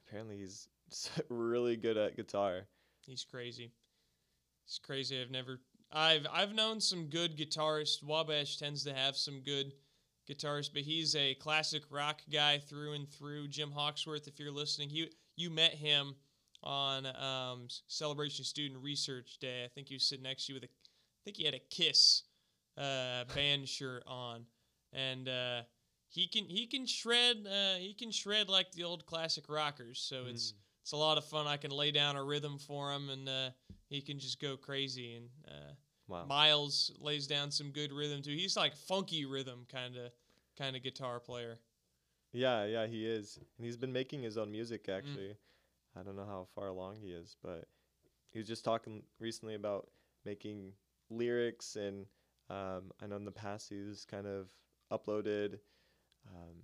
apparently 0.06 0.36
he's 0.36 0.68
really 1.28 1.76
good 1.76 1.96
at 1.96 2.16
guitar. 2.16 2.62
He's 3.06 3.24
crazy. 3.24 3.72
He's 4.64 4.78
crazy. 4.78 5.20
I've 5.20 5.30
never 5.30 5.60
I've 5.92 6.26
I've 6.32 6.54
known 6.54 6.80
some 6.80 7.06
good 7.06 7.36
guitarists. 7.36 8.02
Wabash 8.02 8.56
tends 8.56 8.84
to 8.84 8.94
have 8.94 9.16
some 9.16 9.40
good 9.40 9.72
guitarists, 10.28 10.70
but 10.72 10.82
he's 10.82 11.14
a 11.14 11.34
classic 11.34 11.82
rock 11.90 12.22
guy 12.32 12.58
through 12.58 12.94
and 12.94 13.08
through. 13.08 13.48
Jim 13.48 13.70
Hawksworth, 13.70 14.26
if 14.26 14.38
you're 14.38 14.52
listening, 14.52 14.90
you 14.90 15.08
you 15.36 15.50
met 15.50 15.74
him 15.74 16.14
on 16.62 17.06
um, 17.06 17.66
Celebration 17.88 18.44
Student 18.44 18.82
Research 18.82 19.38
Day. 19.38 19.64
I 19.64 19.68
think 19.68 19.88
he 19.88 19.94
was 19.94 20.04
sitting 20.04 20.22
next 20.22 20.46
to 20.46 20.52
you 20.52 20.56
with 20.56 20.64
a 20.64 20.72
I 20.72 21.20
think 21.24 21.36
he 21.36 21.44
had 21.44 21.54
a 21.54 21.60
Kiss 21.70 22.22
uh, 22.76 23.24
band 23.34 23.68
shirt 23.68 24.02
on, 24.06 24.44
and 24.92 25.28
uh, 25.28 25.62
he 26.08 26.26
can 26.26 26.44
he 26.44 26.66
can 26.66 26.86
shred 26.86 27.46
uh, 27.46 27.78
he 27.78 27.94
can 27.94 28.10
shred 28.10 28.48
like 28.48 28.72
the 28.72 28.84
old 28.84 29.06
classic 29.06 29.44
rockers. 29.48 30.00
So 30.00 30.24
it's 30.28 30.54
it's 30.82 30.92
a 30.92 30.96
lot 30.96 31.16
of 31.18 31.24
fun. 31.24 31.46
I 31.46 31.56
can 31.56 31.70
lay 31.70 31.90
down 31.90 32.16
a 32.16 32.22
rhythm 32.22 32.58
for 32.58 32.92
him, 32.92 33.08
and 33.08 33.28
uh, 33.28 33.50
he 33.88 34.00
can 34.00 34.18
just 34.18 34.40
go 34.40 34.56
crazy. 34.56 35.14
And 35.14 35.28
uh, 35.48 35.72
Wow. 36.08 36.26
Miles 36.26 36.92
lays 37.00 37.26
down 37.26 37.50
some 37.50 37.70
good 37.70 37.92
rhythm 37.92 38.20
too. 38.20 38.32
He's 38.32 38.56
like 38.56 38.76
funky 38.76 39.24
rhythm 39.24 39.66
kind 39.70 39.96
of 39.96 40.10
kind 40.58 40.76
of 40.76 40.82
guitar 40.82 41.20
player. 41.20 41.58
Yeah, 42.32 42.66
yeah, 42.66 42.86
he 42.86 43.06
is. 43.06 43.38
And 43.56 43.64
he's 43.64 43.76
been 43.78 43.92
making 43.92 44.22
his 44.22 44.36
own 44.36 44.50
music 44.50 44.88
actually. 44.90 45.36
I 45.98 46.02
don't 46.02 46.16
know 46.16 46.26
how 46.26 46.48
far 46.54 46.68
along 46.68 46.96
he 46.96 47.12
is, 47.12 47.36
but 47.42 47.66
he 48.30 48.38
was 48.38 48.48
just 48.48 48.64
talking 48.64 49.02
recently 49.20 49.54
about 49.54 49.90
making 50.24 50.72
lyrics 51.08 51.76
and 51.76 52.06
um, 52.50 52.90
I 53.02 53.06
know 53.06 53.16
in 53.16 53.24
the 53.24 53.30
past 53.30 53.68
he's 53.70 54.04
kind 54.04 54.26
of 54.26 54.48
uploaded 54.90 55.58
um, 56.28 56.56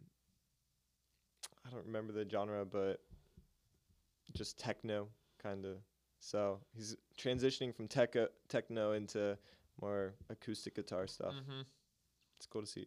I 1.66 1.70
don't 1.70 1.86
remember 1.86 2.12
the 2.12 2.28
genre, 2.28 2.64
but 2.64 3.00
just 4.38 4.58
techno 4.58 5.08
kind 5.42 5.64
of. 5.64 5.76
So 6.20 6.60
he's 6.74 6.96
transitioning 7.20 7.74
from 7.74 7.88
tech 7.88 8.16
techno 8.48 8.92
into 8.92 9.36
more 9.80 10.14
acoustic 10.30 10.74
guitar 10.74 11.06
stuff. 11.06 11.34
hmm 11.46 11.62
It's 12.38 12.46
cool 12.46 12.62
to 12.62 12.66
see. 12.66 12.86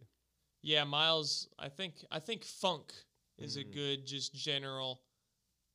Yeah, 0.62 0.84
Miles. 0.84 1.47
I 1.60 1.70
think 1.70 1.93
I 2.12 2.20
think 2.20 2.43
funk 2.43 2.93
is 3.38 3.58
a 3.58 3.64
Mhm. 3.64 3.74
good 3.74 4.06
just 4.06 4.34
general 4.34 5.02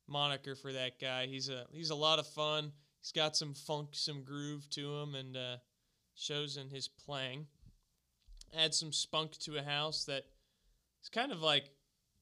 moniker 0.07 0.55
for 0.55 0.71
that 0.73 0.99
guy. 0.99 1.27
He's 1.27 1.49
a 1.49 1.67
he's 1.71 1.89
a 1.89 1.95
lot 1.95 2.19
of 2.19 2.27
fun. 2.27 2.71
He's 3.01 3.11
got 3.11 3.35
some 3.35 3.53
funk, 3.53 3.89
some 3.93 4.23
groove 4.23 4.69
to 4.71 4.95
him, 4.97 5.15
and 5.15 5.35
uh, 5.37 5.57
shows 6.15 6.57
in 6.57 6.69
his 6.69 6.87
playing. 6.87 7.47
Add 8.53 8.73
some 8.73 8.93
spunk 8.93 9.37
to 9.39 9.57
a 9.57 9.63
house 9.63 10.05
that 10.05 10.23
is 11.03 11.09
kind 11.09 11.31
of 11.31 11.41
like 11.41 11.69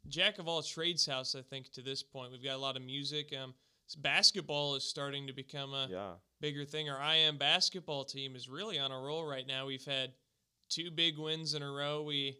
jack 0.07 0.39
of 0.39 0.47
all 0.47 0.61
trades 0.61 1.05
house. 1.05 1.35
I 1.35 1.41
think 1.41 1.71
to 1.73 1.81
this 1.81 2.03
point, 2.03 2.31
we've 2.31 2.43
got 2.43 2.55
a 2.55 2.57
lot 2.57 2.75
of 2.75 2.83
music. 2.83 3.33
Um, 3.37 3.53
basketball 3.97 4.75
is 4.75 4.83
starting 4.83 5.27
to 5.27 5.33
become 5.33 5.73
a 5.73 5.87
Yeah. 5.89 6.15
bigger 6.41 6.65
thing. 6.65 6.89
Our 6.89 7.01
IM 7.15 7.37
basketball 7.37 8.05
team 8.05 8.35
is 8.35 8.49
really 8.49 8.79
on 8.79 8.91
a 8.91 8.99
roll 8.99 9.25
right 9.25 9.45
now. 9.45 9.65
We've 9.65 9.85
had 9.85 10.13
two 10.69 10.91
big 10.91 11.17
wins 11.17 11.53
in 11.53 11.61
a 11.61 11.71
row. 11.71 12.01
We 12.03 12.39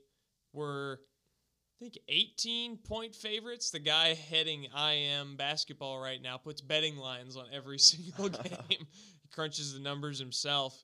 were, 0.53 1.01
I 1.01 1.86
think, 1.86 1.97
18 2.07 2.78
point 2.78 3.16
favorites. 3.16 3.70
The 3.70 3.80
guy 3.80 4.13
heading 4.13 4.66
IM 4.76 5.36
basketball 5.38 5.99
right 5.99 6.22
now 6.22 6.38
puts 6.38 6.61
betting 6.61 6.97
lines 6.97 7.36
on 7.38 7.47
every 7.51 7.78
single 7.80 8.30
game. 8.70 8.88
he 9.22 9.28
crunches 9.32 9.74
the 9.74 9.80
numbers 9.80 10.18
himself. 10.20 10.84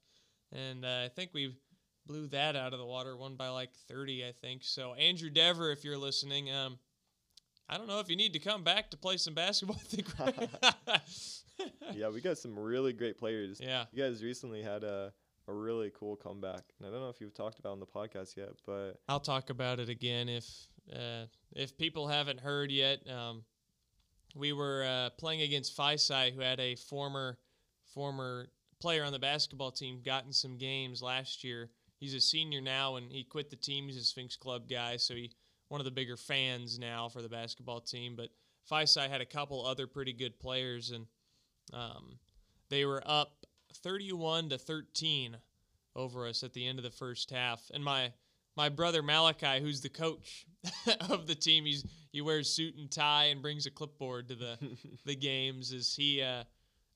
And 0.52 0.84
uh, 0.86 1.04
I 1.06 1.10
think 1.10 1.32
we 1.34 1.56
blew 2.06 2.28
that 2.28 2.56
out 2.56 2.74
of 2.74 2.80
the 2.80 2.86
water, 2.86 3.16
won 3.16 3.36
by 3.36 3.50
like 3.50 3.72
30, 3.88 4.26
I 4.26 4.32
think. 4.42 4.64
So, 4.64 4.94
Andrew 4.94 5.30
Dever, 5.30 5.72
if 5.72 5.84
you're 5.84 5.98
listening, 5.98 6.52
um, 6.52 6.78
I 7.70 7.78
don't 7.78 7.88
know 7.88 8.00
if 8.00 8.10
you 8.10 8.16
need 8.16 8.34
to 8.34 8.40
come 8.40 8.64
back 8.64 8.92
to 8.92 8.98
play 8.98 9.18
some 9.18 9.34
basketball. 9.34 9.78
I 9.80 9.86
think 9.86 10.08
yeah, 11.94 12.10
we 12.10 12.22
got 12.22 12.38
some 12.38 12.58
really 12.58 12.94
great 12.94 13.18
players. 13.18 13.60
yeah. 13.64 13.86
You 13.94 14.04
guys 14.04 14.24
recently 14.24 14.62
had 14.62 14.84
a, 14.84 15.14
a 15.48 15.54
really 15.54 15.92
cool 15.98 16.16
comeback. 16.16 16.64
And 16.80 16.88
I 16.88 16.92
don't 16.92 17.02
know 17.02 17.10
if 17.10 17.22
you've 17.22 17.34
talked 17.34 17.60
about 17.60 17.72
on 17.72 17.80
the 17.80 17.86
podcast 17.86 18.36
yet, 18.36 18.50
but 18.66 19.00
I'll 19.08 19.20
talk 19.20 19.50
about 19.50 19.80
it 19.80 19.90
again 19.90 20.28
if 20.28 20.46
uh, 20.94 21.26
if 21.56 21.78
people 21.78 22.08
haven't 22.08 22.40
heard 22.40 22.72
yet. 22.72 23.00
Um, 23.10 23.44
we 24.36 24.54
were 24.54 24.84
uh, 24.84 25.10
playing 25.18 25.42
against 25.42 25.76
Phi 25.76 25.96
who 26.34 26.42
had 26.42 26.60
a 26.60 26.76
former 26.76 27.38
former 27.94 28.48
player 28.80 29.04
on 29.04 29.12
the 29.12 29.20
basketball 29.20 29.72
team, 29.72 30.02
gotten 30.04 30.34
some 30.34 30.58
games 30.58 31.02
last 31.02 31.44
year. 31.44 31.70
He's 32.02 32.16
a 32.16 32.20
senior 32.20 32.62
now, 32.62 32.96
and 32.96 33.12
he 33.12 33.24
quit 33.24 33.52
the 33.52 33.56
team. 33.56 33.86
He's 33.86 33.96
a 33.96 34.04
Sphinx 34.04 34.36
Club 34.36 34.68
guy, 34.68 34.98
so 34.98 35.14
he 35.14 35.32
one 35.70 35.80
of 35.80 35.86
the 35.86 35.92
bigger 35.92 36.18
fans 36.18 36.78
now 36.78 37.08
for 37.08 37.22
the 37.22 37.30
basketball 37.30 37.80
team. 37.80 38.16
But 38.18 38.30
Phi 38.66 38.86
had 39.08 39.22
a 39.22 39.26
couple 39.26 39.66
other 39.66 39.86
pretty 39.86 40.12
good 40.12 40.40
players, 40.40 40.90
and 40.90 41.06
um, 41.74 42.18
they 42.70 42.86
were 42.86 43.04
up 43.06 43.46
31 43.76 44.50
to 44.50 44.58
13 44.58 45.38
over 45.96 46.28
us 46.28 46.44
at 46.44 46.54
the 46.54 46.68
end 46.68 46.80
of 46.80 46.84
the 46.84 46.90
first 46.90 47.30
half. 47.30 47.62
And 47.72 47.84
my 47.84 48.12
my 48.58 48.68
brother 48.68 49.02
Malachi, 49.02 49.62
who's 49.62 49.82
the 49.82 49.90
coach 49.90 50.46
of 51.10 51.28
the 51.28 51.36
team, 51.36 51.66
he's 51.66 51.86
he 52.12 52.22
wears 52.22 52.50
suit 52.50 52.76
and 52.78 52.90
tie 52.90 53.26
and 53.26 53.44
brings 53.44 53.66
a 53.66 53.72
clipboard 53.72 54.28
to 54.30 54.36
the 54.36 54.58
the 55.06 55.16
games. 55.16 55.72
Is 55.72 55.94
he 55.96 56.22
uh, 56.22 56.44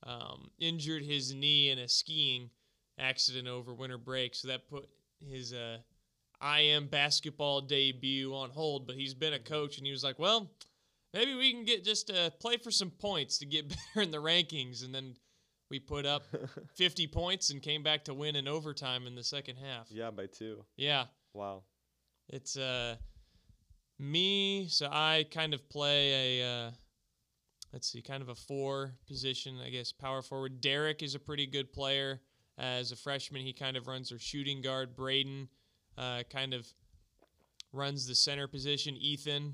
um, 0.03 0.49
injured 0.59 1.03
his 1.03 1.33
knee 1.33 1.69
in 1.69 1.79
a 1.79 1.87
skiing 1.87 2.49
accident 2.97 3.47
over 3.47 3.73
winter 3.73 3.97
break, 3.97 4.35
so 4.35 4.47
that 4.47 4.67
put 4.67 4.89
his 5.19 5.53
uh, 5.53 5.77
IM 6.43 6.87
basketball 6.87 7.61
debut 7.61 8.33
on 8.33 8.49
hold. 8.49 8.87
But 8.87 8.95
he's 8.95 9.13
been 9.13 9.33
a 9.33 9.39
coach, 9.39 9.77
and 9.77 9.85
he 9.85 9.91
was 9.91 10.03
like, 10.03 10.19
"Well, 10.19 10.51
maybe 11.13 11.35
we 11.35 11.51
can 11.51 11.65
get 11.65 11.83
just 11.83 12.09
uh, 12.11 12.29
play 12.39 12.57
for 12.57 12.71
some 12.71 12.89
points 12.91 13.37
to 13.39 13.45
get 13.45 13.69
better 13.95 14.01
in 14.03 14.11
the 14.11 14.21
rankings." 14.21 14.83
And 14.83 14.93
then 14.93 15.15
we 15.69 15.79
put 15.79 16.05
up 16.05 16.27
50 16.75 17.07
points 17.07 17.49
and 17.49 17.61
came 17.61 17.81
back 17.83 18.05
to 18.05 18.13
win 18.13 18.35
in 18.35 18.47
overtime 18.47 19.07
in 19.07 19.15
the 19.15 19.23
second 19.23 19.55
half. 19.57 19.87
yeah, 19.91 20.11
by 20.11 20.27
two. 20.27 20.63
Yeah, 20.77 21.05
Wow. 21.33 21.63
it's 22.29 22.55
uh 22.57 22.95
me. 23.99 24.67
So 24.67 24.87
I 24.91 25.25
kind 25.31 25.53
of 25.53 25.67
play 25.69 26.39
a 26.41 26.47
uh, 26.67 26.71
let's 27.73 27.91
see, 27.91 28.01
kind 28.01 28.21
of 28.21 28.29
a 28.29 28.35
four 28.35 28.93
position, 29.07 29.57
I 29.65 29.69
guess, 29.69 29.91
power 29.91 30.21
forward. 30.21 30.61
Derek 30.61 31.01
is 31.01 31.15
a 31.15 31.19
pretty 31.19 31.45
good 31.47 31.73
player. 31.73 32.21
As 32.57 32.91
a 32.91 32.95
freshman, 32.95 33.41
he 33.41 33.53
kind 33.53 33.75
of 33.75 33.87
runs 33.87 34.09
their 34.09 34.19
shooting 34.19 34.61
guard. 34.61 34.95
Braden 34.95 35.49
uh, 35.97 36.23
kind 36.29 36.53
of 36.53 36.67
runs 37.73 38.07
the 38.07 38.15
center 38.15 38.47
position. 38.47 38.95
Ethan, 38.97 39.53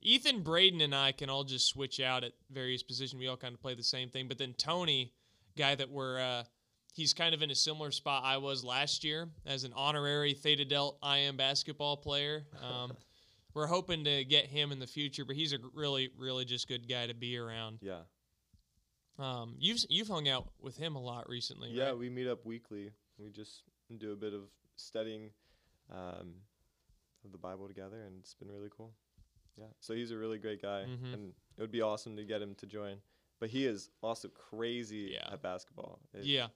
Ethan, 0.00 0.42
Braden, 0.42 0.80
and 0.80 0.94
I 0.94 1.12
can 1.12 1.28
all 1.28 1.44
just 1.44 1.68
switch 1.68 2.00
out 2.00 2.24
at 2.24 2.32
various 2.50 2.82
positions. 2.82 3.18
We 3.18 3.28
all 3.28 3.36
kind 3.36 3.54
of 3.54 3.60
play 3.60 3.74
the 3.74 3.82
same 3.82 4.08
thing. 4.08 4.28
But 4.28 4.38
then 4.38 4.54
Tony, 4.56 5.12
guy 5.56 5.74
that 5.74 5.90
we're 5.90 6.18
uh, 6.18 6.44
he's 6.94 7.12
kind 7.12 7.34
of 7.34 7.42
in 7.42 7.50
a 7.50 7.54
similar 7.54 7.90
spot 7.90 8.22
I 8.24 8.36
was 8.36 8.64
last 8.64 9.04
year 9.04 9.28
as 9.46 9.64
an 9.64 9.72
honorary 9.74 10.34
Theta 10.34 10.64
Delt 10.64 10.98
IM 11.02 11.36
basketball 11.36 11.96
player. 11.96 12.44
Um, 12.62 12.92
we're 13.54 13.66
hoping 13.66 14.04
to 14.04 14.24
get 14.24 14.46
him 14.46 14.72
in 14.72 14.78
the 14.78 14.86
future, 14.86 15.24
but 15.24 15.36
he's 15.36 15.52
a 15.52 15.58
really, 15.74 16.10
really 16.18 16.44
just 16.44 16.68
good 16.68 16.88
guy 16.88 17.06
to 17.06 17.14
be 17.14 17.36
around. 17.36 17.78
Yeah. 17.80 18.00
Um, 19.18 19.56
you've 19.58 19.78
you've 19.88 20.08
hung 20.08 20.28
out 20.28 20.48
with 20.60 20.76
him 20.76 20.96
a 20.96 21.00
lot 21.00 21.28
recently, 21.28 21.70
Yeah, 21.70 21.86
right? 21.86 21.98
we 21.98 22.08
meet 22.08 22.26
up 22.26 22.44
weekly. 22.44 22.90
We 23.18 23.30
just 23.30 23.62
do 23.98 24.12
a 24.12 24.16
bit 24.16 24.32
of 24.32 24.42
studying 24.76 25.30
um, 25.90 26.34
of 27.24 27.32
the 27.32 27.38
Bible 27.38 27.68
together, 27.68 28.02
and 28.02 28.16
it's 28.20 28.34
been 28.34 28.50
really 28.50 28.70
cool. 28.76 28.92
Yeah, 29.58 29.66
so 29.80 29.92
he's 29.94 30.10
a 30.12 30.16
really 30.16 30.38
great 30.38 30.62
guy, 30.62 30.86
Mhm. 30.88 31.12
and 31.12 31.34
it 31.56 31.60
would 31.60 31.70
be 31.70 31.82
awesome 31.82 32.16
to 32.16 32.24
get 32.24 32.40
him 32.40 32.54
to 32.56 32.66
join. 32.66 32.96
But 33.38 33.50
he 33.50 33.66
is 33.66 33.90
also 34.02 34.28
crazy 34.28 35.10
Yeah. 35.14 35.28
at 35.32 35.42
basketball. 35.42 36.00
It- 36.14 36.24
Yeah, 36.24 36.48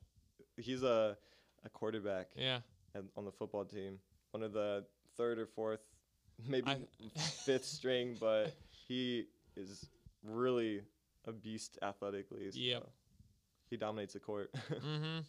he's 0.57 0.83
a 0.83 1.19
a 1.65 1.69
quarterback 1.69 2.31
yeah. 2.37 2.61
and 2.95 3.11
on 3.17 3.25
the 3.25 3.33
football 3.33 3.65
team, 3.65 4.01
one 4.31 4.43
of 4.45 4.53
the 4.53 4.87
third 5.17 5.39
or 5.39 5.47
fourth, 5.47 5.81
maybe 6.47 6.69
I- 6.71 6.87
fifth 7.19 7.65
string, 7.65 8.17
but 8.21 8.55
he 8.89 9.27
is 9.57 9.91
really 10.23 10.83
a 11.27 11.33
beast 11.33 11.79
athletically. 11.83 12.51
So 12.51 12.59
Yep. 12.59 12.89
he 13.71 13.77
dominates 13.77 14.13
the 14.15 14.21
court. 14.21 14.51
mm-hmm. 14.71 15.21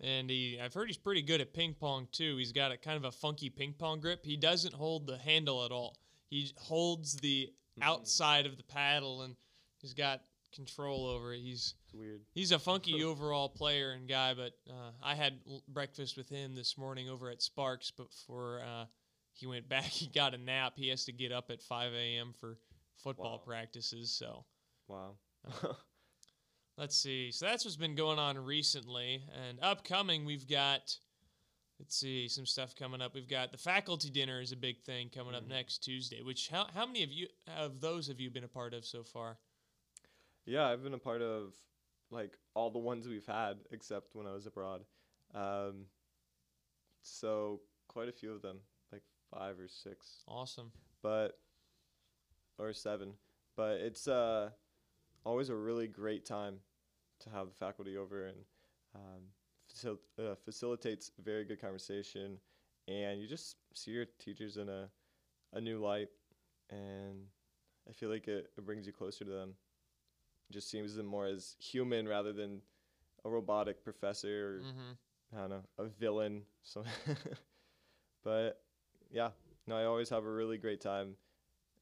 And 0.00 0.28
he, 0.28 0.58
I've 0.60 0.74
heard 0.74 0.88
he's 0.88 0.96
pretty 0.96 1.22
good 1.22 1.40
at 1.40 1.52
ping 1.54 1.74
pong 1.74 2.08
too. 2.12 2.36
He's 2.36 2.52
got 2.52 2.72
a 2.72 2.76
kind 2.76 2.96
of 2.96 3.04
a 3.04 3.12
funky 3.12 3.48
ping 3.48 3.74
pong 3.78 4.00
grip. 4.00 4.24
He 4.24 4.36
doesn't 4.36 4.74
hold 4.74 5.06
the 5.06 5.16
handle 5.18 5.64
at 5.64 5.70
all. 5.70 5.96
He 6.30 6.50
holds 6.56 7.16
the 7.16 7.52
outside 7.80 8.44
of 8.46 8.56
the 8.56 8.64
paddle, 8.64 9.22
and 9.22 9.36
he's 9.78 9.94
got 9.94 10.22
control 10.52 11.06
over 11.06 11.32
it. 11.32 11.40
He's 11.40 11.74
it's 11.84 11.94
weird. 11.94 12.22
He's 12.32 12.50
a 12.52 12.58
funky 12.58 13.04
overall 13.04 13.48
player 13.48 13.92
and 13.92 14.08
guy, 14.08 14.34
but 14.34 14.52
uh, 14.68 14.90
I 15.02 15.14
had 15.14 15.34
l- 15.48 15.62
breakfast 15.68 16.16
with 16.16 16.28
him 16.28 16.54
this 16.56 16.76
morning 16.76 17.08
over 17.08 17.30
at 17.30 17.40
Sparks. 17.40 17.92
Before 17.92 18.62
uh, 18.66 18.86
he 19.32 19.46
went 19.46 19.68
back, 19.68 19.84
he 19.84 20.08
got 20.08 20.34
a 20.34 20.38
nap. 20.38 20.72
He 20.76 20.88
has 20.88 21.04
to 21.04 21.12
get 21.12 21.30
up 21.30 21.50
at 21.50 21.62
5 21.62 21.92
a.m. 21.94 22.32
for 22.40 22.58
football 22.96 23.38
Wow. 23.38 23.42
practices. 23.46 24.10
So 24.10 24.44
Wow. 24.88 25.16
let's 26.78 26.96
see. 26.96 27.30
So 27.32 27.46
that's 27.46 27.64
what's 27.64 27.76
been 27.76 27.94
going 27.94 28.18
on 28.18 28.38
recently. 28.38 29.22
And 29.48 29.58
upcoming, 29.62 30.24
we've 30.24 30.48
got, 30.48 30.96
let's 31.78 31.96
see, 31.96 32.28
some 32.28 32.46
stuff 32.46 32.74
coming 32.74 33.00
up. 33.00 33.14
We've 33.14 33.28
got 33.28 33.52
the 33.52 33.58
faculty 33.58 34.10
dinner 34.10 34.40
is 34.40 34.52
a 34.52 34.56
big 34.56 34.80
thing 34.82 35.08
coming 35.10 35.34
up 35.34 35.44
Mhm. 35.44 35.48
next 35.48 35.78
Tuesday. 35.78 36.22
Which 36.22 36.48
how 36.48 36.66
how 36.74 36.86
many 36.86 37.02
of 37.02 37.10
you 37.12 37.28
of 37.56 37.80
those 37.80 38.06
have 38.08 38.20
you 38.20 38.30
been 38.30 38.44
a 38.44 38.48
part 38.48 38.74
of 38.74 38.84
so 38.84 39.02
far? 39.04 39.38
yeah, 40.46 40.66
I've 40.66 40.82
been 40.82 40.94
a 40.94 40.98
part 40.98 41.22
of 41.22 41.54
like 42.10 42.36
all 42.54 42.70
the 42.70 42.78
ones 42.78 43.08
we've 43.08 43.24
had 43.26 43.58
except 43.70 44.14
when 44.14 44.26
I 44.26 44.32
was 44.32 44.46
abroad. 44.46 44.84
Um, 45.34 45.86
so 47.02 47.60
quite 47.88 48.08
a 48.08 48.12
few 48.12 48.32
of 48.32 48.42
them, 48.42 48.58
like 48.92 49.02
five 49.30 49.58
or 49.58 49.68
six. 49.68 50.22
Awesome. 50.28 50.70
but 51.02 51.38
or 52.58 52.72
seven. 52.72 53.14
But 53.56 53.80
it's 53.80 54.06
uh 54.08 54.50
always 55.24 55.48
a 55.50 55.54
really 55.56 55.86
great 55.88 56.24
time 56.24 56.56
to 57.20 57.30
have 57.30 57.48
the 57.48 57.54
faculty 57.54 57.96
over 57.96 58.26
and 58.26 58.36
um, 58.94 59.22
facil- 59.72 59.98
uh, 60.18 60.34
facilitates 60.44 61.10
very 61.22 61.44
good 61.44 61.60
conversation, 61.60 62.38
and 62.88 63.20
you 63.20 63.26
just 63.28 63.56
see 63.74 63.90
your 63.92 64.06
teachers 64.18 64.56
in 64.56 64.68
a 64.68 64.88
a 65.54 65.60
new 65.60 65.78
light, 65.78 66.08
and 66.70 67.26
I 67.88 67.92
feel 67.92 68.10
like 68.10 68.28
it, 68.28 68.50
it 68.56 68.66
brings 68.66 68.86
you 68.86 68.92
closer 68.92 69.24
to 69.24 69.30
them. 69.30 69.54
It 70.48 70.52
just 70.52 70.70
seems 70.70 70.94
them 70.94 71.06
more 71.06 71.26
as 71.26 71.56
human 71.58 72.08
rather 72.08 72.32
than 72.32 72.60
a 73.24 73.30
robotic 73.30 73.82
professor 73.84 74.46
or 74.46 74.64
Mm-hmm. 74.64 74.92
I 75.36 75.40
don't 75.40 75.50
know, 75.50 75.64
a 75.78 75.84
villain. 75.86 76.42
So, 76.62 76.84
but 78.24 78.60
yeah, 79.10 79.30
no, 79.66 79.76
I 79.76 79.84
always 79.84 80.08
have 80.10 80.24
a 80.24 80.30
really 80.30 80.58
great 80.58 80.80
time 80.80 81.16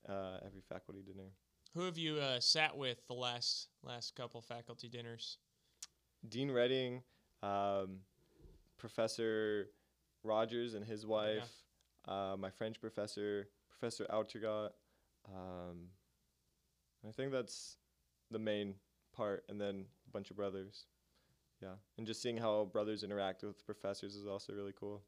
uh, 0.09 0.38
every 0.45 0.62
faculty 0.68 1.03
dinner. 1.03 1.30
Who 1.75 1.83
have 1.85 1.97
you 1.97 2.16
uh, 2.16 2.39
sat 2.39 2.77
with 2.77 2.99
the 3.07 3.14
last 3.14 3.68
last 3.83 4.14
couple 4.14 4.43
faculty 4.43 4.89
dinners? 4.89 5.39
Dean 6.29 6.51
Redding, 6.51 7.03
um, 7.43 8.01
Professor 8.77 9.70
Rogers 10.23 10.75
and 10.75 10.85
his 10.85 11.07
wife, 11.07 11.49
uh, 12.07 12.37
my 12.39 12.51
French 12.51 12.79
professor, 12.79 13.49
Professor 13.70 14.07
Outergot. 14.12 14.70
Um, 15.27 15.89
I 17.09 17.11
think 17.11 17.33
that's 17.33 17.79
the 18.31 18.39
main 18.39 18.75
part, 19.16 19.45
and 19.49 19.59
then 19.59 19.87
a 20.07 20.11
bunch 20.12 20.31
of 20.31 20.37
brothers. 20.37 20.85
Yeah, 21.62 21.75
and 21.97 22.07
just 22.07 22.20
seeing 22.20 22.37
how 22.37 22.66
brothers 22.66 23.03
interact 23.03 23.43
with 23.45 23.64
professors 23.64 24.14
is 24.14 24.27
also 24.27 24.53
really 24.53 24.75
cool. 24.79 25.03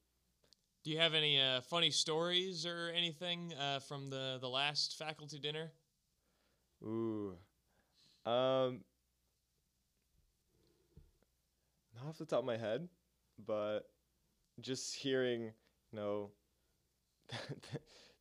Do 0.82 0.90
you 0.90 0.98
have 0.98 1.14
any 1.14 1.40
uh, 1.40 1.60
funny 1.60 1.90
stories 1.90 2.64
or 2.64 2.90
anything 2.96 3.52
uh, 3.60 3.80
from 3.80 4.08
the 4.08 4.38
the 4.40 4.48
last 4.48 4.96
faculty 4.96 5.38
dinner? 5.38 5.72
Ooh. 6.84 7.34
Um 8.26 8.80
not 11.94 12.08
off 12.08 12.18
the 12.18 12.24
top 12.24 12.40
of 12.40 12.44
my 12.44 12.56
head, 12.56 12.88
but 13.46 13.80
just 14.60 14.94
hearing, 14.94 15.42
you 15.42 15.52
know, 15.98 16.30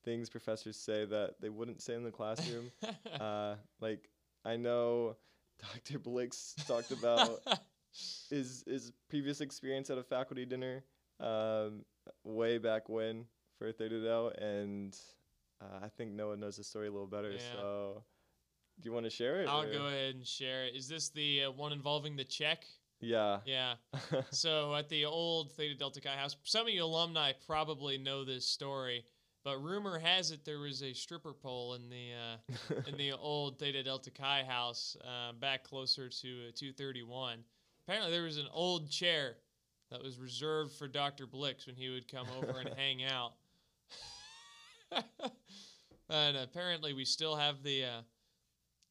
things 0.05 0.29
professors 0.29 0.77
say 0.77 1.05
that 1.05 1.35
they 1.41 1.49
wouldn't 1.49 1.81
say 1.81 1.93
in 1.93 2.03
the 2.03 2.11
classroom. 2.11 2.71
uh 3.19 3.55
like 3.81 4.09
I 4.45 4.57
know 4.57 5.15
Dr. 5.61 5.99
Blix 5.99 6.55
talked 6.67 6.91
about 6.91 7.41
his 8.29 8.63
his 8.67 8.91
previous 9.09 9.41
experience 9.41 9.89
at 9.89 9.97
a 9.97 10.03
faculty 10.03 10.45
dinner 10.45 10.83
um 11.19 11.85
way 12.23 12.57
back 12.57 12.89
when 12.89 13.25
for 13.57 13.71
Theta 13.71 14.01
Delt 14.03 14.35
and 14.37 14.97
uh, 15.61 15.79
I 15.85 15.87
think 15.87 16.11
Noah 16.11 16.35
knows 16.35 16.57
the 16.57 16.63
story 16.63 16.87
a 16.87 16.91
little 16.91 17.07
better, 17.07 17.31
Yeah. 17.33 17.37
so 17.53 18.03
do 18.81 18.89
you 18.89 18.93
want 18.93 19.05
to 19.05 19.09
share 19.09 19.41
it? 19.41 19.47
I'll 19.47 19.61
or- 19.61 19.71
go 19.71 19.85
ahead 19.87 20.15
and 20.15 20.25
share 20.25 20.65
it. 20.65 20.75
Is 20.75 20.87
this 20.87 21.09
the 21.09 21.45
uh, 21.45 21.51
one 21.51 21.71
involving 21.71 22.15
the 22.15 22.23
check? 22.23 22.65
Yeah. 23.03 23.39
Yeah. 23.45 23.75
so 24.31 24.73
at 24.75 24.89
the 24.89 25.05
old 25.05 25.51
Theta 25.51 25.75
Delta 25.75 26.01
Chi 26.01 26.15
house, 26.15 26.35
some 26.43 26.67
of 26.67 26.73
you 26.73 26.83
alumni 26.83 27.33
probably 27.45 27.97
know 27.97 28.23
this 28.23 28.47
story, 28.47 29.05
but 29.43 29.61
rumor 29.61 29.99
has 29.99 30.31
it 30.31 30.45
there 30.45 30.59
was 30.59 30.81
a 30.83 30.93
stripper 30.93 31.33
pole 31.33 31.73
in 31.73 31.89
the 31.89 32.11
uh, 32.13 32.81
in 32.87 32.97
the 32.97 33.11
old 33.19 33.59
Theta 33.59 33.83
Delta 33.83 34.09
Chi 34.09 34.43
house 34.43 34.95
uh, 35.03 35.33
back 35.33 35.63
closer 35.63 36.07
to 36.07 36.27
uh, 36.27 36.51
231. 36.55 37.39
Apparently, 37.85 38.11
there 38.11 38.23
was 38.23 38.37
an 38.37 38.47
old 38.53 38.89
chair 38.89 39.35
that 39.91 40.01
was 40.01 40.17
reserved 40.17 40.73
for 40.73 40.87
Dr. 40.87 41.27
Blix 41.27 41.67
when 41.67 41.75
he 41.75 41.89
would 41.89 42.09
come 42.09 42.27
over 42.37 42.59
and 42.59 42.69
hang 42.77 43.03
out. 43.03 43.33
and 46.09 46.37
apparently, 46.37 46.93
we 46.93 47.03
still 47.03 47.35
have 47.35 47.61
the 47.63 47.83
uh, 47.83 48.01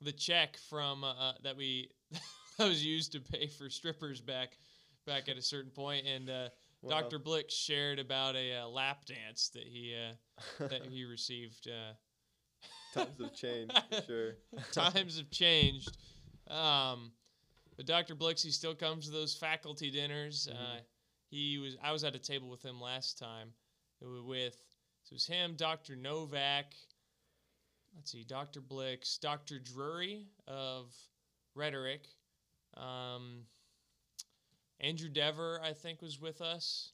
the 0.04 0.12
check 0.12 0.56
from 0.68 1.04
uh, 1.04 1.12
uh, 1.12 1.32
that 1.42 1.56
we 1.56 1.90
that 2.58 2.68
was 2.68 2.84
used 2.84 3.12
to 3.12 3.20
pay 3.20 3.46
for 3.46 3.68
strippers 3.70 4.20
back 4.20 4.58
back 5.06 5.28
at 5.28 5.36
a 5.36 5.42
certain 5.42 5.70
point, 5.70 6.06
and 6.06 6.28
uh, 6.30 6.48
Wow. 6.82 7.00
Dr. 7.02 7.20
Blix 7.20 7.54
shared 7.54 8.00
about 8.00 8.34
a 8.34 8.56
uh, 8.62 8.66
lap 8.66 9.04
dance 9.04 9.50
that 9.50 9.62
he 9.62 9.94
uh, 9.94 10.66
that 10.68 10.82
he 10.90 11.04
received. 11.10 11.68
Uh, 11.68 11.92
Times 12.92 13.18
have 13.20 13.32
changed 13.34 13.82
for 13.90 14.02
sure. 14.02 14.32
times 14.72 15.16
have 15.16 15.30
changed. 15.30 15.96
Um, 16.48 17.12
but 17.76 17.86
Dr. 17.86 18.14
Blix, 18.14 18.42
he 18.42 18.50
still 18.50 18.74
comes 18.74 19.06
to 19.06 19.12
those 19.12 19.34
faculty 19.34 19.90
dinners. 19.90 20.48
Uh, 20.50 20.54
Mhm. 20.54 20.80
he 21.30 21.58
was 21.58 21.76
I 21.82 21.92
was 21.92 22.04
at 22.04 22.14
a 22.14 22.18
table 22.18 22.50
with 22.50 22.62
him 22.62 22.80
last 22.80 23.16
time. 23.18 23.54
It 24.00 24.06
was 24.06 24.20
with 24.22 24.58
so 25.04 25.12
it 25.12 25.14
was 25.14 25.26
him, 25.26 25.54
Dr. 25.56 25.94
Novak. 25.96 26.74
Let's 27.94 28.10
see, 28.10 28.24
Dr. 28.24 28.60
Blix, 28.60 29.18
Dr. 29.18 29.58
Drury 29.58 30.26
of 30.48 30.94
rhetoric. 31.54 32.06
Um, 32.76 33.42
Andrew 34.80 35.08
Dever, 35.08 35.60
I 35.62 35.72
think, 35.72 36.02
was 36.02 36.20
with 36.20 36.40
us. 36.40 36.92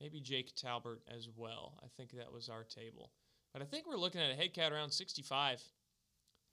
Maybe 0.00 0.20
Jake 0.20 0.54
Talbert 0.54 1.02
as 1.14 1.28
well. 1.36 1.74
I 1.82 1.88
think 1.96 2.12
that 2.12 2.32
was 2.32 2.48
our 2.48 2.64
table. 2.64 3.10
But 3.52 3.62
I 3.62 3.64
think 3.64 3.86
we're 3.86 3.96
looking 3.96 4.20
at 4.20 4.30
a 4.30 4.34
head 4.34 4.54
count 4.54 4.72
around 4.72 4.92
65 4.92 5.62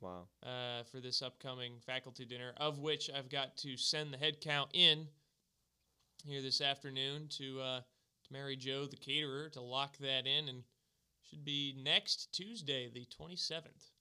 wow. 0.02 0.28
uh, 0.44 0.84
for 0.92 1.00
this 1.00 1.22
upcoming 1.22 1.74
faculty 1.86 2.26
dinner, 2.26 2.54
of 2.58 2.80
which 2.80 3.10
I've 3.16 3.30
got 3.30 3.58
to 3.58 3.78
send 3.78 4.12
the 4.12 4.18
head 4.18 4.42
count 4.42 4.72
in 4.74 5.08
here 6.26 6.42
this 6.42 6.62
afternoon 6.62 7.28
to 7.38 7.62
uh, 7.62 7.80
to 7.80 8.34
Mary 8.34 8.56
Joe, 8.56 8.88
the 8.88 8.98
caterer, 8.98 9.50
to 9.50 9.62
lock 9.62 9.98
that 10.00 10.26
in, 10.26 10.50
and 10.50 10.64
should 11.30 11.44
be 11.46 11.76
next 11.84 12.32
Tuesday, 12.34 12.90
the 12.94 13.06
27th. 13.20 13.92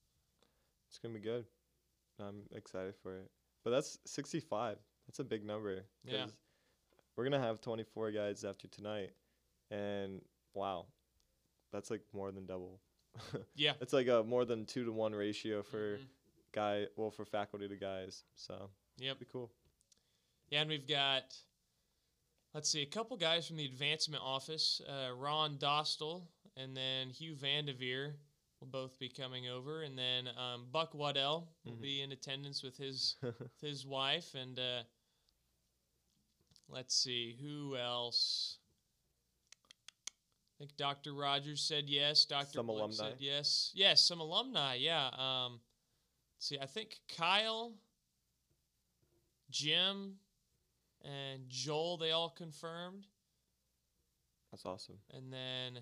It's 0.89 0.99
gonna 1.03 1.15
be 1.15 1.21
good. 1.21 1.45
I'm 2.21 2.43
excited 2.55 2.95
for 3.03 3.19
it. 3.19 3.31
But 3.65 3.71
that's 3.71 3.99
65. 4.07 4.77
That's 5.07 5.19
a 5.19 5.25
big 5.25 5.45
number. 5.45 5.85
Yeah. 6.05 6.27
We're 7.17 7.25
gonna 7.25 7.41
have 7.41 7.61
24 7.61 8.11
guys 8.13 8.45
after 8.45 8.69
tonight, 8.69 9.11
and 9.71 10.21
wow, 10.55 10.87
that's 11.73 11.91
like 11.91 12.03
more 12.13 12.31
than 12.33 12.47
double. 12.47 12.81
Yeah. 13.55 13.73
It's 13.81 13.93
like 13.93 14.09
a 14.09 14.23
more 14.25 14.45
than 14.45 14.67
two 14.67 14.85
to 14.85 14.93
one 14.93 15.15
ratio 15.15 15.63
for 15.63 15.99
Mhm. 15.99 16.07
guy, 16.53 16.87
well, 16.97 17.11
for 17.11 17.25
faculty 17.25 17.69
to 17.69 17.77
guys. 17.77 18.25
So 18.35 18.71
Yep. 18.99 19.19
be 19.21 19.25
cool. 19.27 19.53
Yeah, 20.51 20.61
and 20.63 20.71
we've 20.71 20.87
got, 20.87 21.37
let's 22.53 22.69
see, 22.69 22.83
a 22.83 22.87
couple 22.87 23.17
guys 23.17 23.47
from 23.47 23.57
the 23.57 23.65
advancement 23.65 24.23
office 24.23 24.81
uh, 24.89 25.13
Ron 25.17 25.59
Dostal 25.59 26.27
and 26.57 26.77
then 26.77 27.11
Hugh 27.11 27.35
Vandeveer 27.35 28.13
will 28.61 28.69
both 28.69 28.99
be 28.99 29.09
coming 29.09 29.49
over, 29.49 29.83
and 29.83 29.99
then 29.99 30.29
um, 30.39 30.67
Buck 30.73 30.95
Waddell 30.95 31.49
will 31.65 31.73
Mhm. 31.75 31.81
be 31.83 32.01
in 32.03 32.13
attendance 32.13 32.63
with 32.63 32.77
his 32.77 33.17
with 33.23 33.35
his 33.61 33.87
wife, 33.87 34.35
and 34.35 34.59
uh, 34.59 34.83
let's 36.69 36.95
see 36.95 37.37
who 37.41 37.77
else. 37.77 38.59
I 39.57 40.59
think 40.59 40.77
Dr. 40.77 41.13
Rogers 41.15 41.61
said 41.61 41.91
yes. 41.91 42.25
Dr. 42.25 42.53
Some 42.53 42.69
alumni. 42.69 42.95
said 42.95 43.17
yes. 43.19 43.73
Yes, 43.75 44.03
some 44.07 44.21
alumni. 44.21 44.75
Yeah. 44.77 45.09
Um, 45.09 45.61
let's 46.37 46.47
see, 46.47 46.59
I 46.61 46.67
think 46.67 47.01
Kyle, 47.17 47.75
Jim, 49.51 50.15
and 51.03 51.49
Joel 51.49 51.97
they 51.99 52.13
all 52.13 52.31
confirmed, 52.31 53.07
That's 54.53 54.65
awesome. 54.65 54.99
and 55.11 55.33
then 55.33 55.81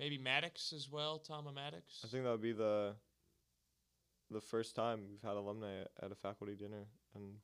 maybe 0.00 0.18
Maddox 0.18 0.72
as 0.72 0.90
well. 0.90 1.18
Tom 1.18 1.44
Maddox. 1.54 2.02
I 2.04 2.08
think 2.08 2.24
that 2.24 2.30
would 2.30 2.42
be 2.42 2.52
the 2.52 2.94
the 4.32 4.40
first 4.40 4.74
time 4.74 5.00
we've 5.10 5.22
had 5.22 5.36
alumni 5.36 5.82
at 6.02 6.10
a 6.10 6.14
faculty 6.14 6.56
dinner, 6.56 6.86
and 7.14 7.34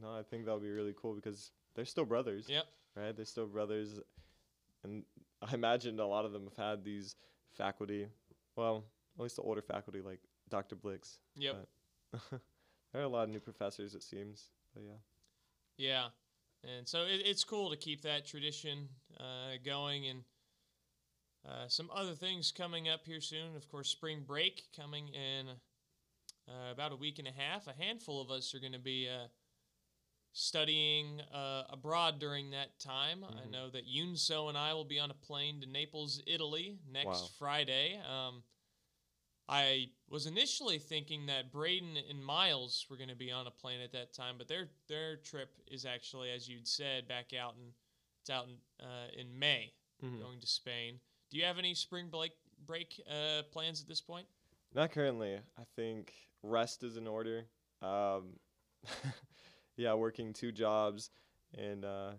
no, 0.00 0.10
I 0.10 0.22
think 0.22 0.44
that 0.44 0.52
would 0.52 0.62
be 0.62 0.70
really 0.70 0.94
cool 1.00 1.14
because 1.14 1.50
they're 1.74 1.84
still 1.84 2.04
brothers. 2.04 2.46
Yep. 2.48 2.64
Right, 2.96 3.16
they're 3.16 3.24
still 3.24 3.46
brothers, 3.46 4.00
and 4.84 5.04
I 5.40 5.54
imagine 5.54 5.98
a 5.98 6.06
lot 6.06 6.24
of 6.24 6.32
them 6.32 6.44
have 6.44 6.56
had 6.56 6.84
these 6.84 7.16
faculty. 7.56 8.06
Well, 8.56 8.84
at 9.16 9.22
least 9.22 9.36
the 9.36 9.42
older 9.42 9.62
faculty 9.62 10.00
like 10.00 10.20
Dr. 10.48 10.76
Blix. 10.76 11.18
Yep. 11.36 11.66
There 12.92 13.00
are 13.00 13.04
a 13.04 13.08
lot 13.08 13.22
of 13.22 13.30
new 13.30 13.38
professors, 13.38 13.94
it 13.94 14.02
seems. 14.02 14.46
But 14.74 14.82
yeah. 14.82 14.96
Yeah, 15.76 16.06
and 16.64 16.88
so 16.88 17.02
it, 17.02 17.22
it's 17.24 17.44
cool 17.44 17.70
to 17.70 17.76
keep 17.76 18.02
that 18.02 18.26
tradition 18.26 18.88
uh, 19.18 19.58
going, 19.64 20.06
and 20.08 20.24
uh, 21.46 21.68
some 21.68 21.90
other 21.94 22.14
things 22.14 22.52
coming 22.52 22.88
up 22.88 23.06
here 23.06 23.20
soon. 23.20 23.56
Of 23.56 23.68
course, 23.68 23.88
spring 23.88 24.24
break 24.26 24.62
coming 24.76 25.08
in 25.08 25.48
uh, 26.48 26.72
about 26.72 26.92
a 26.92 26.96
week 26.96 27.18
and 27.18 27.28
a 27.28 27.32
half. 27.32 27.66
A 27.66 27.72
handful 27.72 28.20
of 28.20 28.30
us 28.30 28.54
are 28.54 28.60
going 28.60 28.72
to 28.72 28.78
be 28.78 29.08
uh, 29.08 29.28
studying 30.32 31.20
uh, 31.32 31.64
abroad 31.70 32.18
during 32.18 32.50
that 32.50 32.78
time. 32.78 33.24
I 33.24 33.46
Mhm. 33.46 33.50
know 33.50 33.70
that 33.70 33.86
Yunso 33.86 34.48
and 34.48 34.56
I 34.56 34.74
will 34.74 34.84
be 34.84 34.98
on 35.00 35.10
a 35.10 35.14
plane 35.14 35.60
to 35.60 35.66
Naples, 35.66 36.22
Italy 36.26 36.78
next 36.86 37.06
Wow. 37.22 37.28
Friday. 37.38 37.96
Um, 37.98 38.44
I 39.48 39.90
was 40.08 40.26
initially 40.26 40.78
thinking 40.78 41.26
that 41.26 41.50
Braden 41.50 41.96
and 41.96 42.24
Miles 42.24 42.88
were 42.88 42.96
going 42.96 43.08
to 43.08 43.16
be 43.16 43.32
on 43.32 43.48
a 43.48 43.50
plane 43.50 43.80
at 43.80 43.90
that 43.92 44.12
time, 44.12 44.38
but 44.38 44.46
their 44.46 44.70
their 44.86 45.16
trip 45.16 45.60
is 45.66 45.84
actually, 45.84 46.30
as 46.30 46.48
you'd 46.48 46.68
said, 46.68 47.08
back 47.08 47.32
out 47.32 47.56
in 47.56 47.74
it's 48.20 48.30
out 48.30 48.46
in 48.46 48.60
uh, 48.84 49.08
in 49.12 49.36
May, 49.36 49.74
Mhm. 50.02 50.20
going 50.20 50.40
to 50.40 50.46
Spain. 50.46 51.00
Do 51.30 51.38
you 51.38 51.44
have 51.44 51.58
any 51.58 51.74
spring 51.74 52.08
break 52.10 52.32
break 52.66 53.00
uh, 53.08 53.42
plans 53.52 53.80
at 53.80 53.88
this 53.88 54.00
point? 54.00 54.26
Not 54.74 54.92
currently. 54.92 55.34
I 55.34 55.62
think 55.76 56.12
rest 56.42 56.82
is 56.82 56.96
in 56.96 57.06
order. 57.06 57.46
Um, 57.82 58.38
yeah, 59.76 59.94
working 59.94 60.32
two 60.32 60.52
jobs 60.52 61.10
and 61.56 61.84
uh, 61.84 62.12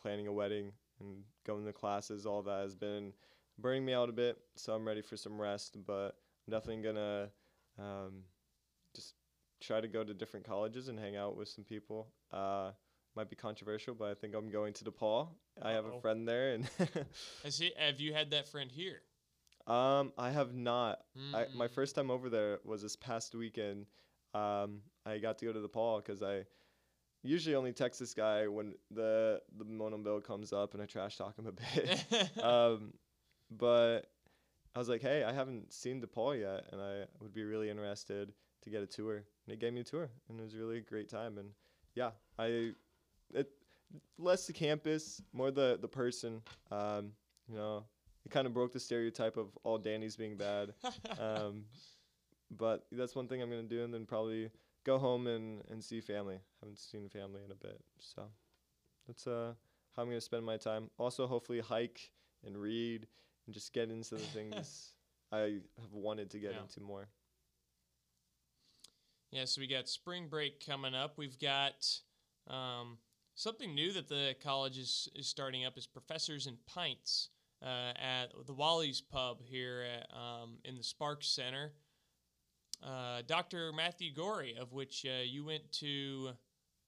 planning 0.00 0.26
a 0.26 0.32
wedding 0.32 0.72
and 1.00 1.22
going 1.46 1.64
to 1.64 1.72
classes, 1.72 2.26
all 2.26 2.42
that 2.42 2.62
has 2.62 2.74
been 2.74 3.12
burning 3.58 3.84
me 3.84 3.92
out 3.92 4.08
a 4.08 4.12
bit. 4.12 4.38
So 4.56 4.72
I'm 4.72 4.86
ready 4.86 5.02
for 5.02 5.16
some 5.16 5.40
rest, 5.40 5.76
but 5.86 6.16
I'm 6.46 6.52
definitely 6.52 6.82
gonna 6.82 7.28
um, 7.78 8.22
just 8.94 9.14
try 9.60 9.80
to 9.80 9.88
go 9.88 10.04
to 10.04 10.14
different 10.14 10.46
colleges 10.46 10.88
and 10.88 10.98
hang 10.98 11.16
out 11.16 11.36
with 11.36 11.48
some 11.48 11.64
people. 11.64 12.08
Uh, 12.32 12.70
might 13.18 13.28
be 13.28 13.36
controversial, 13.36 13.94
but 13.94 14.08
I 14.10 14.14
think 14.14 14.34
I'm 14.34 14.48
going 14.48 14.72
to 14.74 14.84
DePauw. 14.84 15.28
I 15.60 15.72
have 15.72 15.84
a 15.86 16.00
friend 16.00 16.26
there, 16.28 16.52
and 16.54 16.68
Has 17.44 17.58
he, 17.58 17.72
have 17.76 17.98
you 18.00 18.14
had 18.14 18.30
that 18.30 18.46
friend 18.48 18.70
here? 18.70 19.00
um, 19.66 20.12
I 20.16 20.30
have 20.30 20.54
not. 20.54 21.00
I, 21.34 21.46
my 21.52 21.66
Mm. 21.66 21.70
first 21.74 21.94
time 21.96 22.10
over 22.10 22.30
there 22.30 22.60
was 22.64 22.80
this 22.80 22.94
past 22.96 23.34
weekend. 23.34 23.86
Um, 24.34 24.82
I 25.04 25.18
got 25.18 25.36
to 25.38 25.46
go 25.46 25.52
to 25.52 25.58
DePauw 25.68 25.98
because 26.04 26.22
I 26.22 26.44
usually 27.24 27.56
only 27.56 27.72
text 27.72 27.98
this 27.98 28.14
guy 28.14 28.46
when 28.46 28.74
the 28.92 29.42
the 29.58 29.64
Monon 29.64 30.04
Bell 30.04 30.20
comes 30.20 30.52
up 30.52 30.74
and 30.74 30.82
I 30.82 30.86
trash 30.86 31.16
talk 31.16 31.36
him 31.36 31.46
a 31.46 31.52
bit. 31.52 32.04
um, 32.42 32.94
but 33.50 34.02
I 34.76 34.78
was 34.78 34.88
like, 34.88 35.02
hey, 35.02 35.24
I 35.24 35.32
haven't 35.32 35.72
seen 35.72 36.00
DePauw 36.00 36.38
yet, 36.38 36.66
and 36.72 36.80
I 36.80 37.04
would 37.20 37.34
be 37.34 37.42
really 37.42 37.68
interested 37.68 38.32
to 38.62 38.70
get 38.70 38.82
a 38.82 38.86
tour. 38.86 39.16
And 39.16 39.48
he 39.48 39.56
gave 39.56 39.72
me 39.72 39.80
a 39.80 39.84
tour, 39.84 40.08
and 40.28 40.38
it 40.38 40.42
was 40.44 40.54
really 40.54 40.78
a 40.78 40.82
great 40.82 41.08
time. 41.08 41.36
And 41.38 41.50
yeah, 41.94 42.10
I 42.38 42.72
it 43.34 43.50
less 44.18 44.46
the 44.46 44.52
campus, 44.52 45.22
more 45.32 45.50
the 45.50 45.78
the 45.80 45.88
person. 45.88 46.42
Um, 46.70 47.12
you 47.48 47.56
know, 47.56 47.84
it 48.24 48.30
kind 48.30 48.46
of 48.46 48.52
broke 48.52 48.72
the 48.72 48.80
stereotype 48.80 49.36
of 49.36 49.48
all 49.64 49.78
Danny's 49.78 50.16
being 50.16 50.36
bad. 50.36 50.74
Um, 51.18 51.64
but 52.56 52.86
that's 52.92 53.14
one 53.14 53.28
thing 53.28 53.42
I'm 53.42 53.50
gonna 53.50 53.62
do, 53.64 53.84
and 53.84 53.92
then 53.92 54.06
probably 54.06 54.50
go 54.84 54.98
home 54.98 55.26
and, 55.26 55.62
and 55.70 55.82
see 55.84 56.00
family. 56.00 56.38
Haven't 56.60 56.78
seen 56.78 57.08
family 57.08 57.42
in 57.44 57.50
a 57.50 57.54
bit, 57.54 57.80
so 57.98 58.22
that's 59.06 59.26
uh 59.26 59.52
how 59.94 60.02
I'm 60.02 60.08
gonna 60.08 60.20
spend 60.20 60.46
my 60.46 60.56
time. 60.56 60.90
Also, 60.98 61.26
hopefully 61.26 61.60
hike 61.60 62.10
and 62.46 62.56
read 62.56 63.06
and 63.46 63.54
just 63.54 63.72
get 63.74 63.90
into 63.90 64.14
the 64.14 64.20
things 64.20 64.92
I 65.32 65.58
have 65.80 65.92
wanted 65.92 66.30
to 66.30 66.38
get 66.38 66.52
Yeah. 66.52 66.60
into 66.62 66.80
more. 66.80 67.08
Yeah, 69.30 69.44
so 69.44 69.60
we 69.60 69.66
got 69.66 69.88
spring 69.88 70.28
break 70.28 70.64
coming 70.64 70.94
up. 70.94 71.18
We've 71.18 71.38
got 71.38 71.86
um, 72.48 72.96
something 73.38 73.72
new 73.72 73.92
that 73.92 74.08
the 74.08 74.34
college 74.42 74.76
is, 74.76 75.08
is 75.14 75.28
starting 75.28 75.64
up 75.64 75.78
is 75.78 75.86
Professors 75.86 76.46
and 76.46 76.56
Pints 76.66 77.28
uh, 77.62 77.92
at 77.96 78.26
the 78.46 78.52
Wally's 78.52 79.00
Pub 79.00 79.38
here 79.40 79.86
at, 79.94 80.08
um, 80.14 80.58
in 80.64 80.76
the 80.76 80.82
Sparks 80.82 81.28
Center. 81.28 81.72
Uh, 82.84 83.22
Dr. 83.26 83.72
Matthew 83.72 84.12
Gorey, 84.12 84.56
of 84.60 84.72
which 84.72 85.06
uh, 85.06 85.22
you 85.24 85.44
went 85.44 85.70
to, 85.72 86.30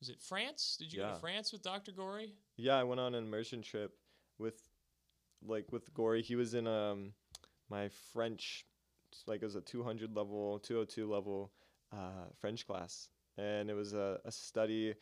was 0.01 0.09
it 0.09 0.21
France? 0.21 0.77
Did 0.79 0.93
you 0.93 1.01
go 1.01 1.09
to 1.09 1.21
France 1.21 1.53
with 1.53 1.63
Dr. 1.63 1.93
Gorey? 1.93 2.35
Yeah, 2.57 2.77
I 2.77 2.83
went 2.83 3.01
on 3.01 3.15
an 3.15 3.25
immersion 3.25 3.63
trip 3.63 3.93
with 4.39 4.61
like 5.43 5.73
with 5.73 5.93
Gory. 5.95 6.23
He 6.23 6.37
was 6.37 6.55
in 6.55 6.67
um 6.67 7.13
my 7.71 7.89
French 8.13 8.67
like 9.27 9.43
it 9.43 9.45
was 9.45 9.57
a 9.57 9.61
200 9.61 10.15
level, 10.15 10.59
202 10.61 11.11
level 11.11 11.53
uh, 11.93 12.27
French 12.41 12.67
class, 12.67 13.09
and 13.37 13.71
it 13.71 13.75
was 13.75 13.95
a, 13.95 14.19
a 14.25 14.31
study 14.31 14.95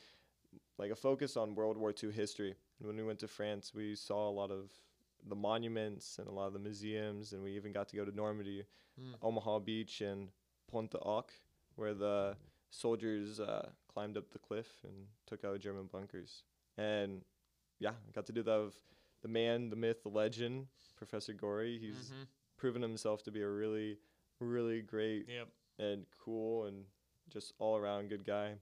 like 0.79 0.91
a 0.91 0.97
focus 0.97 1.37
on 1.37 1.55
World 1.55 1.77
War 1.77 1.93
II 2.03 2.11
history. 2.13 2.55
And 2.79 2.87
when 2.87 2.97
we 2.97 3.03
went 3.05 3.19
to 3.21 3.29
France, 3.29 3.73
we 3.75 3.95
saw 3.95 4.29
a 4.29 4.31
lot 4.31 4.51
of 4.51 4.71
the 5.29 5.35
monuments 5.35 6.19
and 6.19 6.29
a 6.29 6.33
lot 6.33 6.47
of 6.47 6.53
the 6.53 6.59
museums, 6.59 7.33
and 7.33 7.43
we 7.43 7.53
even 7.57 7.73
got 7.73 7.89
to 7.89 7.97
go 7.97 8.05
to 8.05 8.15
Normandy, 8.15 8.65
Hmm. 8.99 9.15
Omaha 9.23 9.61
Beach, 9.61 10.01
and 10.01 10.29
Pointe 10.67 10.91
du 10.91 10.99
Hoc, 10.99 11.31
where 11.77 11.95
the 11.95 12.37
soldiers 12.71 13.39
uh, 13.41 13.69
climbed 13.93 14.17
up 14.17 14.31
the 14.31 14.39
cliff 14.39 14.67
and 14.85 15.07
took 15.27 15.45
out 15.45 15.61
German 15.61 15.87
bunkers. 15.87 16.43
And 16.77 17.25
yeah, 17.79 17.91
I 17.91 18.11
got 18.13 18.27
to 18.27 18.33
do 18.33 18.43
that 18.43 18.65
with 18.65 18.77
the 19.23 19.29
man, 19.29 19.71
the 19.71 19.77
myth, 19.77 20.03
the 20.03 20.09
legend, 20.09 20.67
Professor 20.97 21.33
Gory. 21.33 21.79
He's 21.79 22.11
Mhm. 22.11 22.27
proven 22.57 22.83
himself 22.83 23.23
to 23.25 23.31
be 23.31 23.41
a 23.43 23.49
really, 23.49 23.99
really 24.41 24.83
great 24.83 25.29
Yep. 25.29 25.49
and 25.79 26.07
cool 26.19 26.65
and 26.65 26.85
just 27.29 27.53
all 27.59 27.77
around 27.77 28.09
good 28.09 28.25
guy 28.25 28.59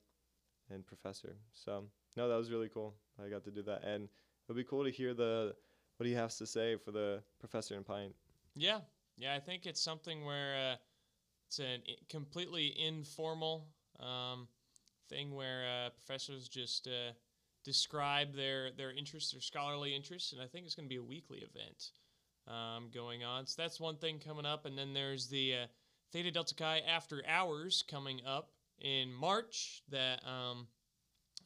and 0.71 0.87
professor. 0.87 1.37
So 1.53 1.85
no, 2.17 2.29
that 2.29 2.37
was 2.37 2.51
really 2.51 2.69
cool. 2.69 2.95
I 3.25 3.29
got 3.29 3.45
to 3.45 3.51
do 3.51 3.63
that, 3.63 3.85
and 3.85 4.09
it'll 4.45 4.57
be 4.57 4.65
cool 4.65 4.85
to 4.85 4.91
hear 4.91 5.15
the 5.15 5.55
what 5.97 6.07
he 6.07 6.13
has 6.15 6.37
to 6.39 6.47
say 6.47 6.77
for 6.77 6.91
the 6.91 7.23
professor 7.41 7.75
and 7.75 7.87
pint. 7.87 8.15
Yeah, 8.55 8.81
yeah. 9.17 9.35
I 9.35 9.41
think 9.41 9.67
it's 9.67 9.81
something 9.81 10.25
where 10.25 10.73
uh, 10.73 10.77
it's 11.49 11.61
a 11.61 11.79
completely 12.09 12.75
informal 12.79 13.69
um, 14.01 14.49
thing 15.09 15.35
where 15.35 15.65
uh, 15.67 15.91
professors 15.91 16.49
just 16.49 16.87
uh, 16.87 17.13
describe 17.65 18.35
their 18.35 18.71
their 18.77 18.93
interests, 18.93 19.33
their 19.33 19.41
scholarly 19.41 19.95
interests, 19.95 20.33
and 20.33 20.41
I 20.41 20.47
think 20.47 20.67
it's 20.67 20.75
going 20.75 20.89
to 20.89 20.93
be 20.93 20.97
a 20.97 21.03
weekly 21.03 21.39
event 21.39 21.91
um, 22.49 22.91
going 22.93 23.25
on. 23.25 23.47
So 23.47 23.63
that's 23.63 23.81
one 23.81 23.97
thing 23.97 24.19
coming 24.19 24.47
up, 24.47 24.67
and 24.67 24.77
then 24.77 24.93
there's 24.93 25.29
the 25.29 25.55
uh, 25.55 25.67
Theta 26.13 26.31
Delta 26.31 26.55
Chi 26.55 26.81
After 26.81 27.23
Hours 27.27 27.85
coming 27.89 28.21
up 28.27 28.51
in 28.81 29.13
March 29.13 29.83
that 29.91 30.21
um, 30.27 30.67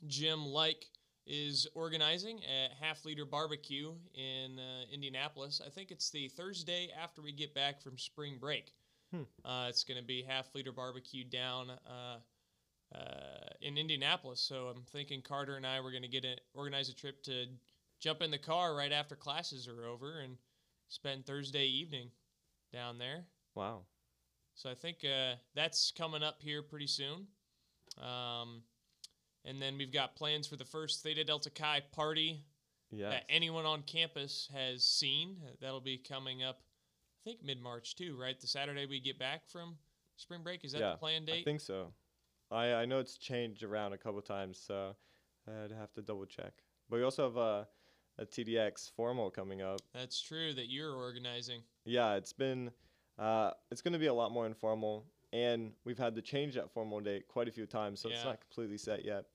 Jim 0.06 0.44
Like 0.44 0.86
is 1.26 1.66
organizing 1.74 2.40
at 2.44 2.72
Half 2.80 3.04
Liter 3.04 3.24
Barbecue 3.24 3.92
in 4.14 4.58
uh, 4.58 4.92
Indianapolis. 4.92 5.60
I 5.64 5.70
think 5.70 5.90
it's 5.90 6.10
the 6.10 6.28
Thursday 6.28 6.88
after 7.00 7.22
we 7.22 7.32
get 7.32 7.54
back 7.54 7.80
from 7.82 7.98
spring 7.98 8.38
break. 8.40 8.72
Hmm. 9.12 9.22
Uh, 9.44 9.66
it's 9.68 9.84
going 9.84 10.00
to 10.00 10.06
be 10.06 10.24
Half 10.26 10.54
Liter 10.54 10.72
Barbecue 10.72 11.24
down 11.24 11.70
uh, 11.70 12.18
uh, 12.94 13.48
in 13.60 13.76
Indianapolis. 13.76 14.40
So 14.40 14.72
I'm 14.74 14.82
thinking 14.92 15.22
Carter 15.22 15.56
and 15.56 15.66
I 15.66 15.80
were 15.80 15.90
going 15.90 16.02
to 16.02 16.08
get 16.08 16.24
a, 16.24 16.36
organize 16.54 16.88
a 16.88 16.94
trip 16.94 17.22
to 17.24 17.46
jump 18.00 18.22
in 18.22 18.30
the 18.30 18.38
car 18.38 18.74
right 18.74 18.92
after 18.92 19.14
classes 19.14 19.68
are 19.68 19.86
over 19.86 20.20
and 20.20 20.36
spend 20.88 21.26
Thursday 21.26 21.66
evening 21.66 22.10
down 22.72 22.98
there. 22.98 23.24
Wow. 23.54 23.82
So 24.60 24.68
I 24.68 24.74
think 24.74 24.98
uh, 25.06 25.36
that's 25.54 25.90
coming 25.96 26.22
up 26.22 26.42
here 26.42 26.62
pretty 26.62 26.86
soon. 26.86 27.26
Um, 27.98 28.60
and 29.46 29.60
then 29.60 29.78
we've 29.78 29.90
got 29.90 30.16
plans 30.16 30.46
for 30.46 30.56
the 30.56 30.66
first 30.66 31.02
Theta 31.02 31.24
Delta 31.24 31.48
Chi 31.48 31.80
party 31.92 32.44
Yeah. 32.90 33.08
that 33.08 33.24
anyone 33.30 33.64
on 33.64 33.80
campus 33.84 34.50
has 34.52 34.84
seen. 34.84 35.38
Uh, 35.42 35.52
That'll 35.62 35.80
be 35.80 35.96
coming 35.96 36.42
up 36.42 36.60
I 36.60 37.30
think 37.30 37.42
mid 37.42 37.62
March 37.62 37.96
too, 37.96 38.18
right? 38.20 38.38
The 38.38 38.46
Saturday 38.46 38.84
we 38.84 39.00
get 39.00 39.18
back 39.18 39.48
from 39.48 39.76
spring 40.16 40.42
break. 40.42 40.62
Is 40.62 40.72
that 40.72 40.80
yeah, 40.80 40.90
the 40.90 40.98
planned 40.98 41.26
date? 41.26 41.40
I 41.40 41.44
think 41.44 41.60
so. 41.60 41.94
I 42.50 42.74
I 42.74 42.84
know 42.84 42.98
it's 42.98 43.16
changed 43.16 43.62
around 43.62 43.94
a 43.94 43.98
couple 43.98 44.20
times, 44.20 44.58
so 44.58 44.94
I'd 45.48 45.72
have 45.72 45.92
to 45.94 46.02
double 46.02 46.26
check. 46.26 46.52
But 46.90 46.96
we 46.96 47.02
also 47.02 47.24
have 47.24 47.36
a, 47.38 47.66
a 48.18 48.26
TDX 48.26 48.90
formal 48.90 49.30
coming 49.30 49.62
up. 49.62 49.80
That's 49.94 50.20
true 50.20 50.52
that 50.54 50.70
you're 50.70 50.94
organizing. 50.94 51.62
Yeah, 51.84 52.14
it's 52.14 52.32
been 52.32 52.70
uh, 53.20 53.50
it's 53.70 53.82
going 53.82 53.92
to 53.92 53.98
be 53.98 54.06
a 54.06 54.14
lot 54.14 54.32
more 54.32 54.46
informal, 54.46 55.04
and 55.32 55.72
we've 55.84 55.98
had 55.98 56.14
to 56.16 56.22
change 56.22 56.54
that 56.54 56.70
formal 56.72 57.00
date 57.00 57.28
quite 57.28 57.46
a 57.48 57.52
few 57.52 57.66
times, 57.66 58.00
so 58.00 58.08
it's 58.08 58.24
not 58.24 58.40
completely 58.40 58.78
set 58.78 59.04
yet. 59.04 59.26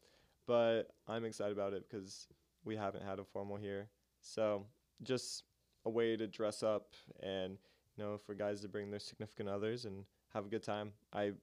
But 0.48 0.92
I'm 1.08 1.24
excited 1.26 1.54
about 1.54 1.74
it 1.74 1.90
because 1.90 2.28
we 2.66 2.76
haven't 2.76 3.04
had 3.04 3.20
a 3.20 3.24
formal 3.24 3.58
here, 3.58 3.88
so 4.22 4.66
just 5.04 5.44
a 5.86 5.90
way 5.90 6.18
to 6.18 6.26
dress 6.28 6.64
up 6.64 6.94
and 7.22 7.58
you 7.96 8.04
know 8.04 8.18
for 8.18 8.34
guys 8.34 8.62
to 8.62 8.68
bring 8.68 8.90
their 8.90 9.00
significant 9.00 9.48
others 9.50 9.86
and 9.86 10.04
have 10.34 10.46
a 10.46 10.50
good 10.50 10.64
time. 10.64 10.92
I'm 11.14 11.38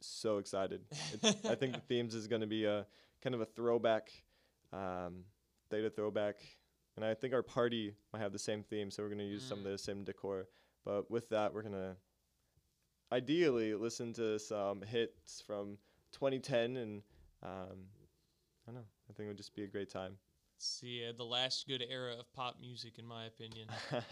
so 0.00 0.38
excited. 0.38 0.82
It's, 1.12 1.44
I 1.46 1.54
think 1.54 1.72
the 1.74 1.80
themes 1.88 2.14
is 2.14 2.26
going 2.26 2.40
to 2.42 2.46
be 2.46 2.64
a 2.66 2.84
kind 3.22 3.34
of 3.34 3.40
a 3.40 3.46
throwback, 3.46 4.10
um, 4.72 5.24
theta 5.70 5.88
throwback, 5.90 6.36
and 6.96 7.04
I 7.04 7.14
think 7.14 7.32
our 7.32 7.42
party 7.42 7.94
might 8.12 8.20
have 8.20 8.32
the 8.32 8.38
same 8.38 8.62
theme, 8.62 8.90
so 8.90 9.02
we're 9.02 9.08
going 9.08 9.18
to 9.20 9.24
use 9.24 9.42
some 9.42 9.60
of 9.60 9.64
Mm. 9.64 9.72
the 9.72 9.78
same 9.78 10.04
decor. 10.04 10.48
But 10.86 11.10
with 11.10 11.28
that, 11.30 11.52
we're 11.52 11.62
gonna 11.62 11.96
ideally 13.12 13.74
listen 13.74 14.12
to 14.14 14.38
some 14.38 14.80
hits 14.80 15.42
from 15.44 15.78
2010, 16.12 16.76
and 16.76 17.02
um, 17.42 17.50
I 18.66 18.66
don't 18.66 18.76
know. 18.76 18.86
I 19.10 19.12
think 19.12 19.26
it 19.26 19.28
would 19.28 19.36
just 19.36 19.54
be 19.54 19.64
a 19.64 19.68
great 19.68 19.90
time. 19.90 20.16
See, 20.58 21.02
the 21.02 21.10
uh, 21.10 21.12
the 21.16 21.24
last 21.24 21.66
good 21.66 21.84
era 21.90 22.14
of 22.18 22.32
pop 22.32 22.58
music, 22.60 22.98
in 22.98 23.06
my 23.06 23.26
opinion. 23.26 23.68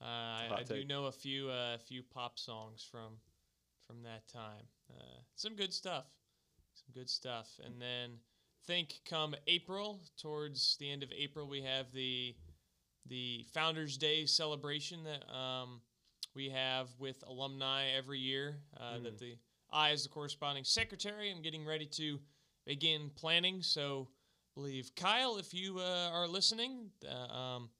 Uh, 0.00 0.04
I, 0.04 0.48
I 0.58 0.62
do 0.62 0.84
know 0.84 1.06
a 1.06 1.12
few 1.12 1.50
uh, 1.50 1.76
few 1.78 2.04
pop 2.04 2.38
songs 2.38 2.86
from 2.88 3.14
from 3.84 4.04
that 4.04 4.28
time. 4.28 4.62
Uh, 4.88 5.18
some 5.34 5.56
good 5.56 5.74
stuff, 5.74 6.04
some 6.74 6.92
good 6.94 7.10
stuff. 7.10 7.48
And 7.64 7.82
then 7.82 8.18
think 8.64 9.00
come 9.08 9.34
April, 9.48 10.00
towards 10.16 10.76
the 10.78 10.88
end 10.88 11.02
of 11.02 11.10
April, 11.10 11.48
we 11.48 11.62
have 11.62 11.90
the 11.92 12.36
the 13.08 13.46
Founders 13.54 13.96
Day 13.96 14.26
celebration 14.26 15.00
that 15.04 15.30
um, 15.32 15.80
we 16.34 16.50
have 16.50 16.88
with 16.98 17.22
alumni 17.26 17.88
every 17.96 18.18
year. 18.18 18.56
Uh, 18.78 18.98
That 19.02 19.18
the 19.18 19.36
I, 19.70 19.90
as 19.90 20.02
the 20.02 20.08
corresponding 20.08 20.64
secretary, 20.64 21.30
am 21.30 21.42
getting 21.42 21.66
ready 21.66 21.86
to 21.86 22.18
begin 22.66 23.10
planning. 23.16 23.62
So, 23.62 24.08
believe 24.54 24.90
Kyle, 24.96 25.36
if 25.36 25.52
you 25.52 25.78
uh, 25.78 26.10
are 26.12 26.26
listening. 26.26 26.90
Uh, 27.06 27.32
um, 27.32 27.70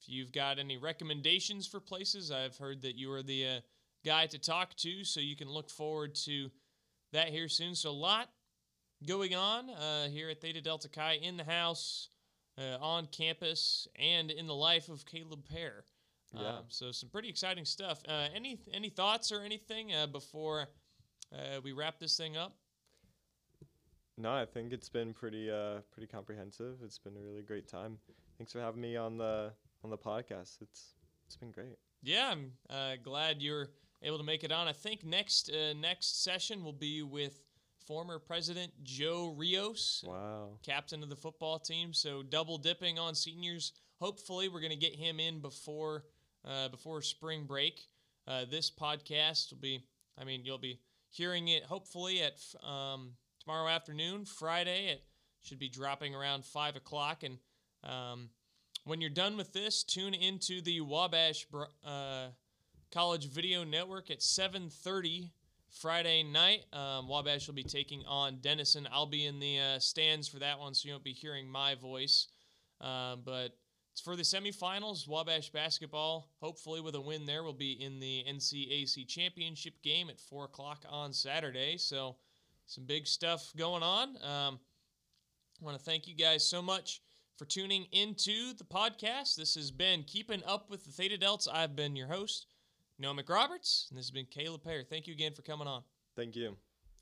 if 0.00 0.08
you've 0.08 0.32
got 0.32 0.58
any 0.58 0.78
recommendations 0.78 1.66
for 1.66 1.78
places, 1.78 2.30
I've 2.30 2.56
heard 2.56 2.80
that 2.82 2.96
you 2.96 3.12
are 3.12 3.22
the 3.22 3.46
uh, 3.46 3.60
guy 4.04 4.26
to 4.26 4.38
talk 4.38 4.74
to, 4.76 5.04
so 5.04 5.20
you 5.20 5.36
can 5.36 5.48
look 5.48 5.68
forward 5.68 6.14
to 6.26 6.50
that 7.12 7.28
here 7.28 7.48
soon. 7.48 7.74
So, 7.74 7.90
a 7.90 7.92
lot 7.92 8.30
going 9.06 9.34
on 9.34 9.70
uh, 9.70 10.08
here 10.08 10.30
at 10.30 10.40
Theta 10.40 10.60
Delta 10.60 10.88
Chi 10.88 11.18
in 11.22 11.36
the 11.36 11.44
house, 11.44 12.08
uh, 12.60 12.76
on 12.80 13.06
campus, 13.06 13.88
and 13.96 14.30
in 14.30 14.46
the 14.46 14.54
life 14.54 14.88
of 14.88 15.06
Caleb 15.06 15.44
Peare. 15.50 15.84
Yeah. 16.34 16.58
Um, 16.58 16.64
so, 16.68 16.92
some 16.92 17.08
pretty 17.08 17.28
exciting 17.28 17.64
stuff. 17.64 18.02
Uh, 18.06 18.28
any 18.34 18.60
any 18.72 18.88
thoughts 18.88 19.32
or 19.32 19.42
anything 19.42 19.92
uh, 19.92 20.06
before 20.06 20.68
uh, 21.34 21.60
we 21.64 21.72
wrap 21.72 21.98
this 21.98 22.16
thing 22.16 22.36
up? 22.36 22.56
no, 24.20 24.32
I 24.32 24.44
think 24.44 24.72
it's 24.72 24.88
been 24.88 25.12
pretty 25.12 25.50
uh, 25.50 25.80
pretty 25.90 26.06
comprehensive. 26.06 26.76
It's 26.84 26.98
been 26.98 27.16
a 27.16 27.20
really 27.20 27.42
great 27.42 27.68
time. 27.68 27.98
Thanks 28.38 28.52
for 28.52 28.60
having 28.60 28.80
me 28.80 28.96
on 28.96 29.16
the 29.16 29.52
on 29.82 29.90
the 29.90 29.98
podcast. 29.98 30.60
It's 30.60 30.94
it's 31.26 31.36
been 31.36 31.50
great. 31.50 31.78
Yeah, 32.02 32.30
I'm 32.32 32.52
uh, 32.68 32.96
glad 33.02 33.40
you're 33.40 33.68
able 34.02 34.18
to 34.18 34.24
make 34.24 34.44
it 34.44 34.52
on. 34.52 34.68
I 34.68 34.72
think 34.72 35.04
next 35.04 35.50
uh, 35.50 35.72
next 35.74 36.22
session 36.22 36.62
will 36.62 36.72
be 36.72 37.02
with 37.02 37.40
former 37.86 38.18
President 38.18 38.72
Joe 38.82 39.34
Rios, 39.36 40.04
Wow. 40.06 40.58
captain 40.62 41.02
of 41.02 41.08
the 41.08 41.16
football 41.16 41.58
team. 41.58 41.92
So 41.92 42.22
double 42.22 42.58
dipping 42.58 42.98
on 42.98 43.14
seniors. 43.14 43.72
Hopefully, 44.00 44.48
we're 44.48 44.60
going 44.60 44.70
to 44.70 44.76
get 44.76 44.94
him 44.94 45.20
in 45.20 45.40
before 45.40 46.04
uh, 46.44 46.68
before 46.68 47.02
spring 47.02 47.44
break. 47.44 47.88
Uh, 48.26 48.44
this 48.50 48.70
podcast 48.70 49.50
will 49.50 49.58
be. 49.60 49.84
I 50.18 50.24
mean, 50.24 50.44
you'll 50.44 50.58
be 50.58 50.80
hearing 51.10 51.48
it 51.48 51.64
hopefully 51.64 52.22
at 52.22 52.38
um, 52.66 53.12
tomorrow 53.42 53.68
afternoon, 53.68 54.24
Friday. 54.24 54.88
It 54.88 55.02
should 55.42 55.58
be 55.58 55.68
dropping 55.68 56.14
around 56.14 56.44
five 56.44 56.76
o'clock. 56.76 57.22
And 57.22 57.38
um, 57.84 58.30
when 58.84 59.00
you're 59.00 59.10
done 59.10 59.36
with 59.36 59.52
this, 59.52 59.82
tune 59.82 60.14
into 60.14 60.60
the 60.62 60.80
Wabash 60.80 61.46
uh, 61.84 62.28
College 62.92 63.28
Video 63.28 63.64
Network 63.64 64.10
at 64.10 64.20
7:30 64.20 65.30
Friday 65.70 66.22
night. 66.22 66.64
Um, 66.72 67.08
Wabash 67.08 67.46
will 67.46 67.54
be 67.54 67.62
taking 67.62 68.04
on 68.06 68.38
Denison. 68.40 68.88
I'll 68.92 69.06
be 69.06 69.26
in 69.26 69.38
the 69.38 69.58
uh, 69.58 69.78
stands 69.78 70.28
for 70.28 70.38
that 70.40 70.58
one, 70.58 70.74
so 70.74 70.86
you 70.86 70.94
won't 70.94 71.04
be 71.04 71.12
hearing 71.12 71.48
my 71.48 71.74
voice. 71.74 72.28
Um, 72.80 73.22
but 73.24 73.56
it's 73.92 74.00
for 74.00 74.16
the 74.16 74.22
semifinals. 74.22 75.08
Wabash 75.08 75.50
basketball, 75.50 76.30
hopefully 76.40 76.80
with 76.80 76.94
a 76.94 77.00
win 77.00 77.26
there, 77.26 77.42
will 77.42 77.52
be 77.52 77.72
in 77.72 78.00
the 78.00 78.24
NCAC 78.28 79.06
championship 79.06 79.74
game 79.82 80.08
at 80.08 80.20
four 80.20 80.44
o'clock 80.44 80.84
on 80.88 81.12
Saturday. 81.12 81.76
So 81.76 82.16
some 82.66 82.84
big 82.84 83.06
stuff 83.06 83.52
going 83.56 83.82
on. 83.82 84.08
Um, 84.22 84.60
I 85.60 85.64
want 85.64 85.76
to 85.76 85.84
thank 85.84 86.08
you 86.08 86.14
guys 86.14 86.46
so 86.46 86.62
much 86.62 87.02
for 87.36 87.44
tuning 87.44 87.86
into 87.92 88.54
the 88.54 88.64
podcast. 88.64 89.34
This 89.34 89.54
has 89.54 89.70
been 89.70 90.04
Keeping 90.04 90.42
Up 90.46 90.70
with 90.70 90.84
the 90.84 90.92
Theta 90.92 91.18
Delts. 91.18 91.48
I've 91.52 91.74
been 91.74 91.96
your 91.96 92.06
host, 92.06 92.46
Noah 93.00 93.14
McRoberts, 93.14 93.88
and 93.88 93.98
this 93.98 94.04
has 94.04 94.10
been 94.10 94.26
Caleb 94.26 94.62
Peare. 94.62 94.84
Thank 94.84 95.06
you 95.06 95.14
again 95.14 95.32
for 95.32 95.40
coming 95.42 95.66
on. 95.66 95.82
Thank 96.16 96.36
you. 96.36 96.56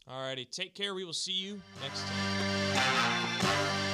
All 0.07 0.23
righty. 0.23 0.45
take 0.45 0.75
care. 0.75 0.95
We 0.95 1.05
will 1.05 1.13
see 1.13 1.33
you 1.33 1.61
next 1.83 2.03
time. 2.07 3.85